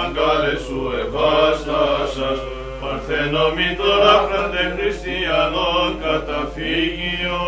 αγκάλε 0.00 0.56
σου 0.58 0.92
ευάστασας, 1.00 2.38
παρθένομοι 2.80 3.76
τώρα 3.76 4.28
φραντε 4.28 4.76
χριστιανών 4.78 5.98
καταφύγιο. 6.02 7.42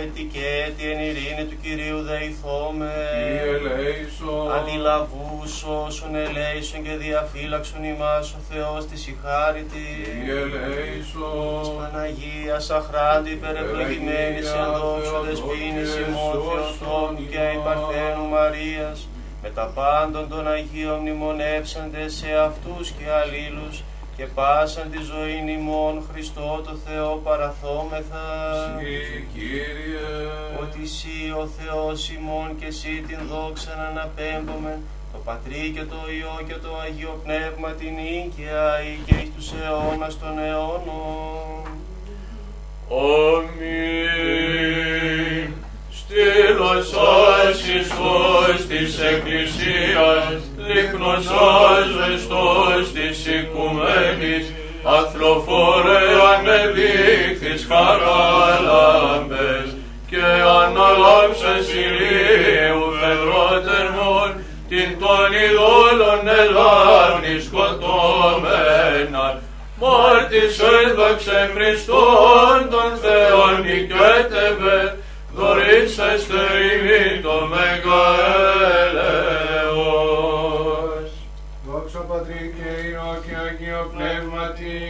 Έτη 0.00 0.28
και 0.32 0.64
έτη 0.66 0.90
εν 0.90 0.98
ειρήνη 0.98 1.44
του 1.50 1.56
Κυρίου 1.62 2.00
δεηθώμε. 2.02 2.92
Κύριε 3.12 3.54
ελέησον. 3.54 4.50
Αντιλαβούς 5.42 5.86
όσων 5.86 6.14
ελέησον 6.14 6.82
και 6.82 6.96
διαφύλαξον 6.96 7.84
ημάς 7.84 8.32
ο 8.32 8.40
Θεός 8.50 8.86
της 8.86 9.06
ηχάρητης. 9.06 10.08
Κύριε 10.08 10.40
ελέησον. 10.40 11.76
Παναγίας 11.78 12.70
αχράντη 12.70 13.30
υπερευλογημένης 13.30 14.48
εν 14.60 14.70
δόξου 14.78 15.18
δεσπίνης 15.26 15.90
ημών 16.04 16.32
Θεοτόκου 16.32 17.24
και 17.32 17.44
η 17.56 17.58
Παρθένου 17.64 18.26
Μαρίας 18.34 19.08
με 19.42 19.50
τα 19.50 19.66
πάντων 19.74 20.28
των 20.28 20.48
Αγίων 20.48 20.98
μνημονεύσαντες 21.00 22.12
σε 22.14 22.30
αυτούς 22.48 22.90
και 22.90 23.06
αλλήλους 23.20 23.76
και 24.16 24.22
και 24.22 24.28
πάσαν 24.34 24.90
τη 24.90 24.98
ζωήν 25.10 25.48
ημών 25.48 25.94
Χριστό 26.10 26.62
το 26.66 26.74
Θεό 26.86 27.20
παραθόμεθα. 27.24 28.24
Συ, 28.78 29.24
Κύριε, 29.34 30.06
Ότι 30.62 30.80
εσύ 30.82 31.18
ο 31.42 31.44
Θεός 31.58 32.10
ημών 32.10 32.48
και 32.58 32.66
εσύ 32.66 33.04
την 33.08 33.18
δόξα 33.30 33.70
να 33.76 33.86
αναπέμπομεν, 33.86 34.78
το 34.80 35.01
Πατρί 35.24 35.72
και 35.74 35.80
το 35.80 35.96
Υιό 36.18 36.36
και 36.48 36.54
το 36.62 36.70
Αγίο 36.84 37.20
Πνεύμα 37.24 37.70
την 37.70 37.94
οίκαια 37.98 38.82
ή 38.90 38.92
και 39.06 39.14
εις 39.22 39.30
τους 39.36 39.48
αιώνας 39.52 40.18
των 40.18 40.38
αιώνων. 40.38 41.62
Αμήν. 42.90 44.12
Στήλος 45.98 46.90
Ιησούς 47.74 48.66
της 48.68 48.92
Εκκλησίας, 49.00 50.40
δείχνος 50.56 51.24
ζεστός 51.94 52.84
της 52.92 53.18
οικουμένης, 53.26 54.46
αθλοφόρε 54.84 56.02
ανεδείχθης 56.34 57.66
χαράλαμπες, 57.70 59.66
και 60.12 60.24
αναλάμψες 60.62 61.66
ηλίου 61.84 62.84
φεδρότερμον, 63.00 64.01
την 64.72 64.90
των 65.02 65.30
ειδόλων 65.42 66.22
ελάμνη 66.42 67.36
σκοτώμενα, 67.46 69.26
μάρτης 69.80 70.54
έδοξε 70.84 71.38
Χριστόν 71.54 72.58
τον 72.72 72.90
Θεόν 73.02 73.54
νικέτευε, 73.64 74.78
δωρήσεστε 75.36 76.42
ημί 76.72 77.06
το 77.26 77.36
μεγαέλεος. 77.52 77.92
Δόξα 81.66 82.02
Πατρί 82.08 82.44
και 82.56 82.70
Υιό 82.88 83.12
και 83.24 83.34
Αγίο 83.44 83.82
Πνεύματι, 83.94 84.80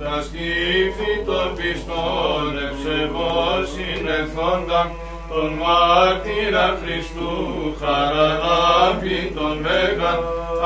τα 0.00 0.14
σκύφη 0.24 1.12
των 1.26 1.48
πιστών 1.56 2.48
ευσεβώς 2.66 3.64
συνεθόντα, 3.74 4.82
τον 5.30 5.50
μάρτυρα 5.62 6.68
Χριστού 6.82 7.32
χαρανάπη 7.80 9.18
τον 9.36 9.54
Μέγα, 9.64 10.12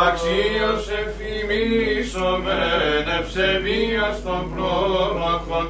αξίως 0.06 0.84
ευθυμίσομεν 1.02 3.06
ευσεβίας 3.18 4.16
των 4.26 4.42
πρόμαχων, 4.54 5.66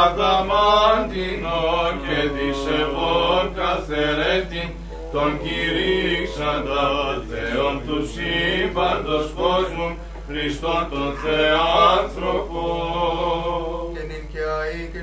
αδαμάντινο 0.00 1.60
και 2.02 2.18
δισεβών 2.34 3.44
καθερέτην, 3.58 4.68
τον 5.12 5.30
κηρύξαντα 5.42 6.84
Θεόν 7.30 7.76
του 7.86 7.98
σύμπαντος 8.12 9.26
κόσμου, 9.40 9.88
Χριστόν 10.28 10.82
τον 10.90 11.10
Θεάνθρωπο. 11.22 12.64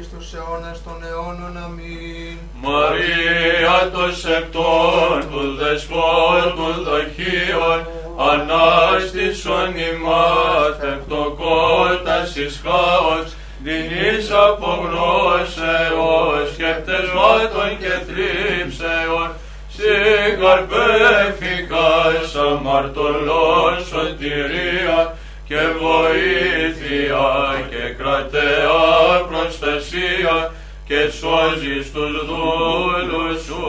Και 0.10 0.16
νυν 0.16 0.26
και 0.32 0.38
αεί 0.38 0.44
και 0.44 0.44
στους 0.44 0.44
αιώνας 0.44 0.84
των 0.84 1.04
αιώνων. 1.04 1.58
Αμήν. 1.66 2.38
Μαρία 2.62 3.92
το 3.92 4.12
σεπτόν 4.16 5.30
του 5.32 5.56
δεσπότου 5.56 6.84
δοχείων, 6.84 7.80
ανάστησον 8.32 9.72
ημάς 9.92 10.76
επτοκότας 10.94 12.30
εις 12.36 12.56
χάος, 12.64 13.28
δινής 13.64 14.26
απογνώσεως 14.32 16.50
και 16.58 16.70
πτεσμάτων 16.82 17.70
και 17.80 17.94
θλίψεων, 18.08 19.30
συγγαρπέφικας 19.76 22.30
αμαρτωλών 22.36 23.74
σωτηρία 23.90 25.00
και 25.48 25.58
βοήθεια 25.82 27.68
και 27.70 27.94
κρατέα 27.98 29.26
προστασία 29.30 30.54
και 30.86 31.10
σώζεις 31.10 31.92
τους 31.92 32.26
δούλους 32.28 33.44
σου. 33.46 33.64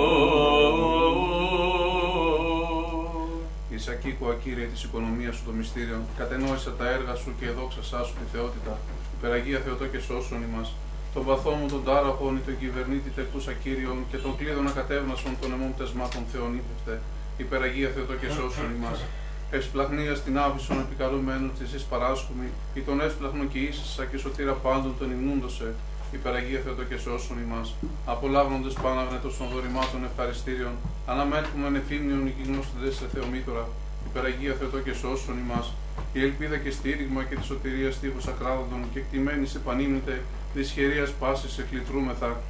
Ισακίκουα 3.70 4.34
Κύριε 4.42 4.66
της 4.72 4.82
οικονομίας 4.84 5.34
σου 5.36 5.44
των 5.44 5.54
μυστήριων, 5.54 6.02
κατενόησα 6.18 6.70
τα 6.78 6.86
έργα 6.90 7.14
σου 7.14 7.30
και 7.40 7.46
δόξασά 7.58 8.04
σου 8.04 8.14
τη 8.18 8.36
θεότητα. 8.36 8.78
Υπεραγία 9.18 9.58
Θεοτό 9.64 9.86
και 9.92 9.98
σώσον 10.06 10.42
ημάς. 10.48 10.68
Τον 11.14 11.24
παθό 11.26 11.50
μου 11.50 11.66
τον 11.68 11.84
τάραχον, 11.84 12.40
τον 12.46 12.58
κυβερνήτη 12.58 13.10
τεκούσα 13.16 13.52
Κύριον 13.62 13.98
και 14.10 14.16
τον 14.16 14.36
κλείδων 14.36 14.66
ακατέβνασον 14.66 15.32
των 15.40 15.52
εμών 15.52 15.74
πτεσμάτων 15.74 16.22
Θεών 16.32 16.50
ύπευτε. 16.60 16.94
Υπεραγία 17.36 17.90
Θεοτό 17.94 18.14
και 18.20 18.28
σώσον 18.36 18.68
ημάς. 18.76 18.98
Εσπλαχνίας 19.58 20.18
στην 20.18 20.38
άβυσον 20.38 20.78
επικαλούμενου 20.80 21.50
της 21.58 21.72
εις 21.72 21.82
παράσχουμη, 21.82 22.48
ή 22.74 22.80
τον 22.80 23.00
έσπλαχνο 23.00 23.44
και 23.44 23.58
ίσασα 23.58 24.04
και 24.04 24.18
σωτήρα 24.18 24.52
πάντων 24.52 24.94
τον 24.98 25.10
υμνούντοσε. 25.10 25.74
Υπεραγία 26.12 26.60
Θεοτό 26.64 26.84
και 26.84 26.96
σώσον 26.96 27.38
ημάς. 27.46 27.74
Απολάβνοντες 28.06 28.72
πάναγνετος 28.82 29.36
των 29.36 29.46
δωρημάτων 29.52 30.04
ευχαριστήριων, 30.04 30.72
αναμέλκουμε 31.06 31.78
εφήμιον 31.78 32.26
οικιγνώστηδες 32.26 32.94
σε 32.94 33.06
Θεομήτωρα. 33.12 33.68
Υπεραγία 34.08 34.54
Θεοτό 34.58 34.78
και 34.78 34.92
σώσον 34.92 35.36
ημάς. 35.44 35.72
Η 36.12 36.20
ελπίδα 36.22 36.56
και 36.56 36.70
στήριγμα 36.70 37.22
και 37.24 37.36
τη 37.36 37.44
σωτηρία 37.44 37.90
τείχους 38.00 38.26
ακράδοντων 38.26 38.80
και 38.92 38.98
εκτιμένης 38.98 39.54
επανείμνητε 39.54 40.22
της 40.54 40.70
χερίας 40.70 41.10
πάσης 41.20 41.58
εκλητρούμεθα. 41.58 42.40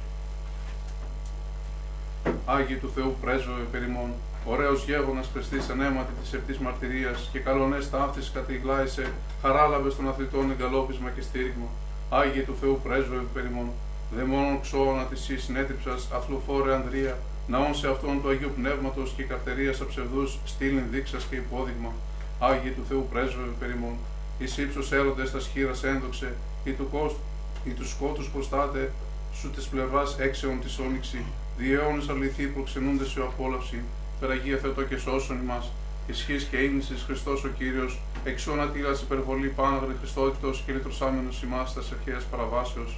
Άγιοι 2.45 2.75
του 2.75 2.91
Θεού 2.95 3.15
πρέσβευε 3.21 3.65
περιμών, 3.71 4.09
ωραίος 4.45 4.85
γέγονας 4.85 5.29
Χριστής 5.33 5.69
ενέματι 5.69 6.13
της 6.21 6.33
επτής 6.33 6.57
μαρτυρίας 6.57 7.29
και 7.31 7.39
καλονές 7.39 7.89
ταύτης 7.89 8.31
κατηγλάισε, 8.33 9.11
χαράλαβες 9.41 9.95
των 9.95 10.07
αθλητών 10.09 10.51
εγκαλόπισμα 10.51 11.09
και 11.09 11.21
στήριγμα. 11.21 11.67
Άγιοι 12.09 12.41
του 12.41 12.55
Θεού 12.61 12.79
πρέσβευε 12.83 13.25
περιμών, 13.33 13.69
δαιμόνων 14.15 14.61
ξώωνα 14.61 15.03
της 15.03 15.29
εις 15.29 15.43
συνέτριψας, 15.43 16.07
αθλοφόρε 16.13 16.73
Ανδρία, 16.73 17.17
ναών 17.47 17.75
σε 17.75 17.87
αυτόν 17.87 18.21
του 18.21 18.29
Αγίου 18.29 18.51
Πνεύματος 18.55 19.13
και 19.17 19.23
καρτερίας 19.23 19.81
αψευδούς, 19.81 20.39
στήλην 20.45 20.83
δείξας 20.91 21.23
και 21.23 21.35
υπόδειγμα. 21.35 21.91
Άγιοι 22.39 22.69
του 22.69 22.85
Θεού 22.89 23.07
πρέσβευε 23.11 23.53
περιμών, 23.59 23.95
εις 24.39 24.57
ύψος 24.57 24.91
έρωτες 24.91 25.31
τα 25.31 25.39
σχήρας 25.39 25.83
ένδοξε, 25.83 26.33
ή 26.63 26.71
του, 26.71 26.89
κόστ, 26.91 27.15
ή 27.63 27.69
τους 27.69 27.89
σκότους 27.89 28.29
προστάτε, 28.29 28.91
σου 29.33 29.49
της 29.49 29.65
πλευράς 29.65 30.15
έξεων 30.19 30.61
της 30.61 30.79
όνυξη, 30.79 31.23
διαιώνες 31.57 32.09
αληθή 32.09 32.45
προξενούνται 32.45 33.05
σε 33.05 33.19
απόλαυση, 33.19 33.83
περαγία 34.19 34.57
Θεοτό 34.57 34.83
και 34.83 34.97
σώσον 34.97 35.39
ημάς, 35.43 35.71
ισχύς 36.07 36.43
και 36.43 36.57
ήμνησης 36.57 37.03
Χριστός 37.05 37.43
ο 37.43 37.47
Κύριος, 37.47 37.99
εξώνα 38.23 38.67
τύλας 38.69 39.01
υπερβολή 39.01 39.47
πάναγρη 39.47 39.95
Χριστότητος 39.99 40.63
και 40.65 40.71
λυτρωσάμενος 40.71 41.41
ημάς 41.43 41.73
τας 41.73 41.91
αρχαίας 41.91 42.23
παραβάσεως. 42.23 42.97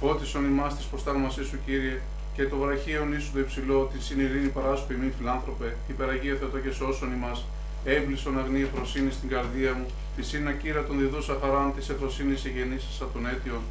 Φώτισον 0.00 0.44
ημάς 0.44 0.76
της 0.76 0.84
προστάγμασής 0.84 1.46
σου 1.46 1.58
Κύριε, 1.64 2.00
και 2.34 2.44
το 2.44 2.56
βραχίον 2.56 3.12
ίσου 3.12 3.32
το 3.32 3.38
υψηλό, 3.38 3.88
την 3.92 4.02
συνειρήνη 4.02 4.48
παράσχου 4.48 4.92
ημί 4.92 5.12
φιλάνθρωπε, 5.18 5.76
υπεραγία 5.88 6.34
Θεοτό 6.40 6.58
και 6.58 6.70
σώσον 6.70 7.12
ημάς, 7.12 7.44
έμπλησον 7.84 8.38
αγνή 8.38 8.60
εφροσύνη 8.60 9.10
στην 9.10 9.28
καρδία 9.28 9.72
μου, 9.74 9.86
τη 10.16 10.22
σύνα 10.22 10.52
κύρα 10.52 10.84
των 10.84 10.98
διδούσα 10.98 11.38
χαράν 11.40 11.74
της 11.76 11.88
εφροσύνη 11.88 12.34
ηγενήσασα 12.44 13.06
των 13.12 13.26
αίτιων. 13.26 13.62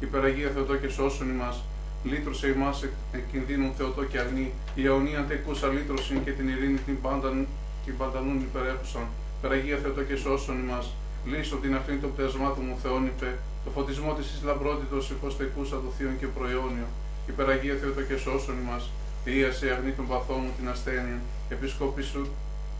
Υπεραγία 0.00 0.50
Θεοτό 0.54 0.76
και 0.76 0.88
σώσον 0.88 1.28
ημάς, 1.28 1.56
λύτρωσε 2.04 2.46
ημάς 2.48 2.82
εκ, 2.82 2.92
εκ 3.12 3.24
κινδύνων 3.32 3.70
Θεοτό 3.76 4.04
και 4.04 4.18
αγνή, 4.18 4.52
η 4.74 4.86
αιωνία 4.86 5.24
τεκούσα 5.28 5.68
λύτρωσιν 5.68 6.24
και 6.24 6.30
την 6.30 6.48
ειρήνη 6.48 6.78
την, 6.78 7.00
πάνταν, 7.00 7.46
την 7.84 7.96
παντανούν 7.96 8.40
υπερέχουσαν. 8.40 9.06
Υπεραγία 9.38 9.76
Θεοτό 9.82 10.02
και 10.02 10.16
σώσον 10.16 10.58
ημάς, 10.58 10.86
λύσω 11.24 11.56
την 11.56 11.74
αχνή 11.74 11.96
των 11.96 12.12
πτεσμάτων 12.14 12.64
μου 12.68 12.76
Θεόν 12.82 13.06
είπε, 13.06 13.38
το 13.64 13.70
φωτισμό 13.70 14.12
της 14.12 14.26
εις 14.32 14.42
λαμπρότητος 14.44 15.12
τεκούσα 15.38 15.76
το 15.76 15.90
θείον 15.96 16.18
και 16.18 16.26
προαιώνιο. 16.26 16.88
Υπεραγία 17.28 17.74
Θεοτό 17.80 18.02
και 18.02 18.16
σώσον 18.16 18.56
ημάς, 18.62 18.90
ίασε 19.24 19.70
αγνή 19.70 19.90
των 19.90 20.06
παθών 20.08 20.40
μου 20.42 20.50
την 20.58 20.68
ασθένεια, 20.68 21.18
επισκόπη 21.48 22.02
σου 22.02 22.26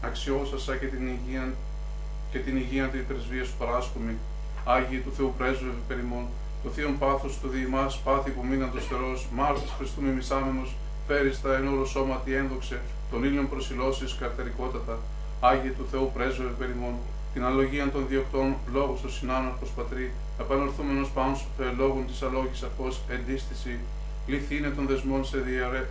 αξιώσασα 0.00 0.76
και 0.76 0.86
την 0.86 1.06
υγεία 1.06 1.54
και 2.30 2.38
την 2.38 2.56
υγεία 2.56 2.86
την 2.88 3.06
πρεσβεία 3.06 3.44
σου 3.44 3.54
παράσχομη. 3.58 4.14
Άγιοι 4.64 4.98
του 4.98 5.12
Θεού 5.16 5.34
πρέσβευε 5.38 5.82
περιμών, 5.88 6.26
το 6.64 6.70
θείον 6.70 6.98
πάθος 6.98 7.38
του 7.40 7.48
διημάς 7.48 8.00
πάθη 8.04 8.30
που 8.30 8.44
μείναν 8.46 8.70
το 8.72 8.80
στερός, 8.80 9.26
Μάρτης 9.34 9.72
Χριστού 9.78 10.02
μιμισάμενος, 10.02 10.74
πέριστα 11.06 11.56
εν 11.56 11.68
όρο 11.68 11.86
σώματι 11.86 12.34
ένδοξε, 12.34 12.80
τον 13.10 13.24
ήλιον 13.24 13.48
προσιλώσεις 13.48 14.16
καρτερικότατα. 14.20 14.98
Άγιοι 15.40 15.70
του 15.70 15.86
Θεού 15.90 16.10
πρέσβευε 16.14 16.54
περιμών, 16.58 16.94
την 17.32 17.44
αλογία 17.44 17.90
των 17.90 18.06
διοκτών 18.08 18.54
λόγους 18.72 19.02
ο 19.02 19.08
συνάναρχος 19.08 19.70
πατρί, 19.76 20.10
επανορθούμενος 20.40 21.10
πάνω 21.10 21.34
σου 21.34 21.46
λόγων 21.76 22.06
της 22.06 22.22
αλόγης 22.22 22.62
αφός 22.62 23.00
εντίστηση, 23.08 23.78
λυθήνε 24.26 24.68
των 24.68 24.86
δεσμών 24.86 25.24
σε 25.24 25.38
διαρε... 25.38 25.88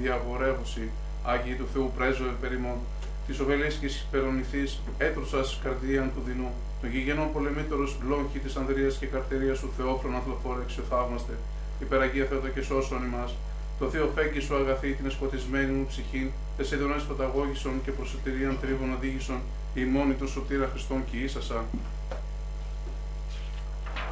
διαβορεύωση, 0.00 0.90
Άγιοι 1.24 1.54
του 1.54 1.66
Θεού 1.72 1.92
πρέσβευε 1.96 2.34
περιμών, 2.40 2.78
της 3.26 3.40
οβελέσκη 3.40 3.86
υπερονηθή 4.08 4.64
έτρωσας 4.98 5.60
καρδίαν 5.62 6.10
του 6.14 6.22
δεινού, 6.26 6.52
των 6.82 6.90
γηγενών 6.90 7.32
πολεμήτερο 7.32 7.84
λόγχη 8.08 8.38
τη 8.44 8.52
Ανδρίας 8.60 8.94
και 8.96 9.06
καρτερία 9.06 9.54
του 9.54 9.70
Θεόφρον 9.76 10.16
αθλοφόρα 10.16 10.62
εξωθαύμαστε, 10.66 11.32
υπεραγία 11.80 12.24
Θεότο 12.24 12.48
και 12.48 12.62
σώσον 12.62 13.02
ημάς. 13.08 13.34
Το 13.78 13.86
Θεό 13.88 14.06
φέγγι 14.14 14.40
σου 14.40 14.56
αγαθή 14.56 14.90
την 14.92 15.06
εσκοτισμένη 15.06 15.72
μου 15.72 15.86
ψυχή, 15.86 16.32
τες 16.56 16.70
ειδονές 16.70 17.02
παταγώγησον 17.02 17.74
και 17.84 17.90
προσωτηρίαν 17.90 18.58
τρίβων 18.60 18.92
οδήγησον, 18.92 19.40
η 19.74 19.84
μόνη 19.84 20.14
του 20.14 20.28
σωτήρα 20.28 20.68
Χριστόν 20.72 21.04
και 21.10 21.16
ίσασα. 21.16 21.64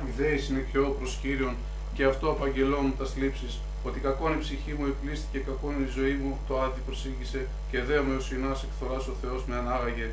Η 0.08 0.10
δέη 0.16 0.38
συνεχιώ 0.38 0.84
προς 0.98 1.18
Κύριον 1.22 1.54
και 1.94 2.04
αυτό 2.04 2.30
απαγγελώνουν 2.30 2.96
τας 2.98 3.12
θλίψεις, 3.12 3.60
ότι 3.84 4.00
κακόν 4.00 4.32
η 4.32 4.38
ψυχή 4.38 4.72
μου 4.78 4.86
επλήστηκε, 4.86 5.38
κακόν 5.38 5.74
η 5.86 5.88
ζωή 5.96 6.14
μου 6.22 6.38
το 6.48 6.62
άτι 6.62 6.80
προσήγησε 6.86 7.46
και 7.70 7.82
δέομαι 7.82 8.14
ο 8.14 8.20
συνάς 8.20 8.62
εκθοράς 8.62 9.06
ο 9.06 9.14
Θεός 9.20 9.44
με 9.46 9.54
ανάγαγε. 9.56 10.10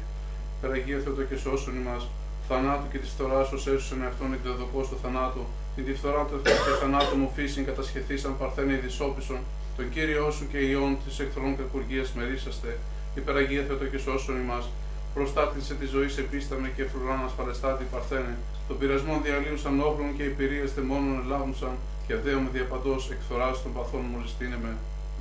Περαγία 0.61 0.99
Θεότο 1.03 1.23
και 1.23 1.35
σώσον 1.35 1.75
ημάς, 1.75 2.07
θανάτου 2.47 2.87
και 2.91 2.97
της 2.97 3.09
φθοράς 3.09 3.51
ως 3.51 3.67
έσωσον 3.67 4.03
εαυτόν 4.03 4.33
εκδεδοκό 4.33 4.83
στο 4.83 4.95
θανάτο, 5.03 5.45
την 5.75 5.85
τη 5.85 5.93
φθορά 5.93 6.21
του 6.25 6.41
και 6.43 6.73
θανάτου 6.81 7.15
μου 7.17 7.31
φύσιν 7.35 7.65
κατασχεθήσαν 7.65 8.37
παρθένε 8.37 8.73
ειδισόπισον, 8.73 9.39
τον 9.77 9.89
Κύριό 9.89 10.31
σου 10.31 10.47
και 10.51 10.57
ιών 10.57 10.97
της 11.05 11.19
εχθρών 11.19 11.57
κακουργίας 11.57 12.13
μερίσαστε, 12.17 12.77
υπεραγία 13.15 13.63
Θεότο 13.67 13.85
και 13.85 13.97
σώσον 13.97 14.37
ημάς, 14.43 14.65
προστάτησε 15.13 15.73
τη 15.73 15.85
ζωή 15.85 16.09
σε 16.09 16.21
πίσταμε 16.21 16.67
και 16.75 16.83
φρουράν 16.91 17.21
ασφαλεστάτη 17.25 17.85
παρθένε, 17.91 18.33
τον 18.67 18.77
πειρασμό 18.77 19.19
διαλύουσαν 19.23 19.81
όπλων 19.89 20.09
και 20.17 20.23
υπηρείες 20.23 20.71
θεμόνων 20.75 21.21
ελάβουσαν, 21.23 21.75
και 22.07 22.15
δέομαι 22.15 22.49
διαπαντός 22.53 23.11
εκθοράς 23.11 23.61
των 23.63 23.73
παθών 23.73 24.03
μου 24.11 24.19
ζητήνεμε. 24.27 24.71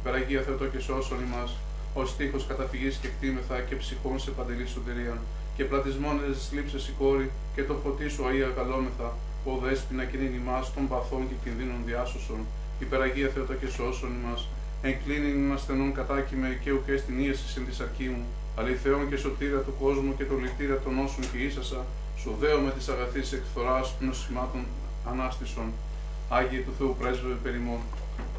Υπεραγία 0.00 0.40
Θεότο 0.46 0.66
και 0.72 0.80
σώσον 0.86 1.18
ημάς, 1.26 1.50
ω 1.94 2.02
τείχο 2.16 2.38
καταφυγής 2.48 2.96
και 2.96 3.08
κτήμεθα 3.14 3.56
και 3.68 3.76
ψυχών 3.82 4.18
σε 4.20 4.30
παντελή 4.30 4.66
σωτηρία, 4.66 5.16
και 5.56 5.64
πλατισμόν 5.64 6.20
λήψε 6.52 6.76
η 6.76 6.94
κόρη, 6.98 7.30
και 7.54 7.62
το 7.62 7.74
φωτί 7.82 8.08
σου 8.08 8.22
αΐα 8.28 8.50
καλόμεθα, 8.56 9.08
ο 9.44 9.52
δέσποινα 9.62 10.04
κοινήν 10.04 10.34
ημάς 10.40 10.74
των 10.74 10.88
παθών 10.88 11.28
και 11.28 11.34
κινδύνων 11.42 11.80
διάσωσον. 11.84 12.40
Υπεραγία 12.80 13.28
Θεότο 13.34 13.54
και 13.54 13.68
σώσον 13.76 14.12
ημάς, 14.18 14.48
εν 14.82 14.94
κλίνην 15.04 15.52
ασθενών 15.52 15.94
κατάκυμε 15.94 16.58
και 16.62 16.72
ουκέ 16.72 16.96
στην 16.96 17.24
ίαση 17.24 17.46
συν 17.52 17.66
της 17.66 17.80
αρκή 17.80 18.08
μου, 18.14 18.24
αληθεών 18.58 19.08
και 19.08 19.16
σωτήρα 19.16 19.60
του 19.60 19.74
κόσμου 19.82 20.16
και 20.16 20.24
το 20.24 20.34
λυτήρα 20.42 20.78
των 20.84 20.98
όσων 21.04 21.24
και 21.30 21.38
ίσασα, 21.38 21.80
σου 22.20 22.30
δέω 22.40 22.58
με 22.60 22.70
της 22.76 22.88
αγαθής 22.88 23.32
εκθοράς 23.32 23.94
νοσημάτων 24.00 24.62
ανάστησον. 25.10 25.68
Άγιοι 26.28 26.60
του 26.60 26.72
Θεού 26.78 26.96
πρέσβευε 26.98 27.38
περιμών. 27.42 27.80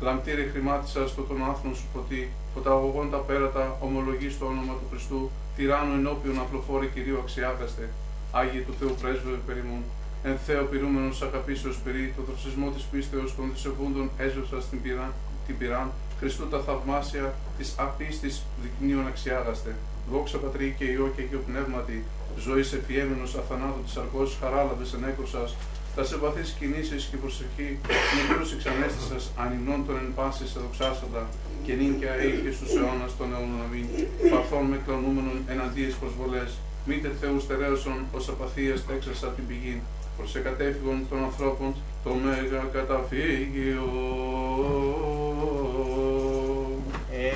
Λαμπτήρε 0.01 0.43
χρημάτισας 0.51 1.09
στο 1.09 1.22
τον 1.22 1.39
άθρων 1.49 1.76
σου 1.76 1.88
ποτή, 1.93 2.30
φωταγωγών 2.53 3.09
τα 3.09 3.18
πέρατα, 3.18 3.78
ομολογείς 3.80 4.34
στο 4.34 4.45
όνομα 4.45 4.74
του 4.74 4.88
Χριστού, 4.89 5.32
τυράννου 5.58 5.93
ενώπιον 5.99 6.39
απλοφόρη 6.39 6.88
κυρίου 6.93 7.18
αξιάγαστε. 7.24 7.89
Άγιοι 8.32 8.62
του 8.68 8.74
Θεού 8.80 8.95
πρέσβευε 9.01 9.39
περιμών. 9.47 9.84
Εν 10.24 10.38
Θεό 10.45 10.64
πυρούμενος 10.64 11.22
αγαπήσεως 11.22 11.78
περί, 11.84 12.14
το 12.16 12.22
δροσισμό 12.28 12.68
της 12.76 12.84
πίστεως 12.91 13.36
των 13.36 13.45
δισεβούντων 13.53 14.10
έζωσα 14.18 14.62
στην 14.62 14.82
πυράν, 14.82 15.12
την 15.47 15.58
πυράν, 15.58 15.88
Χριστού 16.20 16.47
τα 16.47 16.60
θαυμάσια 16.60 17.34
της 17.58 17.76
απίστης 17.78 18.43
δεικνύων 18.62 19.08
αξιάγαστε. 19.08 19.76
Δόξα 20.12 20.38
πατρί 20.38 20.76
και 20.78 20.86
ιό 20.86 21.12
και 21.16 21.22
αγιο 21.22 21.41
πνεύματι, 21.47 22.03
ζωής 22.38 22.74
εφιέμενος 22.74 23.36
αθανάτου 23.36 23.84
της 23.86 23.95
αργός 23.97 24.38
χαράλαβε 24.41 24.86
ενέκρουσας, 24.95 25.55
τα 25.98 26.04
συμπαθεί 26.04 26.43
κινήσεις 26.60 27.04
και 27.10 27.18
προσευχή, 27.24 27.70
μικρού 28.18 28.43
εξανέστησα 28.56 29.18
ανυμνών 29.43 29.80
των 29.88 29.95
εν 30.04 30.10
πάση 30.16 30.43
σε 30.52 30.60
δοξάσαντα, 30.64 31.24
και 31.66 31.74
νυν 31.80 31.93
και 32.00 32.08
αεί 32.14 32.32
και 32.43 32.52
στους 32.58 32.72
αιώνας 32.76 33.12
των 33.18 33.28
αιώνων 33.34 33.62
αμήν. 33.66 33.88
Παρθών 34.32 34.66
με 34.72 34.78
κλονούμενων 34.86 35.38
εναντίες 35.54 35.93
προσβολές, 36.02 36.50
μήτε 36.88 37.10
Θεούς 37.20 37.43
στερέωσον 37.43 38.00
ως 38.18 38.26
απαθίας 38.34 38.86
τέξασα 38.88 39.28
την 39.36 39.48
πηγή, 39.48 39.82
προς 40.18 40.36
εκατέφυγον 40.39 41.00
των 41.10 41.20
ανθρώπων 41.28 41.70
το 42.04 42.12
μέγα 42.24 42.62
καταφύγιο. 42.78 43.86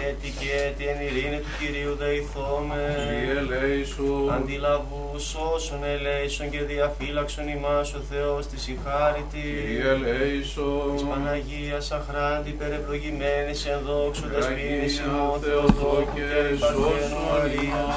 Έτι 0.08 0.30
και 0.40 0.50
έτι 0.66 0.84
εν 0.92 1.00
ειρήνη 1.06 1.40
του 1.44 1.52
Κυρίου 1.60 1.94
δεηθώμε. 2.02 2.82
Κύριε 2.98 3.38
ελέησον, 3.44 4.34
Αντιλαβού 4.38 5.06
όσων 5.54 5.82
ελέησον 5.96 6.50
και 6.54 6.62
διαφύλαξον 6.72 7.48
ημάς 7.48 7.94
ο 8.00 8.02
Θεός 8.12 8.42
της 8.48 8.62
ηχάρητη. 8.74 9.46
Κύριε 9.68 9.90
ελέησον, 9.96 10.90
Της 10.96 11.04
Παναγίας 11.12 11.92
αχράντη 11.92 12.52
περευλογημένης 12.60 13.60
εν 13.66 13.80
δόξου 13.88 14.28
δεσποίνης 14.34 14.96
Αγία 15.00 15.12
ημών 15.12 15.40
Θεοτόκε, 15.44 15.72
Θεοτόκου 15.72 16.14
και 16.16 16.24
Παρθένου 16.60 16.98
σώσον 17.00 17.24
Μαρίας. 17.30 17.96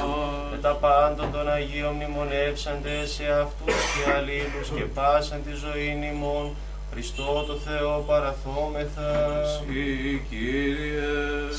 Με 0.50 0.56
ημάς. 0.56 0.60
τα 0.64 0.72
πάντων 0.84 1.26
των 1.34 1.44
Αγίων 1.56 1.94
μνημονεύσαντε 1.98 2.96
σε 3.14 3.26
αυτούς 3.44 3.78
και 3.92 4.02
αλλήλους 4.16 4.68
και 4.76 4.84
πάσαν 4.96 5.38
τη 5.46 5.52
ζωή 5.64 5.88
ημών. 6.12 6.46
Χριστό 6.94 7.44
το 7.46 7.54
Θεό 7.54 8.04
παραθόμεθα. 8.06 9.10
Συ, 9.44 10.20
Κύριε, 10.30 11.08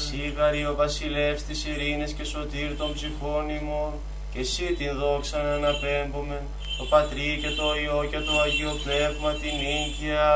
Σίγαρη 0.06 0.66
ο 0.66 0.76
βασιλεύς 0.76 1.44
της 1.44 1.66
ειρήνης 1.66 2.12
και 2.12 2.24
σωτήρ 2.24 2.76
των 2.78 2.94
ψυχών 2.94 3.50
ημών, 3.50 3.92
και 4.32 4.40
εσύ 4.40 4.64
την 4.78 4.92
δόξα 5.00 5.38
να 5.44 5.54
αναπέμπουμε, 5.54 6.42
το 6.78 6.86
Πατρί 6.90 7.40
και 7.42 7.50
το 7.60 7.68
Υιό 7.82 8.08
και 8.12 8.20
το 8.28 8.34
Αγίο 8.46 8.74
Πνεύμα 8.84 9.32
την 9.42 9.54
νίκαια 9.62 10.28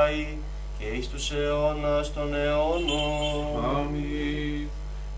και 0.77 0.85
εις 0.97 1.09
τους 1.09 1.31
αιώνας 1.31 2.13
των 2.13 2.34
αιώνων. 2.34 3.65
Αμήν. 3.76 4.67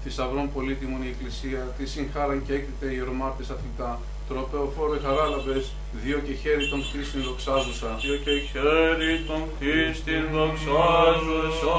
Θησαυρών 0.04 0.52
πολύτιμων 0.54 1.04
η 1.04 1.08
Εκκλησία, 1.08 1.62
τη 1.78 1.86
συγχάραν 1.86 2.46
και 2.46 2.54
έκρητε 2.54 2.86
οι 2.86 2.96
ιερομάρτες 2.96 3.50
αθλητά, 3.50 4.00
τροπέο 4.32 4.66
φόρο 4.76 4.98
χαράλαβες, 5.06 5.66
δύο 6.04 6.20
και 6.26 6.34
χέρι 6.42 6.66
των 6.72 6.80
κτίστην 6.86 7.22
δοξάζουσα. 7.28 7.90
Δύο 8.04 8.18
και 8.26 8.34
χέρι 8.52 9.14
των 9.28 9.42
κτίστην 9.52 10.24
δοξάζουσα. 10.36 11.78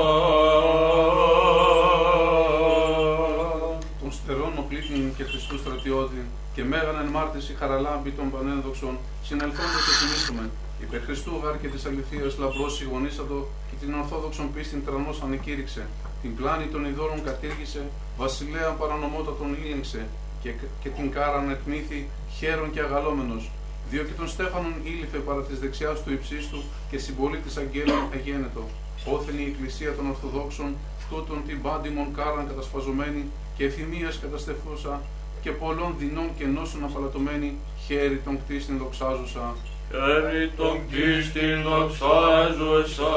Των 4.00 4.12
στερών 4.16 4.52
οπλίτην 4.62 5.14
και 5.16 5.24
Χριστού 5.30 5.56
στρατιώτη, 5.62 6.22
και 6.54 6.64
μέγαν 6.64 6.96
εν 7.02 7.08
μάρτυση 7.16 7.52
χαραλάμπη 7.60 8.10
των 8.18 8.26
πανένδοξων, 8.32 8.94
συνελθόντως 9.28 9.82
και 9.86 9.94
τιμήσουμε. 10.00 10.44
Υπερ 10.84 11.00
Χριστού 11.06 11.32
γάρ 11.42 11.54
και 11.60 11.68
της 11.68 11.84
αληθείας 11.88 12.38
λαμπρός 12.38 12.72
συγγονίσατο 12.76 13.38
και 13.68 13.76
την 13.80 13.94
ορθόδοξον 14.00 14.52
πίστην 14.54 14.84
τρανός 14.84 15.22
ανεκήρυξε. 15.24 15.86
Την 16.22 16.36
πλάνη 16.36 16.66
των 16.72 16.84
ειδόρων 16.84 17.20
κατήργησε, 17.28 17.82
βασιλέα 18.18 18.70
παρανομότατον 18.80 19.56
ήλεγξε 19.64 20.02
και, 20.42 20.52
και 20.82 20.88
την 20.88 21.10
κάραν 21.10 21.50
εκμήθη 21.50 22.08
χαίρον 22.44 22.70
και 22.70 22.81
αγαλόμενος. 22.81 23.51
Διό 23.90 24.02
και 24.02 24.16
τον 24.20 24.28
Στέφανον 24.28 24.74
ήλυφε 24.85 25.19
παρά 25.19 25.43
της 25.43 25.59
δεξιάς 25.59 26.02
του 26.02 26.12
υψίστου 26.12 26.62
και 26.90 26.98
συμπολίτης 26.98 27.56
αγγέλων 27.56 28.02
εγένετο. 28.16 28.62
Όθεν 29.05 29.39
η 29.39 29.47
Εκκλησία 29.51 29.93
των 29.97 30.06
Ορθοδόξων, 30.12 30.74
τούτον 31.10 31.43
την 31.47 31.62
πάντιμον 31.62 32.09
κάραν 32.16 32.47
κατασπαζωμένη 32.48 33.23
και 33.56 33.64
εφημίας 33.64 34.19
καταστεφούσα 34.19 35.01
και 35.43 35.51
πολλών 35.51 35.94
δεινών 35.98 36.28
και 36.39 36.47
νόσων 36.47 36.85
απαλατωμένη, 36.85 37.55
χέρι 37.86 38.20
των 38.24 38.39
κτίστην 38.40 38.78
δοξάζουσα. 38.78 39.56
Χέρι 39.90 40.51
των 40.56 40.81
κτίστην 40.89 41.62
δοξάζουσα. 41.62 43.12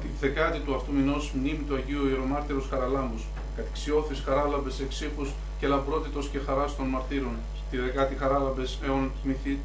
Τη 0.00 0.08
δεκάτη 0.20 0.58
του 0.58 0.74
αυτού 0.74 0.92
μηνός 0.92 1.32
μνήμη 1.34 1.64
του 1.68 1.74
Αγίου 1.74 2.06
Ιερομάρτυρος 2.08 2.66
Χαραλάμπους, 2.70 3.22
κατηξιώθης 3.56 4.22
χαράλαμπες 4.26 4.80
εξήχους 4.80 5.32
και 5.58 5.66
λαμπρότητος 5.66 6.28
και 6.28 6.38
χαράς 6.38 6.76
των 6.76 6.86
μαρτύρων, 6.86 7.36
τη 7.70 7.76
δεκάτη 7.76 8.14
χαράλαμπες 8.14 8.78
αιών 8.84 9.10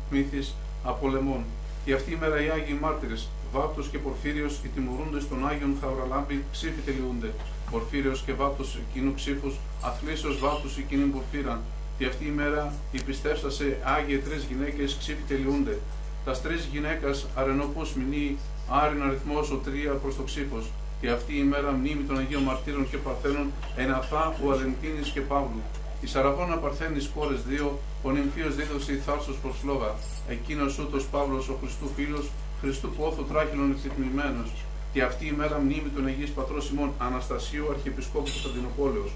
τμήθης 0.09 0.53
απολεμών. 0.83 1.43
Και 1.85 1.93
αυτή 1.93 2.11
η 2.11 2.17
μέρα 2.19 2.43
οι 2.43 2.49
Άγιοι 2.49 2.77
Μάρτυρες, 2.81 3.27
Βάπτος 3.53 3.87
και 3.87 3.97
Πορφύριος, 3.97 4.59
οι 4.63 4.67
τιμωρούντες 4.67 5.27
των 5.27 5.47
Άγιων 5.47 5.77
Χαραλάμπη, 5.81 6.43
ψήφι 6.51 6.81
τελειούνται. 6.85 7.33
Πορφύριος 7.71 8.21
και 8.25 8.33
Βάπτος 8.33 8.79
εκείνου 8.89 9.13
ψήφους, 9.13 9.55
αθλήσεως 9.81 10.39
Βάπτος 10.39 10.77
εκείνη 10.77 11.03
Πορφύραν. 11.03 11.59
Και 11.97 12.05
αυτή 12.05 12.25
η 12.25 12.29
μέρα 12.29 12.73
οι 12.91 13.01
πιστεύσασε 13.01 13.77
Άγιοι 13.83 14.17
τρεις 14.17 14.43
γυναίκες 14.43 14.93
ψήφι 14.93 15.21
τελειούνται. 15.27 15.79
Τας 16.25 16.41
τρεις 16.41 16.67
γυναίκας 16.71 17.25
αρενοπούς 17.35 17.93
μηνύει 17.93 18.37
άριν 18.69 19.03
αριθμός 19.03 19.51
ο 19.51 19.55
τρία 19.55 19.91
προς 19.91 20.15
το 20.15 20.23
ψήφος. 20.23 20.65
Και 21.01 21.09
αυτή 21.09 21.37
η 21.37 21.43
μέρα 21.43 21.71
μνήμη 21.71 22.03
των 22.03 22.17
Αγίων 22.17 22.43
Μαρτύρων 22.43 22.89
και 22.89 22.97
Παρθένων 22.97 23.51
εναθά 23.75 24.35
ο 24.43 24.51
Αλεντίνης 24.51 25.09
και 25.09 25.21
Παύλου. 25.21 25.61
Η 26.01 26.07
Σαραβώνα 26.07 26.57
Παρθένης 26.57 27.09
κόρες 27.15 27.41
δύο, 27.43 27.79
ο 28.03 28.11
νυμφίος 28.11 28.55
δίδωσε 28.55 28.91
η 28.93 28.95
θάρσος 29.05 29.37
προς 29.41 29.55
φλόγα. 29.61 29.91
Εκείνος 30.27 30.79
ούτως 30.79 31.05
Παύλος 31.05 31.49
ο 31.49 31.55
Χριστού 31.61 31.87
φίλος, 31.95 32.25
Χριστού 32.61 32.89
πόθου 32.89 33.25
τράχυλων 33.25 33.77
εκτιμημένος. 33.85 34.49
Και 34.93 35.01
αυτή 35.03 35.25
η 35.27 35.31
μέρα 35.31 35.57
μνήμη 35.59 35.89
των 35.95 36.05
Αγίης 36.05 36.29
Πατρός 36.29 36.69
ημών 36.69 36.91
Αναστασίου 36.97 37.65
Αρχιεπισκόπου 37.73 38.29
Κωνσταντινοπόλεως. 38.31 39.11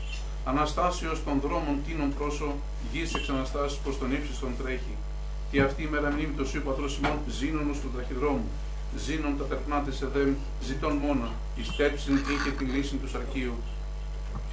Αναστάσεως 0.45 1.23
των 1.25 1.39
δρόμων 1.45 1.75
τίνων 1.85 2.13
πρόσω, 2.17 2.49
γης 2.91 3.13
εξ 3.13 3.29
Αναστάσεως 3.29 3.79
προς 3.83 3.97
τον 3.99 4.11
ύψιστον 4.11 4.51
τρέχει. 4.63 4.95
Και 5.51 5.61
αυτή 5.61 5.81
η 5.83 5.89
μέρα 5.91 6.09
μνήμη 6.11 6.33
του 6.37 6.47
Σίου 6.47 6.61
Πατρός 6.65 6.97
ημών 6.97 7.17
Ζήνωνος 7.27 7.79
του 7.79 7.89
ταχυδρόμου. 7.95 8.47
Ζήνων 8.95 9.37
τα 9.37 9.43
τερπνάτες 9.43 10.01
εδέμ, 10.01 10.33
ζητών 10.63 10.93
μόνα, 10.93 11.29
εις 11.55 11.75
τέψιν 11.75 12.15
είχε 12.15 12.51
τη 12.57 12.63
λύση 12.63 12.95
του 12.95 13.09
σαρκίου. 13.09 13.53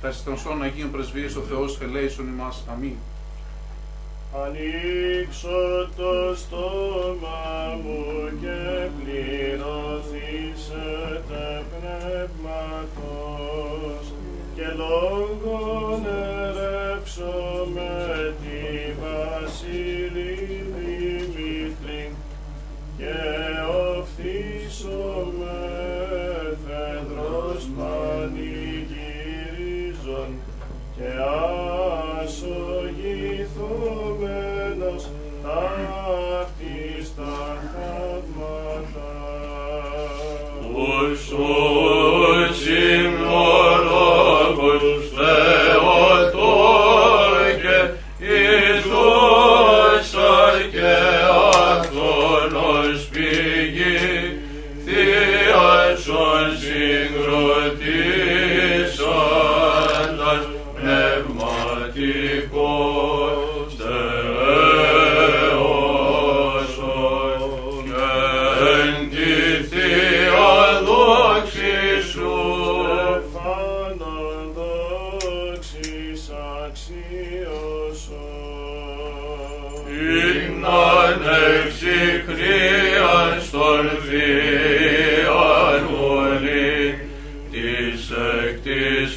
Τα 0.01 0.12
συστανσών 0.12 0.62
Αγίων 0.62 0.90
Πρεσβείες 0.90 1.36
ο 1.36 1.40
Θεός 1.40 1.81
ελέησον 1.81 2.28
ημάς. 2.28 2.65
Αμήν. 2.73 2.97
Ανοίξω 4.44 5.89
το 5.97 6.35
στόμα 6.36 7.78
μου 7.82 8.05
και 8.40 8.89
πληρωθήσετε 8.98 11.43
πνεύματος 11.70 12.85
και 14.55 14.66
λόγον 14.77 16.06
ερεύσω 16.06 17.35
με 17.74 17.94
τη 18.40 18.60
Βασίλη 19.01 20.32
Δημήτρη 20.74 22.02
Στήσουμε 24.20 25.58
φεδρός 26.66 27.62
πανηγυρίζων 27.78 30.30
και 30.96 31.10
ασογηθούμενος 32.22 35.02
ταύτης 35.42 37.06
τα 37.16 37.36
θαύματα. 37.72 39.10
Όσο 40.74 41.46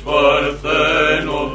της 0.01 0.11
Παρθένου 0.11 1.51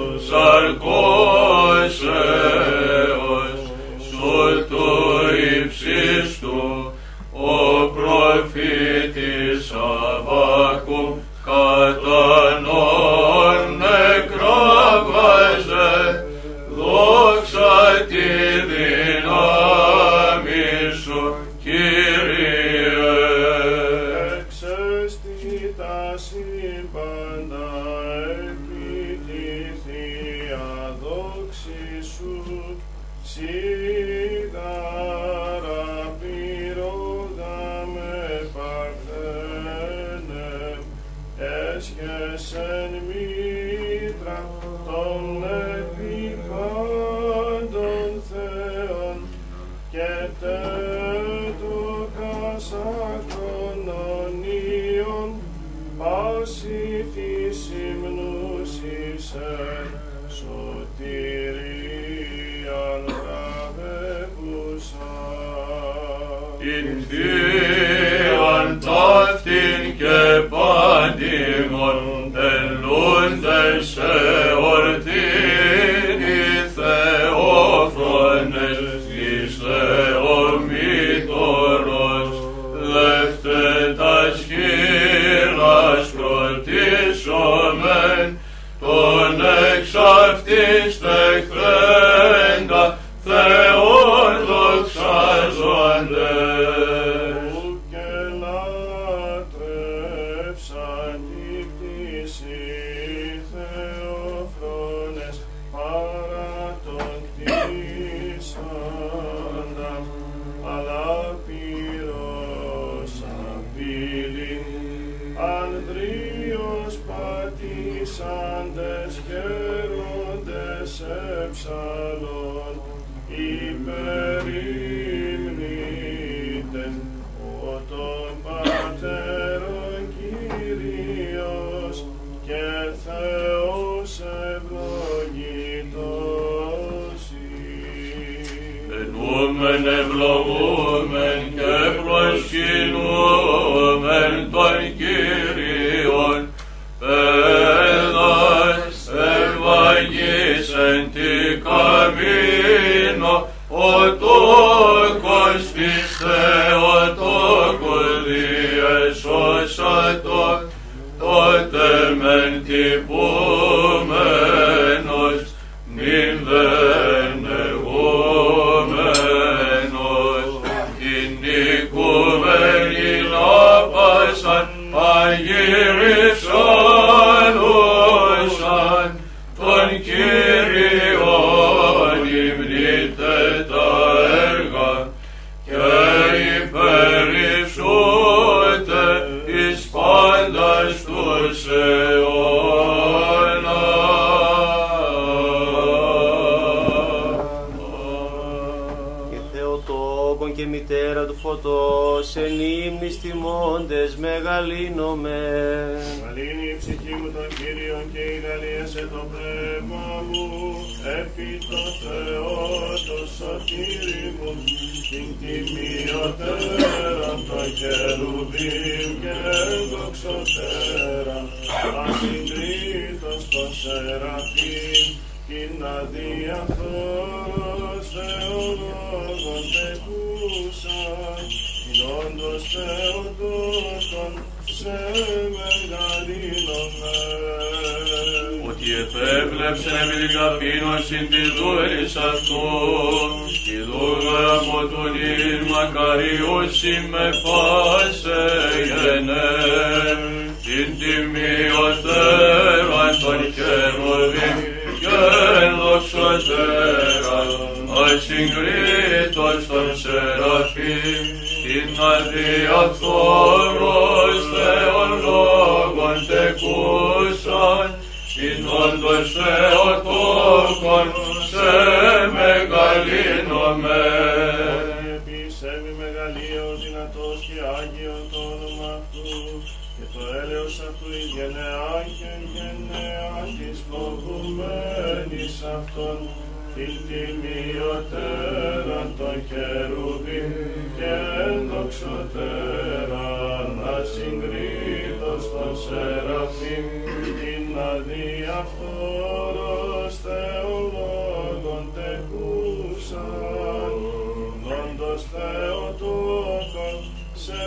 όντως 305.17 305.27
Θεοτόκον 305.33 306.97
σε 307.45 307.63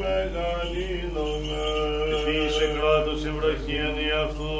μεγαλύνομαι. 0.00 1.64
Επίσης 2.16 2.66
κράτος 2.74 3.20
ευραχίαν 3.30 3.96
η 4.06 4.08
αυτού, 4.24 4.52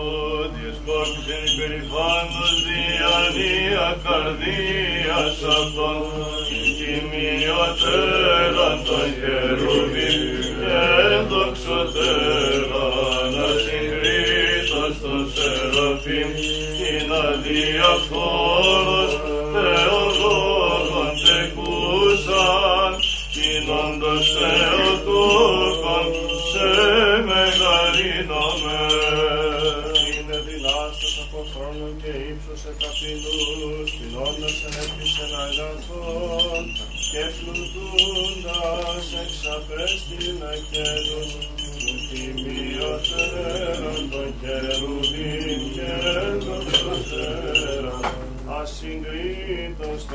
διεσκόρπισεν 0.54 1.42
υπερηφάνος 1.50 2.52
διανία 2.66 3.88
καρδίας 4.04 5.36
αυτών, 5.58 6.02
την 6.48 6.68
τιμιωτέραν 6.78 8.78
των 8.86 9.06
χερουβίμ 9.18 10.22
και 10.60 10.82
δοξωτέραν 11.30 13.32
ασυγκρίτως 13.46 14.94
των 15.02 15.20
σεραφείμ, 15.34 16.30
την 16.78 17.08
αδιαφθόρος 17.26 19.12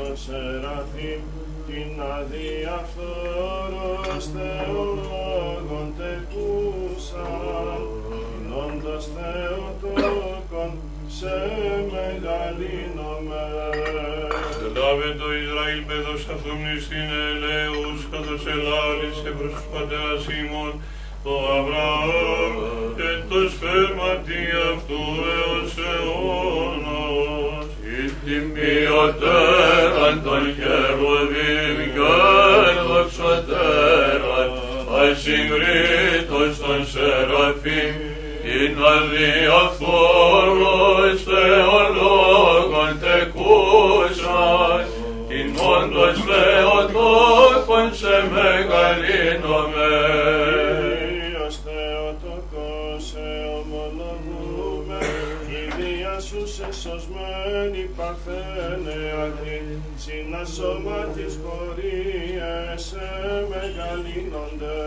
των 0.00 0.16
σεραφείμ, 0.16 1.22
την 1.66 1.92
αδιαφθόρος 2.16 4.24
Θεολόγων 4.34 5.88
τεκούσαν, 5.98 7.80
την 8.10 8.46
όντως 8.64 9.04
Θεοτόκον 9.14 10.72
σε 11.16 11.34
μεγαλύνομαι. 11.92 13.44
Λάβε 14.76 15.10
το 15.20 15.28
Ισραήλ 15.42 15.80
παιδός 15.88 16.22
αυτούμνης 16.34 16.80
στην 16.84 17.08
ελέους, 17.28 18.00
καθώς 18.10 18.42
ελάλησε 18.54 19.30
προς 19.38 19.52
τους 19.54 19.66
πατέρας 19.72 20.22
ημών, 20.40 20.72
το 21.24 21.34
Αβραάμ 21.56 22.54
και 22.96 23.10
το 23.28 23.38
σπέρματι 23.54 24.42
αυτού 24.72 25.02
έως 25.34 25.72
αιώνος. 25.88 26.59
Η 28.90 28.92
τιμιωτέραν 28.92 30.16
των 30.24 30.42
χερουβίμ 30.56 31.76
και 31.94 32.14
δοξωτέραν, 32.86 34.50
ασυγκρίτως 35.00 36.52
των 36.58 36.80
σεραφείμ, 36.92 37.94
την 38.42 38.74
αδιαφθόρος 38.94 39.78
Θεολόγων 41.28 42.92
τεκούσαν, 43.00 44.82
την 45.28 45.48
όντως 45.76 46.16
Θεοτόκον 46.26 47.88
σε 47.94 48.16
μεγαλύνομαι. 48.32 49.94
Σωσμένη 56.82 57.82
παρθένε 57.96 58.96
αγνή, 59.22 59.60
συνασώμα 59.96 61.00
της 61.14 61.38
πορείας 61.42 62.82
σε 62.88 63.08
μεγαλύνονται. 63.50 64.78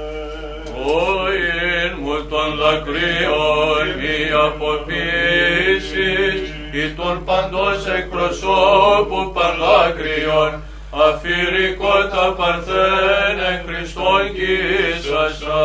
Όιν 0.86 1.92
μου 2.02 2.18
των 2.30 2.50
δακρύων 2.62 3.86
μη 4.00 4.20
αποποίησης, 4.48 6.38
ή 6.72 6.94
των 6.98 7.24
παντός 7.26 7.88
εκπροσώπου 7.98 9.32
πανδάκρυων, 9.34 10.52
αφηρικότα 10.92 12.34
παρθένε 12.38 13.64
Χριστόν 13.66 14.24
κοίσασα. 14.36 15.62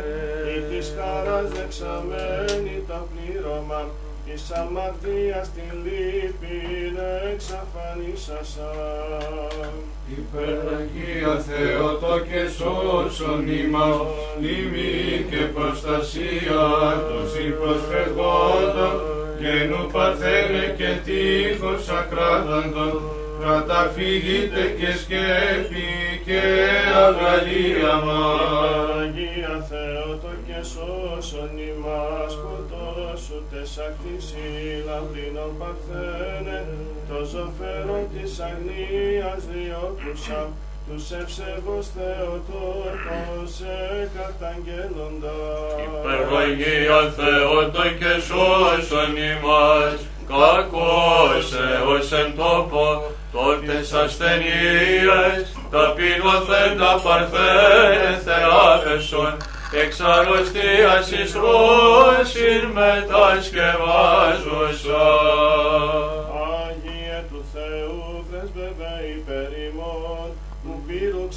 ή 0.56 0.58
της 0.70 0.94
χαράς 0.98 1.50
δεξαμένη 1.52 2.84
τα 2.88 3.06
πλήρωμα 3.10 3.82
της 4.26 4.52
αμαρτίας 4.52 5.50
την 5.56 5.74
λύπη 5.86 6.58
εξαφανίσασα. 7.34 8.72
Υπεραγία 10.18 11.34
Θεότο 11.48 12.20
και 12.20 12.42
σώσον 12.58 13.48
ημάς, 13.48 13.98
λίμη 14.42 15.26
και 15.30 15.42
προστασία 15.56 16.64
των 17.08 17.24
συμπροσφευγόντων, 17.34 18.96
γένου 19.40 19.92
παρθένε 19.92 20.76
και 20.78 20.92
τείχος 21.06 21.90
ακράδαντων, 21.90 23.25
καταφύγητε 23.46 24.64
και 24.80 24.92
σκέπη 25.02 25.90
και 26.26 26.42
αγαλία 27.06 27.96
μας. 28.06 28.86
Αγία 29.02 29.56
Θεότο 29.70 30.32
και 30.48 30.60
σώσον 30.72 31.54
ημάς 31.70 32.32
σκοτώσου 32.36 33.40
τες 33.52 33.78
ακτήσι 33.88 34.48
λαμπρίνων 34.88 35.52
παρθένε 35.60 36.60
το 37.10 37.20
ζωφέρον 37.32 38.04
της 38.14 38.32
αγνίας 38.48 39.42
διώκουσα 39.52 40.42
τους 40.88 41.12
ευσεβώς 41.22 41.86
Θεοτόκος 41.96 43.50
σε 43.58 43.76
καταγγέλλοντα. 44.16 45.38
Υπεραγία 45.86 47.00
Θεότο 47.18 47.84
και 48.00 48.14
σώσον 48.28 49.14
ημάς, 49.32 49.98
κακός 50.28 51.54
έως 51.80 52.12
εν 52.12 52.34
τόπο, 52.38 53.04
τότες 53.32 53.94
ασθενείες, 53.94 55.56
ταπεινωθέντα 55.72 57.00
παρθένε 57.04 58.22
θεάπεσον, 58.26 59.38
εξ 59.84 60.00
αρρωστίας 60.00 61.12
εις 61.12 61.34
ρώσιν 61.34 62.74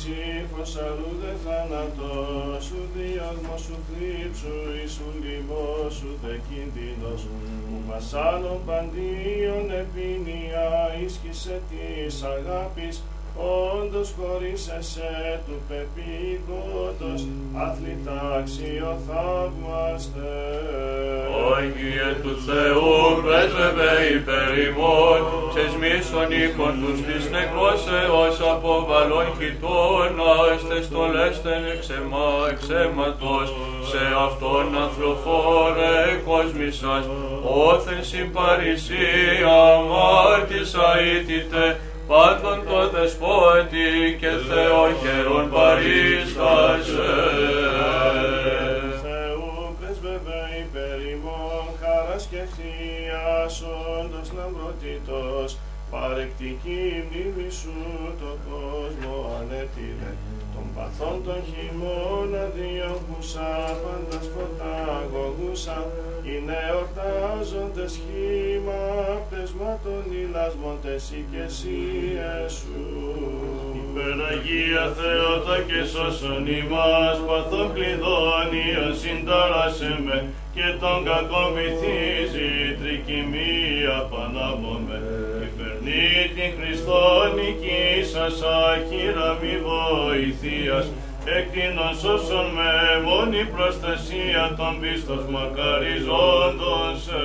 ψήφος 0.08 0.76
αλλού 0.76 1.10
δε 1.20 1.32
θάνατος, 1.44 2.64
σου 2.64 2.80
διάσμο 2.94 3.56
σου 3.64 3.76
θλίψου, 3.86 4.56
εις 4.78 4.92
σου 4.92 5.08
λοιμός 5.22 5.94
σου 5.98 6.10
δε 6.22 6.34
κίνδυνος, 6.48 7.20
που 7.22 7.76
μας 7.88 8.14
άλλων 8.14 8.58
παντίων 8.66 9.66
επίνια 9.82 10.66
ίσχυσε 11.04 11.60
της 11.70 12.22
αγάπης, 12.22 13.02
όντως 13.36 14.14
χωρίς 14.18 14.68
εσέ 14.78 15.40
του 15.46 15.56
πεπίγοντος, 15.68 17.26
αθλητά 17.64 18.22
αξιοθαύμαστε. 18.38 20.30
Άγιε 21.56 22.10
του 22.22 22.34
Θεού, 22.46 22.92
πρέσβευε 23.24 23.92
υπέρ 24.16 24.50
ημών, 24.66 25.18
ξεσμίσον 25.50 26.28
οίκον 26.38 26.74
τους 26.80 26.98
της 27.06 27.22
νεκρόσεως 27.34 28.36
αποβαλών 28.52 29.28
χιτώνα, 29.36 30.32
εστεστολέστεν 30.54 31.62
εξεμά, 31.74 32.30
εξέματος, 32.52 33.48
σε 33.90 34.02
αυτόν 34.26 34.66
ανθρωφόρε 34.84 35.96
κόσμησας, 36.28 37.04
όθεν 37.66 38.02
συμπαρησία, 38.10 39.56
αμάρτησα 39.74 40.88
ήτητε, 41.14 41.64
πάντων 42.08 42.58
το 42.68 42.90
δεσπότη 42.90 44.16
και 44.20 44.30
Θεοχερόν 44.48 45.50
παρίστασε. 45.50 47.10
Θεού 49.02 49.76
πρεσβεύε 49.78 50.40
υπέρ 50.64 51.00
ημών, 51.14 51.66
χαράς 51.80 52.26
και 52.30 52.42
θείας, 52.56 53.64
όντως 54.00 54.28
λαμπρότητος, 54.36 55.57
παρεκτική 55.90 56.82
μνήμη 57.06 57.50
σου 57.50 57.76
το 58.20 58.30
κόσμο 58.48 59.14
ανέτειλε. 59.38 60.10
Των 60.54 60.66
παθών 60.74 61.16
των 61.24 61.40
χειμώνα 61.48 62.44
διώχουσα, 62.56 63.50
πάντα 63.82 64.18
φωταγωγούσα, 64.32 65.78
είναι 66.30 66.58
ορτάζοντες 66.80 67.92
χήμα, 68.04 68.82
πεσμάτων 69.30 70.04
ηλασμόντες 70.22 71.04
οικεσίες 71.16 72.52
σου. 72.58 72.82
Υπεραγία 73.82 74.84
Θεότα 74.98 75.56
και 75.68 75.80
σώσον 75.92 76.46
ημάς, 76.60 77.18
παθών 77.26 77.68
κλειδώνιον 77.74 78.92
συντάρασε 79.00 79.92
με, 80.04 80.18
και 80.54 80.68
τον 80.80 80.98
κακόν 81.04 81.48
βυθίζει, 81.54 82.50
τρικυμία 82.80 83.96
πανάμομαι. 84.10 85.27
Υπερνή 85.88 86.28
την 86.34 86.50
Χριστόν 86.58 87.34
νικήσας, 87.34 88.42
άκυρα 88.70 89.38
μη 89.40 89.54
βοηθείας, 89.68 90.86
Εκτείνον 91.36 91.94
σώσον 92.00 92.46
με 92.56 92.72
μόνη 93.04 93.42
προστασία 93.54 94.54
των 94.56 94.80
πίστος 94.80 95.24
μακαριζόντων 95.34 96.90
σε. 97.04 97.22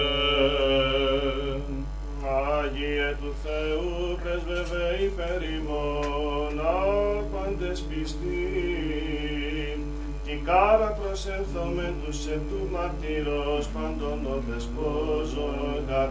Άγιε 2.60 3.10
του 3.22 3.32
Θεού 3.44 4.20
πρεσβεύε 4.22 4.88
υπέρ 5.08 5.42
ημών, 5.58 6.56
άπαντες 6.60 7.80
πιστοί. 7.90 8.43
Την 10.44 10.52
κάρα 10.52 10.92
προσέλθομεν 11.00 11.94
τους 12.04 12.20
επτού 12.36 12.62
μαρτυρός 12.74 13.66
παντών 13.74 14.22
ο 14.34 14.36
δεσπόζογα, 14.48 16.04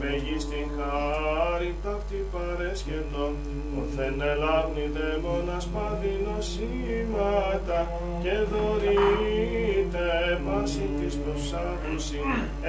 μεγίστην 0.00 0.66
χάρη 0.76 1.70
ταύτη 1.82 2.20
παρέσχετον, 2.32 3.32
οθεν 3.78 4.16
ελάβνη 4.32 4.86
δαίμονας 4.94 5.64
παδινοσήματα 5.74 7.80
και 8.22 8.34
δωρείται 8.50 10.08
πάση 10.46 10.86
της 10.98 11.14
προσάδουση, 11.22 12.20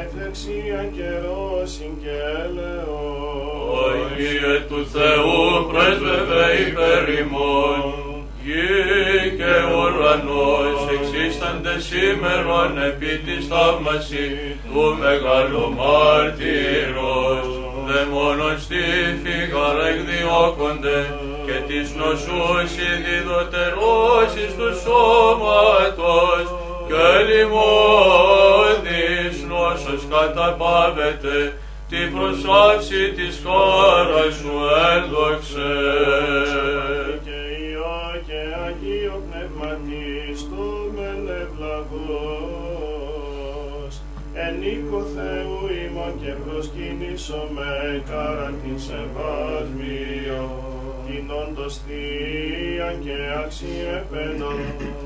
ευλεξία 0.02 0.82
καιρόσιν 0.96 1.94
και 2.02 2.16
έλεος. 2.44 3.84
Άγιε 3.88 4.56
του 4.70 4.82
Θεού, 4.94 5.40
πρέσβευε 5.70 6.46
υπέρ 6.68 7.06
ημών, 7.20 8.11
γη 8.44 9.36
και 9.38 9.54
ουρανός 9.76 10.80
εξίστανται 10.96 11.76
σήμερον 11.88 12.74
επί 12.90 13.14
της 13.26 13.42
θαύμασης 13.48 14.56
του 14.74 14.86
μεγάλου 15.00 15.66
μάρτυρος. 15.80 17.46
Δαιμόνων 17.88 18.56
στη 18.60 18.84
φύγαρα 19.24 19.86
εκδιώκονται 19.94 21.00
και 21.46 21.58
τις 21.68 21.88
νοσούς 22.00 22.72
ειδιδωτερώσεις 22.88 24.52
τους 24.58 24.76
σώματος 24.86 26.46
και 26.88 27.06
λιμώδης 27.28 29.36
νόσος 29.50 30.02
καταπάβεται 30.14 31.38
την 31.90 32.08
προσάψη 32.16 33.02
της 33.16 33.34
χώρας 33.46 34.32
σου 34.40 34.56
έλδοξε. 34.94 35.72
Προσκυνήσομαι 47.22 48.04
κάραν 48.10 48.56
την 48.64 48.80
σεβασμίο, 48.80 50.71
την 51.32 51.40
όντως 51.48 51.74
θείαν 51.86 52.96
και 53.04 53.18
αξιεπένω, 53.44 54.52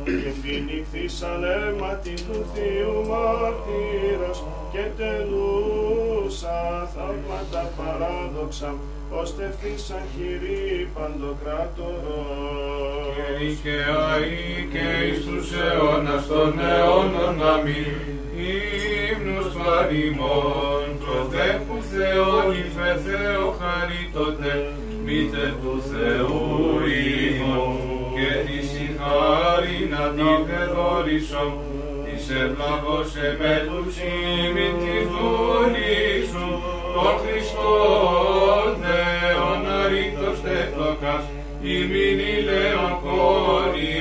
και 0.03 0.31
φινιχθήσαν 0.41 1.43
αίματι 1.43 2.13
του 2.13 2.45
Θείου 2.53 2.97
μάρτυρος, 3.09 4.43
και 4.71 4.83
τελούσα 4.97 6.59
θαύματα 6.93 7.63
παράδοξα, 7.77 8.69
ώστε 9.21 9.43
φύσαν 9.59 10.03
χειρή 10.13 10.89
παντοκράτορος. 10.93 13.13
Και 13.15 13.27
δικαιαεί 13.39 14.45
και 14.73 14.87
εις 15.05 15.19
τους 15.25 15.47
αιώνας 15.61 16.23
των 16.27 16.51
αιώνων 16.69 17.37
αμήν, 17.53 18.15
ύμνους 19.11 19.47
παροιμών, 19.57 20.85
προδέχου 21.01 21.77
Θεόν 21.91 22.47
υφε 22.61 22.91
Θεό 23.05 23.45
χαρίτωτε, 23.59 24.53
μήτε 25.05 25.45
του 25.61 25.73
Θεού 25.89 26.14
ημών, 27.19 27.75
και 28.15 28.29
της 28.45 28.69
η 28.85 28.87
χάρη 28.97 29.79
να 29.93 30.03
την 30.15 30.37
πεδόρισον, 30.47 31.51
της 32.03 32.25
ευλαβώς 32.41 33.11
εμέτους 33.29 33.93
ημιν 34.11 34.73
της 34.81 35.03
δούλης 35.11 36.25
σου, 36.31 36.47
τον 36.93 37.13
Χριστόν 37.21 38.69
Θεόν 38.81 39.61
αρήτως 39.81 40.37
τεχνοκάς, 40.45 41.23
ημιν 41.61 42.19
ηλαίων 42.35 42.93
κόρη 43.03 43.91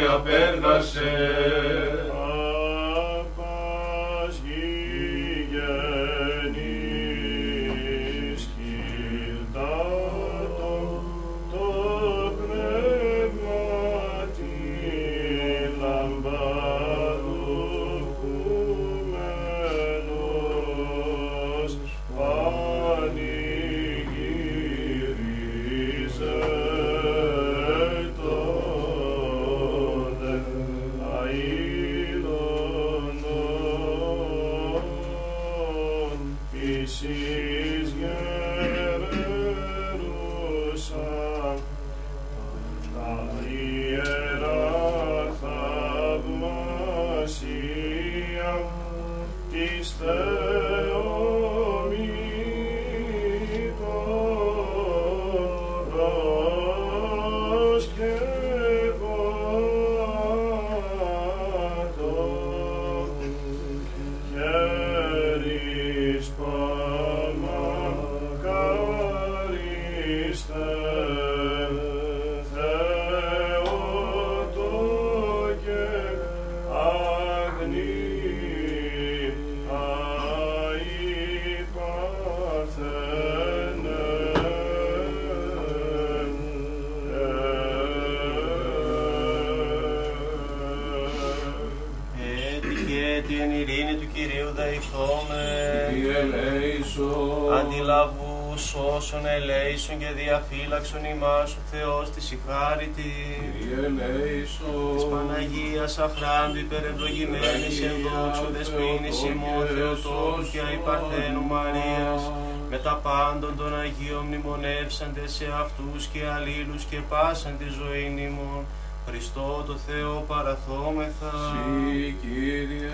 αυτούς 115.74 116.06
και 116.06 116.26
αλλήλους 116.26 116.84
και 116.84 116.96
πάσαν 117.08 117.56
τη 117.58 117.64
ζωή 117.64 118.26
ημών. 118.28 118.64
Χριστό 119.08 119.64
το 119.66 119.76
Θεό 119.86 120.24
παραθόμεθα. 120.28 121.32
Συ, 121.50 122.14
Κύριε. 122.20 122.90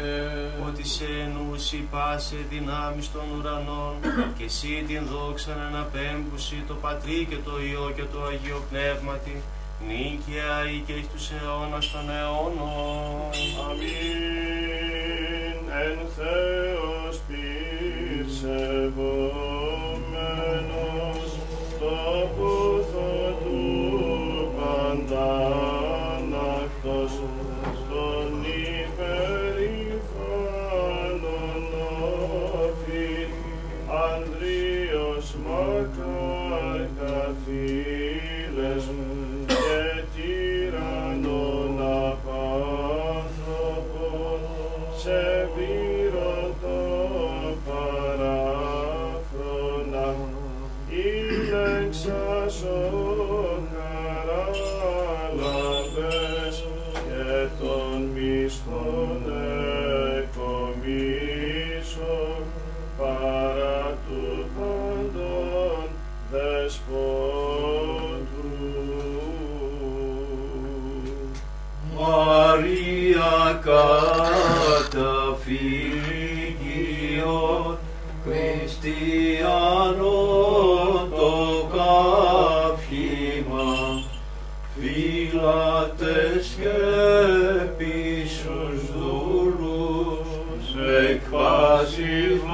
Ότι 0.66 0.86
σε 0.86 1.04
ενούσι 1.24 1.88
πάσε 1.90 2.36
δυνάμεις 2.50 3.12
των 3.12 3.22
ουρανών 3.38 3.94
και 4.36 4.44
εσύ 4.44 4.84
την 4.86 5.02
δόξα 5.12 5.54
να 5.54 5.64
αναπέμπουση 5.66 6.64
το 6.68 6.74
Πατρί 6.74 7.26
και 7.30 7.36
το 7.44 7.52
Υιό 7.68 7.92
και 7.96 8.04
το 8.12 8.22
Αγίο 8.22 8.62
Πνεύματι 8.70 9.42
νίκαια 9.86 10.56
ή 10.74 10.76
και 10.86 10.92
εις 10.92 11.08
τους 11.12 11.30
αιώνας 11.30 11.90
των 11.92 12.10
αιώνων. 12.16 13.30
Αμήν. 13.68 15.58
Εν 15.84 15.98
Θεός 16.16 17.14
πυρσευόμενος 17.26 19.29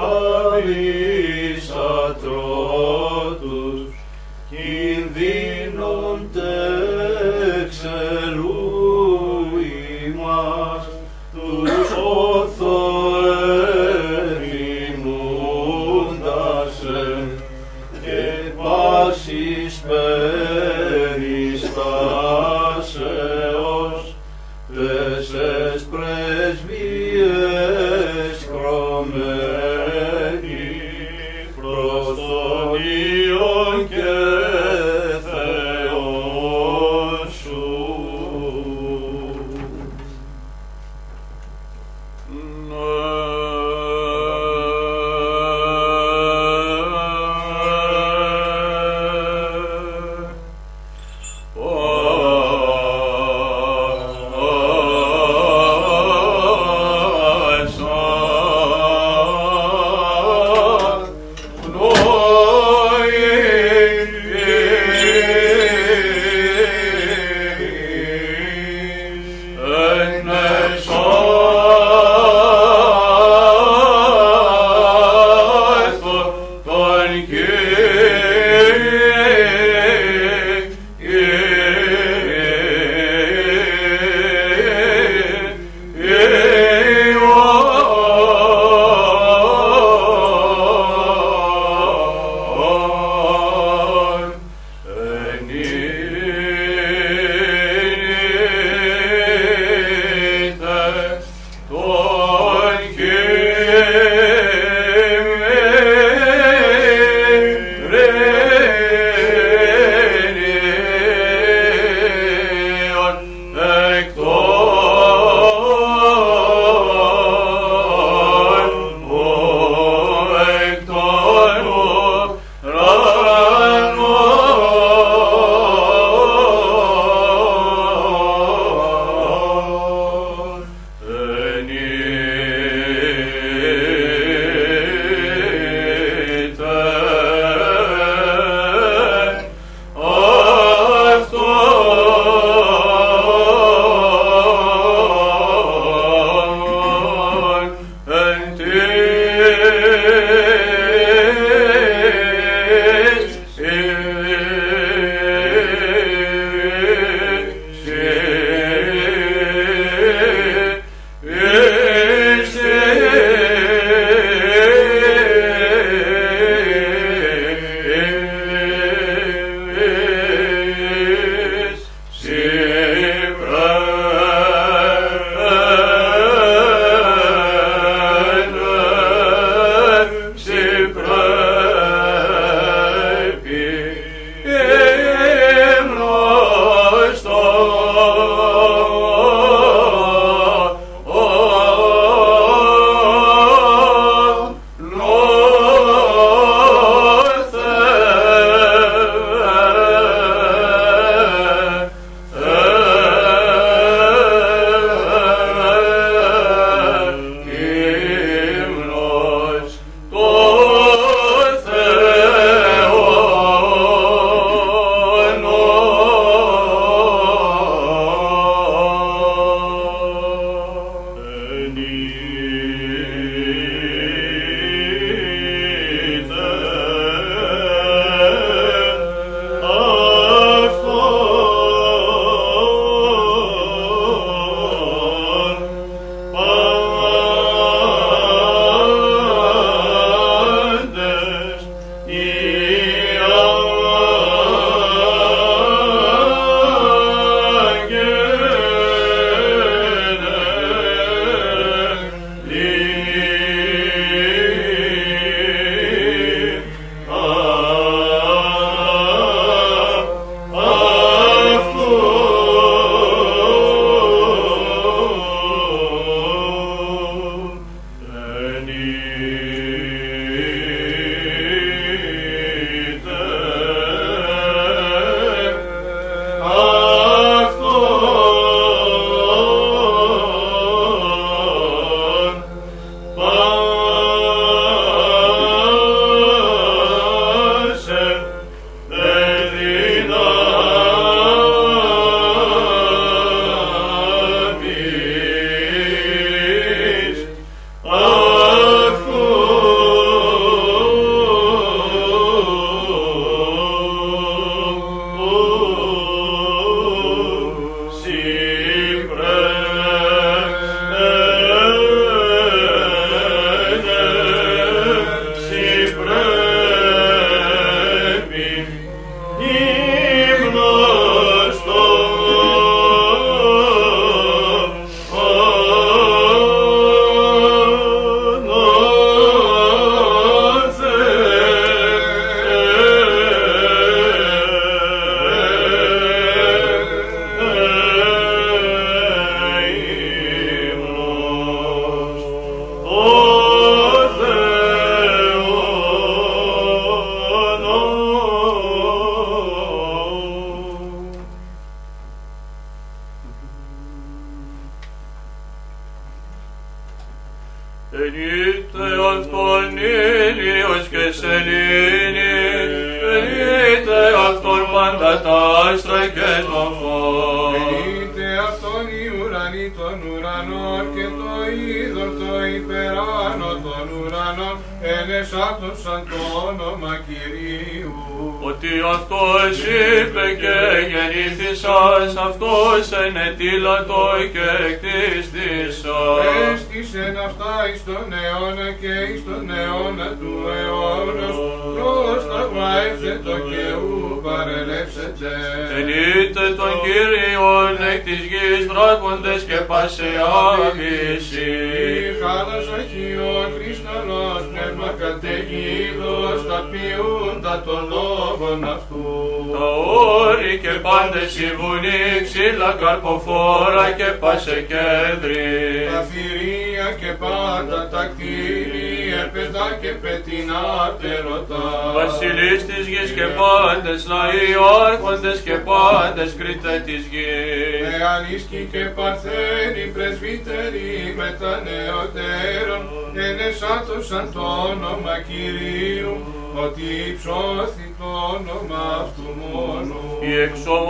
Holy 0.06 1.58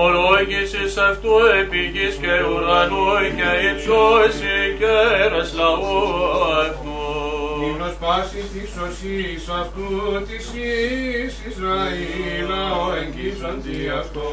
εξομολόγηση 0.07 1.01
αυτού 1.11 1.31
επί 1.61 1.79
γης 1.79 2.15
και 2.15 2.43
ουρανού 2.53 3.07
και 3.37 3.67
υψώσει 3.69 4.77
κέρας 4.79 5.55
λαού 5.55 6.05
αυτού. 6.61 6.86
Ύμνος 8.07 8.19
πάση 8.19 8.43
της 8.53 8.69
σωσής 8.75 9.49
αυτού 9.61 9.89
της 10.29 10.45
εις 10.55 11.35
Ισραήλ 11.49 12.51
ο 12.83 12.87
εγγίζοντι 13.01 13.81
αυτό. 14.01 14.29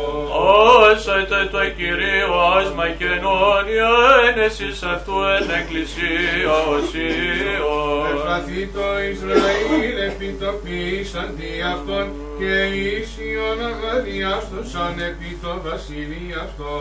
Όσατε 0.91 1.39
το 1.51 1.59
Κυρίο 1.77 2.33
άσμα 2.57 2.87
και 2.99 3.11
νόνια 3.23 3.93
ένεσης 4.27 4.83
αυτού 4.93 5.15
εν 5.35 5.49
εκκλησία 5.59 6.55
οσίων. 6.73 8.05
Ευσταθεί 8.13 8.61
το 8.75 8.87
Ισραήλ 9.11 9.95
επιτοπίσαν 10.09 11.27
δι' 11.37 11.63
αυτόν 11.73 12.05
και 12.39 12.55
ίσιον 12.97 13.57
αγαριάστοσαν 13.69 14.95
επί 15.09 15.37
το 15.41 15.53
βασιλεί 15.65 16.27
αυτό. 16.45 16.71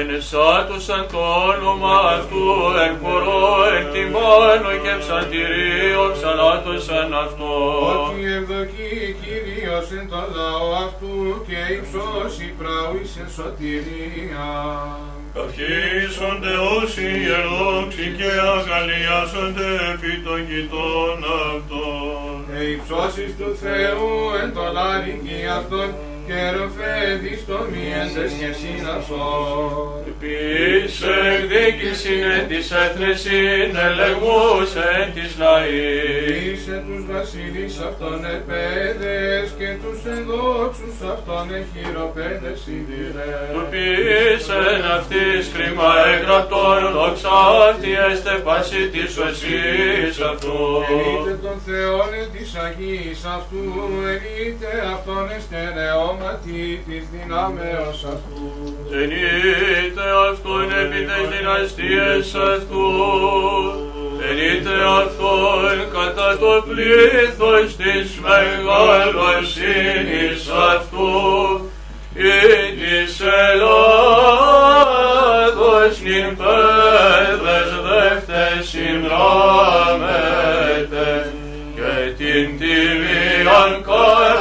Ενεσάτωσαν 0.00 1.06
το 1.12 1.20
όνομα 1.52 1.96
αυτού 2.16 2.44
εν 2.84 2.94
χορό, 3.02 3.46
εν 3.76 3.84
τιμάνο 3.92 4.70
και 4.82 4.92
ψαντηρίο 5.00 6.04
ψαλάτωσαν 6.28 7.14
αυτό. 7.24 7.50
Ότι 8.06 8.24
ευδοκεί 8.38 8.94
Κύριος 9.22 9.88
εν 9.98 10.08
το 10.12 10.22
λαό 10.36 10.68
αυτού 10.86 11.14
και 11.48 11.60
υψώσει 11.78 12.46
πραούις 12.58 13.12
εν 13.22 13.28
σωτηρία. 13.36 14.48
Καυχήσονται 15.34 16.52
όσοι 16.76 17.06
ερδόξοι 17.38 18.06
και 18.18 18.30
αγαλιάσονται 18.56 19.68
επί 19.92 20.12
των 20.24 20.40
κοιτών 20.48 21.18
αυτών. 21.48 22.32
Και 22.48 22.60
υψώσεις 22.74 23.30
του 23.38 23.50
Θεού 23.62 24.10
εν 24.42 24.48
το 24.56 24.64
λάρικι 24.76 25.38
αυτόν 25.58 25.88
και 26.28 26.40
ροφέδεις 26.56 27.40
το 27.48 27.58
μίεντες 27.70 28.32
και 28.40 28.50
συνασόν. 28.60 29.98
Επίσης 30.12 31.02
εκδίκησιν 31.32 32.22
εν 32.36 32.44
της 32.50 32.66
έθνεσιν 32.82 33.70
ελεγμούς 33.86 34.68
εν 34.92 35.06
της 35.16 35.30
λαής. 35.42 36.50
Είσαι 36.50 36.76
τους 36.86 37.02
βασιλείς 37.12 37.74
αυτών 37.88 38.18
επέδες 38.36 39.46
και 39.58 39.70
τους 39.82 39.98
ενδόξους 40.14 40.96
αυτών 41.12 41.44
εχειροπέδες 41.60 42.56
σιδηρές. 42.64 43.48
Του 43.54 43.64
ποιήσεν 43.70 44.82
αυτής 44.96 45.42
κρίμα 45.54 45.90
έγραπτον 46.12 46.80
δόξα 46.96 47.36
αυτή 47.70 47.90
έστε 48.08 48.32
πάση 48.46 48.82
της 48.92 49.08
σωσής 49.16 50.14
αυτούς. 50.30 50.82
Ενείτε 50.92 51.34
τον 51.46 51.58
Θεόν 51.66 52.10
εν 52.20 52.28
της 52.34 52.50
Αγίας 52.64 53.22
αυτού, 53.36 53.64
ενείτε 54.14 54.70
αυτόν 54.94 55.24
εστερεώματι 56.18 56.82
της 56.86 57.04
δυνάμεως 57.12 57.98
αυτού. 58.04 58.42
Ενείτε 58.92 60.06
αυτόν 60.30 60.68
επί 60.80 61.00
τες 61.08 61.26
δυναστείες 61.34 62.26
αυτού, 62.34 62.86
ενείτε 64.28 64.76
αυτόν 65.00 65.74
κατά 65.96 66.30
το 66.38 66.52
πλήθος 66.68 67.68
της 67.76 68.08
μεγαλοσύνης 68.26 70.40
αυτού, 70.70 71.10
ή 72.14 72.38
της 72.78 73.12
Ελλάδος 73.50 74.40
νυν 76.02 76.28
πέδες 76.36 77.70
δεύτες 77.86 78.60
συνδράμετε, 78.68 81.06
και 81.74 81.92
την 82.16 82.46
τιμίαν 82.58 83.72
καράν 83.86 84.37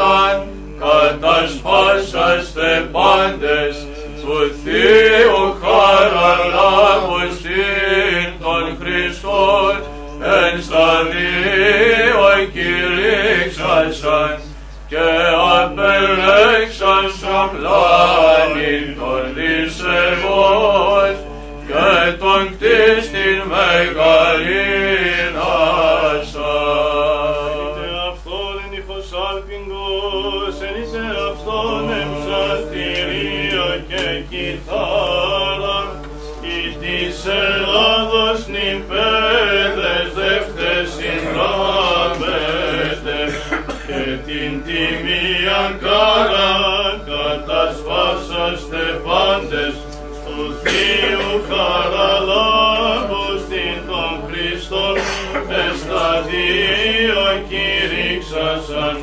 κατασπάσαστε 2.78 2.90
πάντες 2.92 3.88
του 4.22 4.38
Θείου 4.64 5.44
χαραλάμου 5.62 7.20
στην 7.34 8.28
τον 8.42 8.66
Χριστόν 8.80 9.76
εν 10.22 10.62
σταδίο 10.62 12.26
κηρύξασαν 12.54 14.34
και 14.90 15.08
απελέξαν 15.54 17.06
σαν 17.20 17.46
πλάνη 17.52 18.76
των 18.98 19.24
δισεβών 19.36 21.14
και 21.68 22.12
τον 22.20 22.44
κτίστην 22.50 23.40
μεγαλύνασαν. 23.50 24.67
Ελλάδος 38.58 38.64
νυν 38.64 38.80
πέδες 38.88 40.08
δεύτες 40.18 40.86
συνδράμετε, 40.98 42.38
και 43.88 44.04
την 44.26 44.52
τιμίαν 44.66 45.72
καράν 45.84 46.96
κατασπάσαστε 47.10 48.84
πάντες, 49.06 49.74
του 50.26 50.42
Θείου 50.64 51.32
χαραλάμπου 51.50 53.26
στην 53.44 53.78
τον 53.90 54.14
Χριστόν, 54.28 54.96
εσταδίο 55.66 57.26
κηρύξασαν 57.50 58.96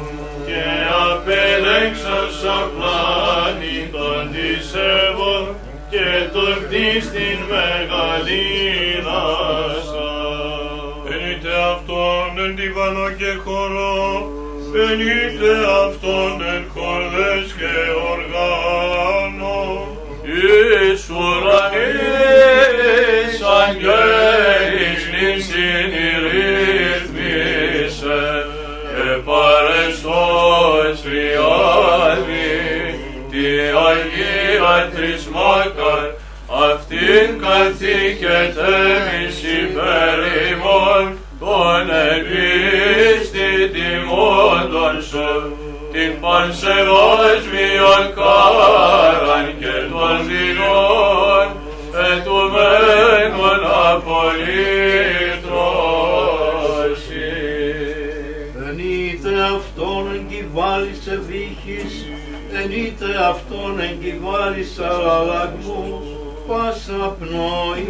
και 0.47 0.63
απελέξασαν 1.09 2.65
πλάνη 2.75 3.79
των 3.93 4.21
δισεύων 4.33 5.45
και 5.91 6.09
τον 6.33 6.55
κτίστην 6.63 7.39
μεγαλύνασαν. 7.51 8.84
Εν 12.45 12.53
διβανό 12.57 13.09
και 13.19 13.33
χορό, 13.45 14.31
ενείτε 14.89 15.53
αυτόν 15.85 16.35
εν 16.55 16.65
χορδές 16.75 17.47
και 17.59 17.75
οργάνο, 18.13 19.59
εις 20.23 21.03
ουρανής 21.11 22.55
αγγέλης 23.61 25.03
νυν 25.13 25.39
συνειρρύθμισε 25.47 28.23
και 28.95 29.11
παρεστός 29.27 30.95
τριάδη 31.03 32.59
τη 33.31 33.47
Αγία 33.89 34.77
Τρισμάκαρ 34.95 36.07
αυτήν 36.71 37.29
καθήκεται 37.43 38.73
μης 39.07 39.39
υπερήμων 39.59 41.05
τον 41.45 41.91
επίστη 42.17 43.49
τιμώντων 43.75 45.03
σου, 45.09 45.31
την 45.93 46.21
πανσεβόσμιον 46.21 48.05
κάραν 48.19 49.47
και 49.61 49.77
των 49.93 50.15
δεινών, 50.29 51.47
ετουμένων 52.13 53.61
απολύτρωση. 53.93 54.55
Εν 58.67 58.79
είτε 58.79 59.33
αυτόν 59.57 60.05
εγκυβάλισε 60.15 61.11
ευτύχης, 61.11 61.93
εν 62.53 62.71
είτε 62.71 63.09
αυτόν 63.31 63.81
εγκυβάλισε 63.81 64.87
αλλαγμούς, 65.19 66.14
πάσα 66.47 67.17
πνοή 67.19 67.89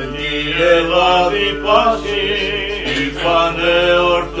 εν 0.00 0.08
τη 0.12 0.34
Ελλάδη 0.74 1.48
πάσης, 1.64 2.42
η 2.98 3.04
φανεορτή. 3.18 4.33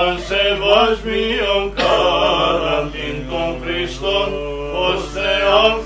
Αν 0.00 0.18
των 0.18 0.18
σεβασμίων 0.28 1.72
καραντίν 1.74 3.16
των 3.30 3.50
Χριστών, 3.62 4.28
ως 4.88 5.00
Θεόν 5.14 5.79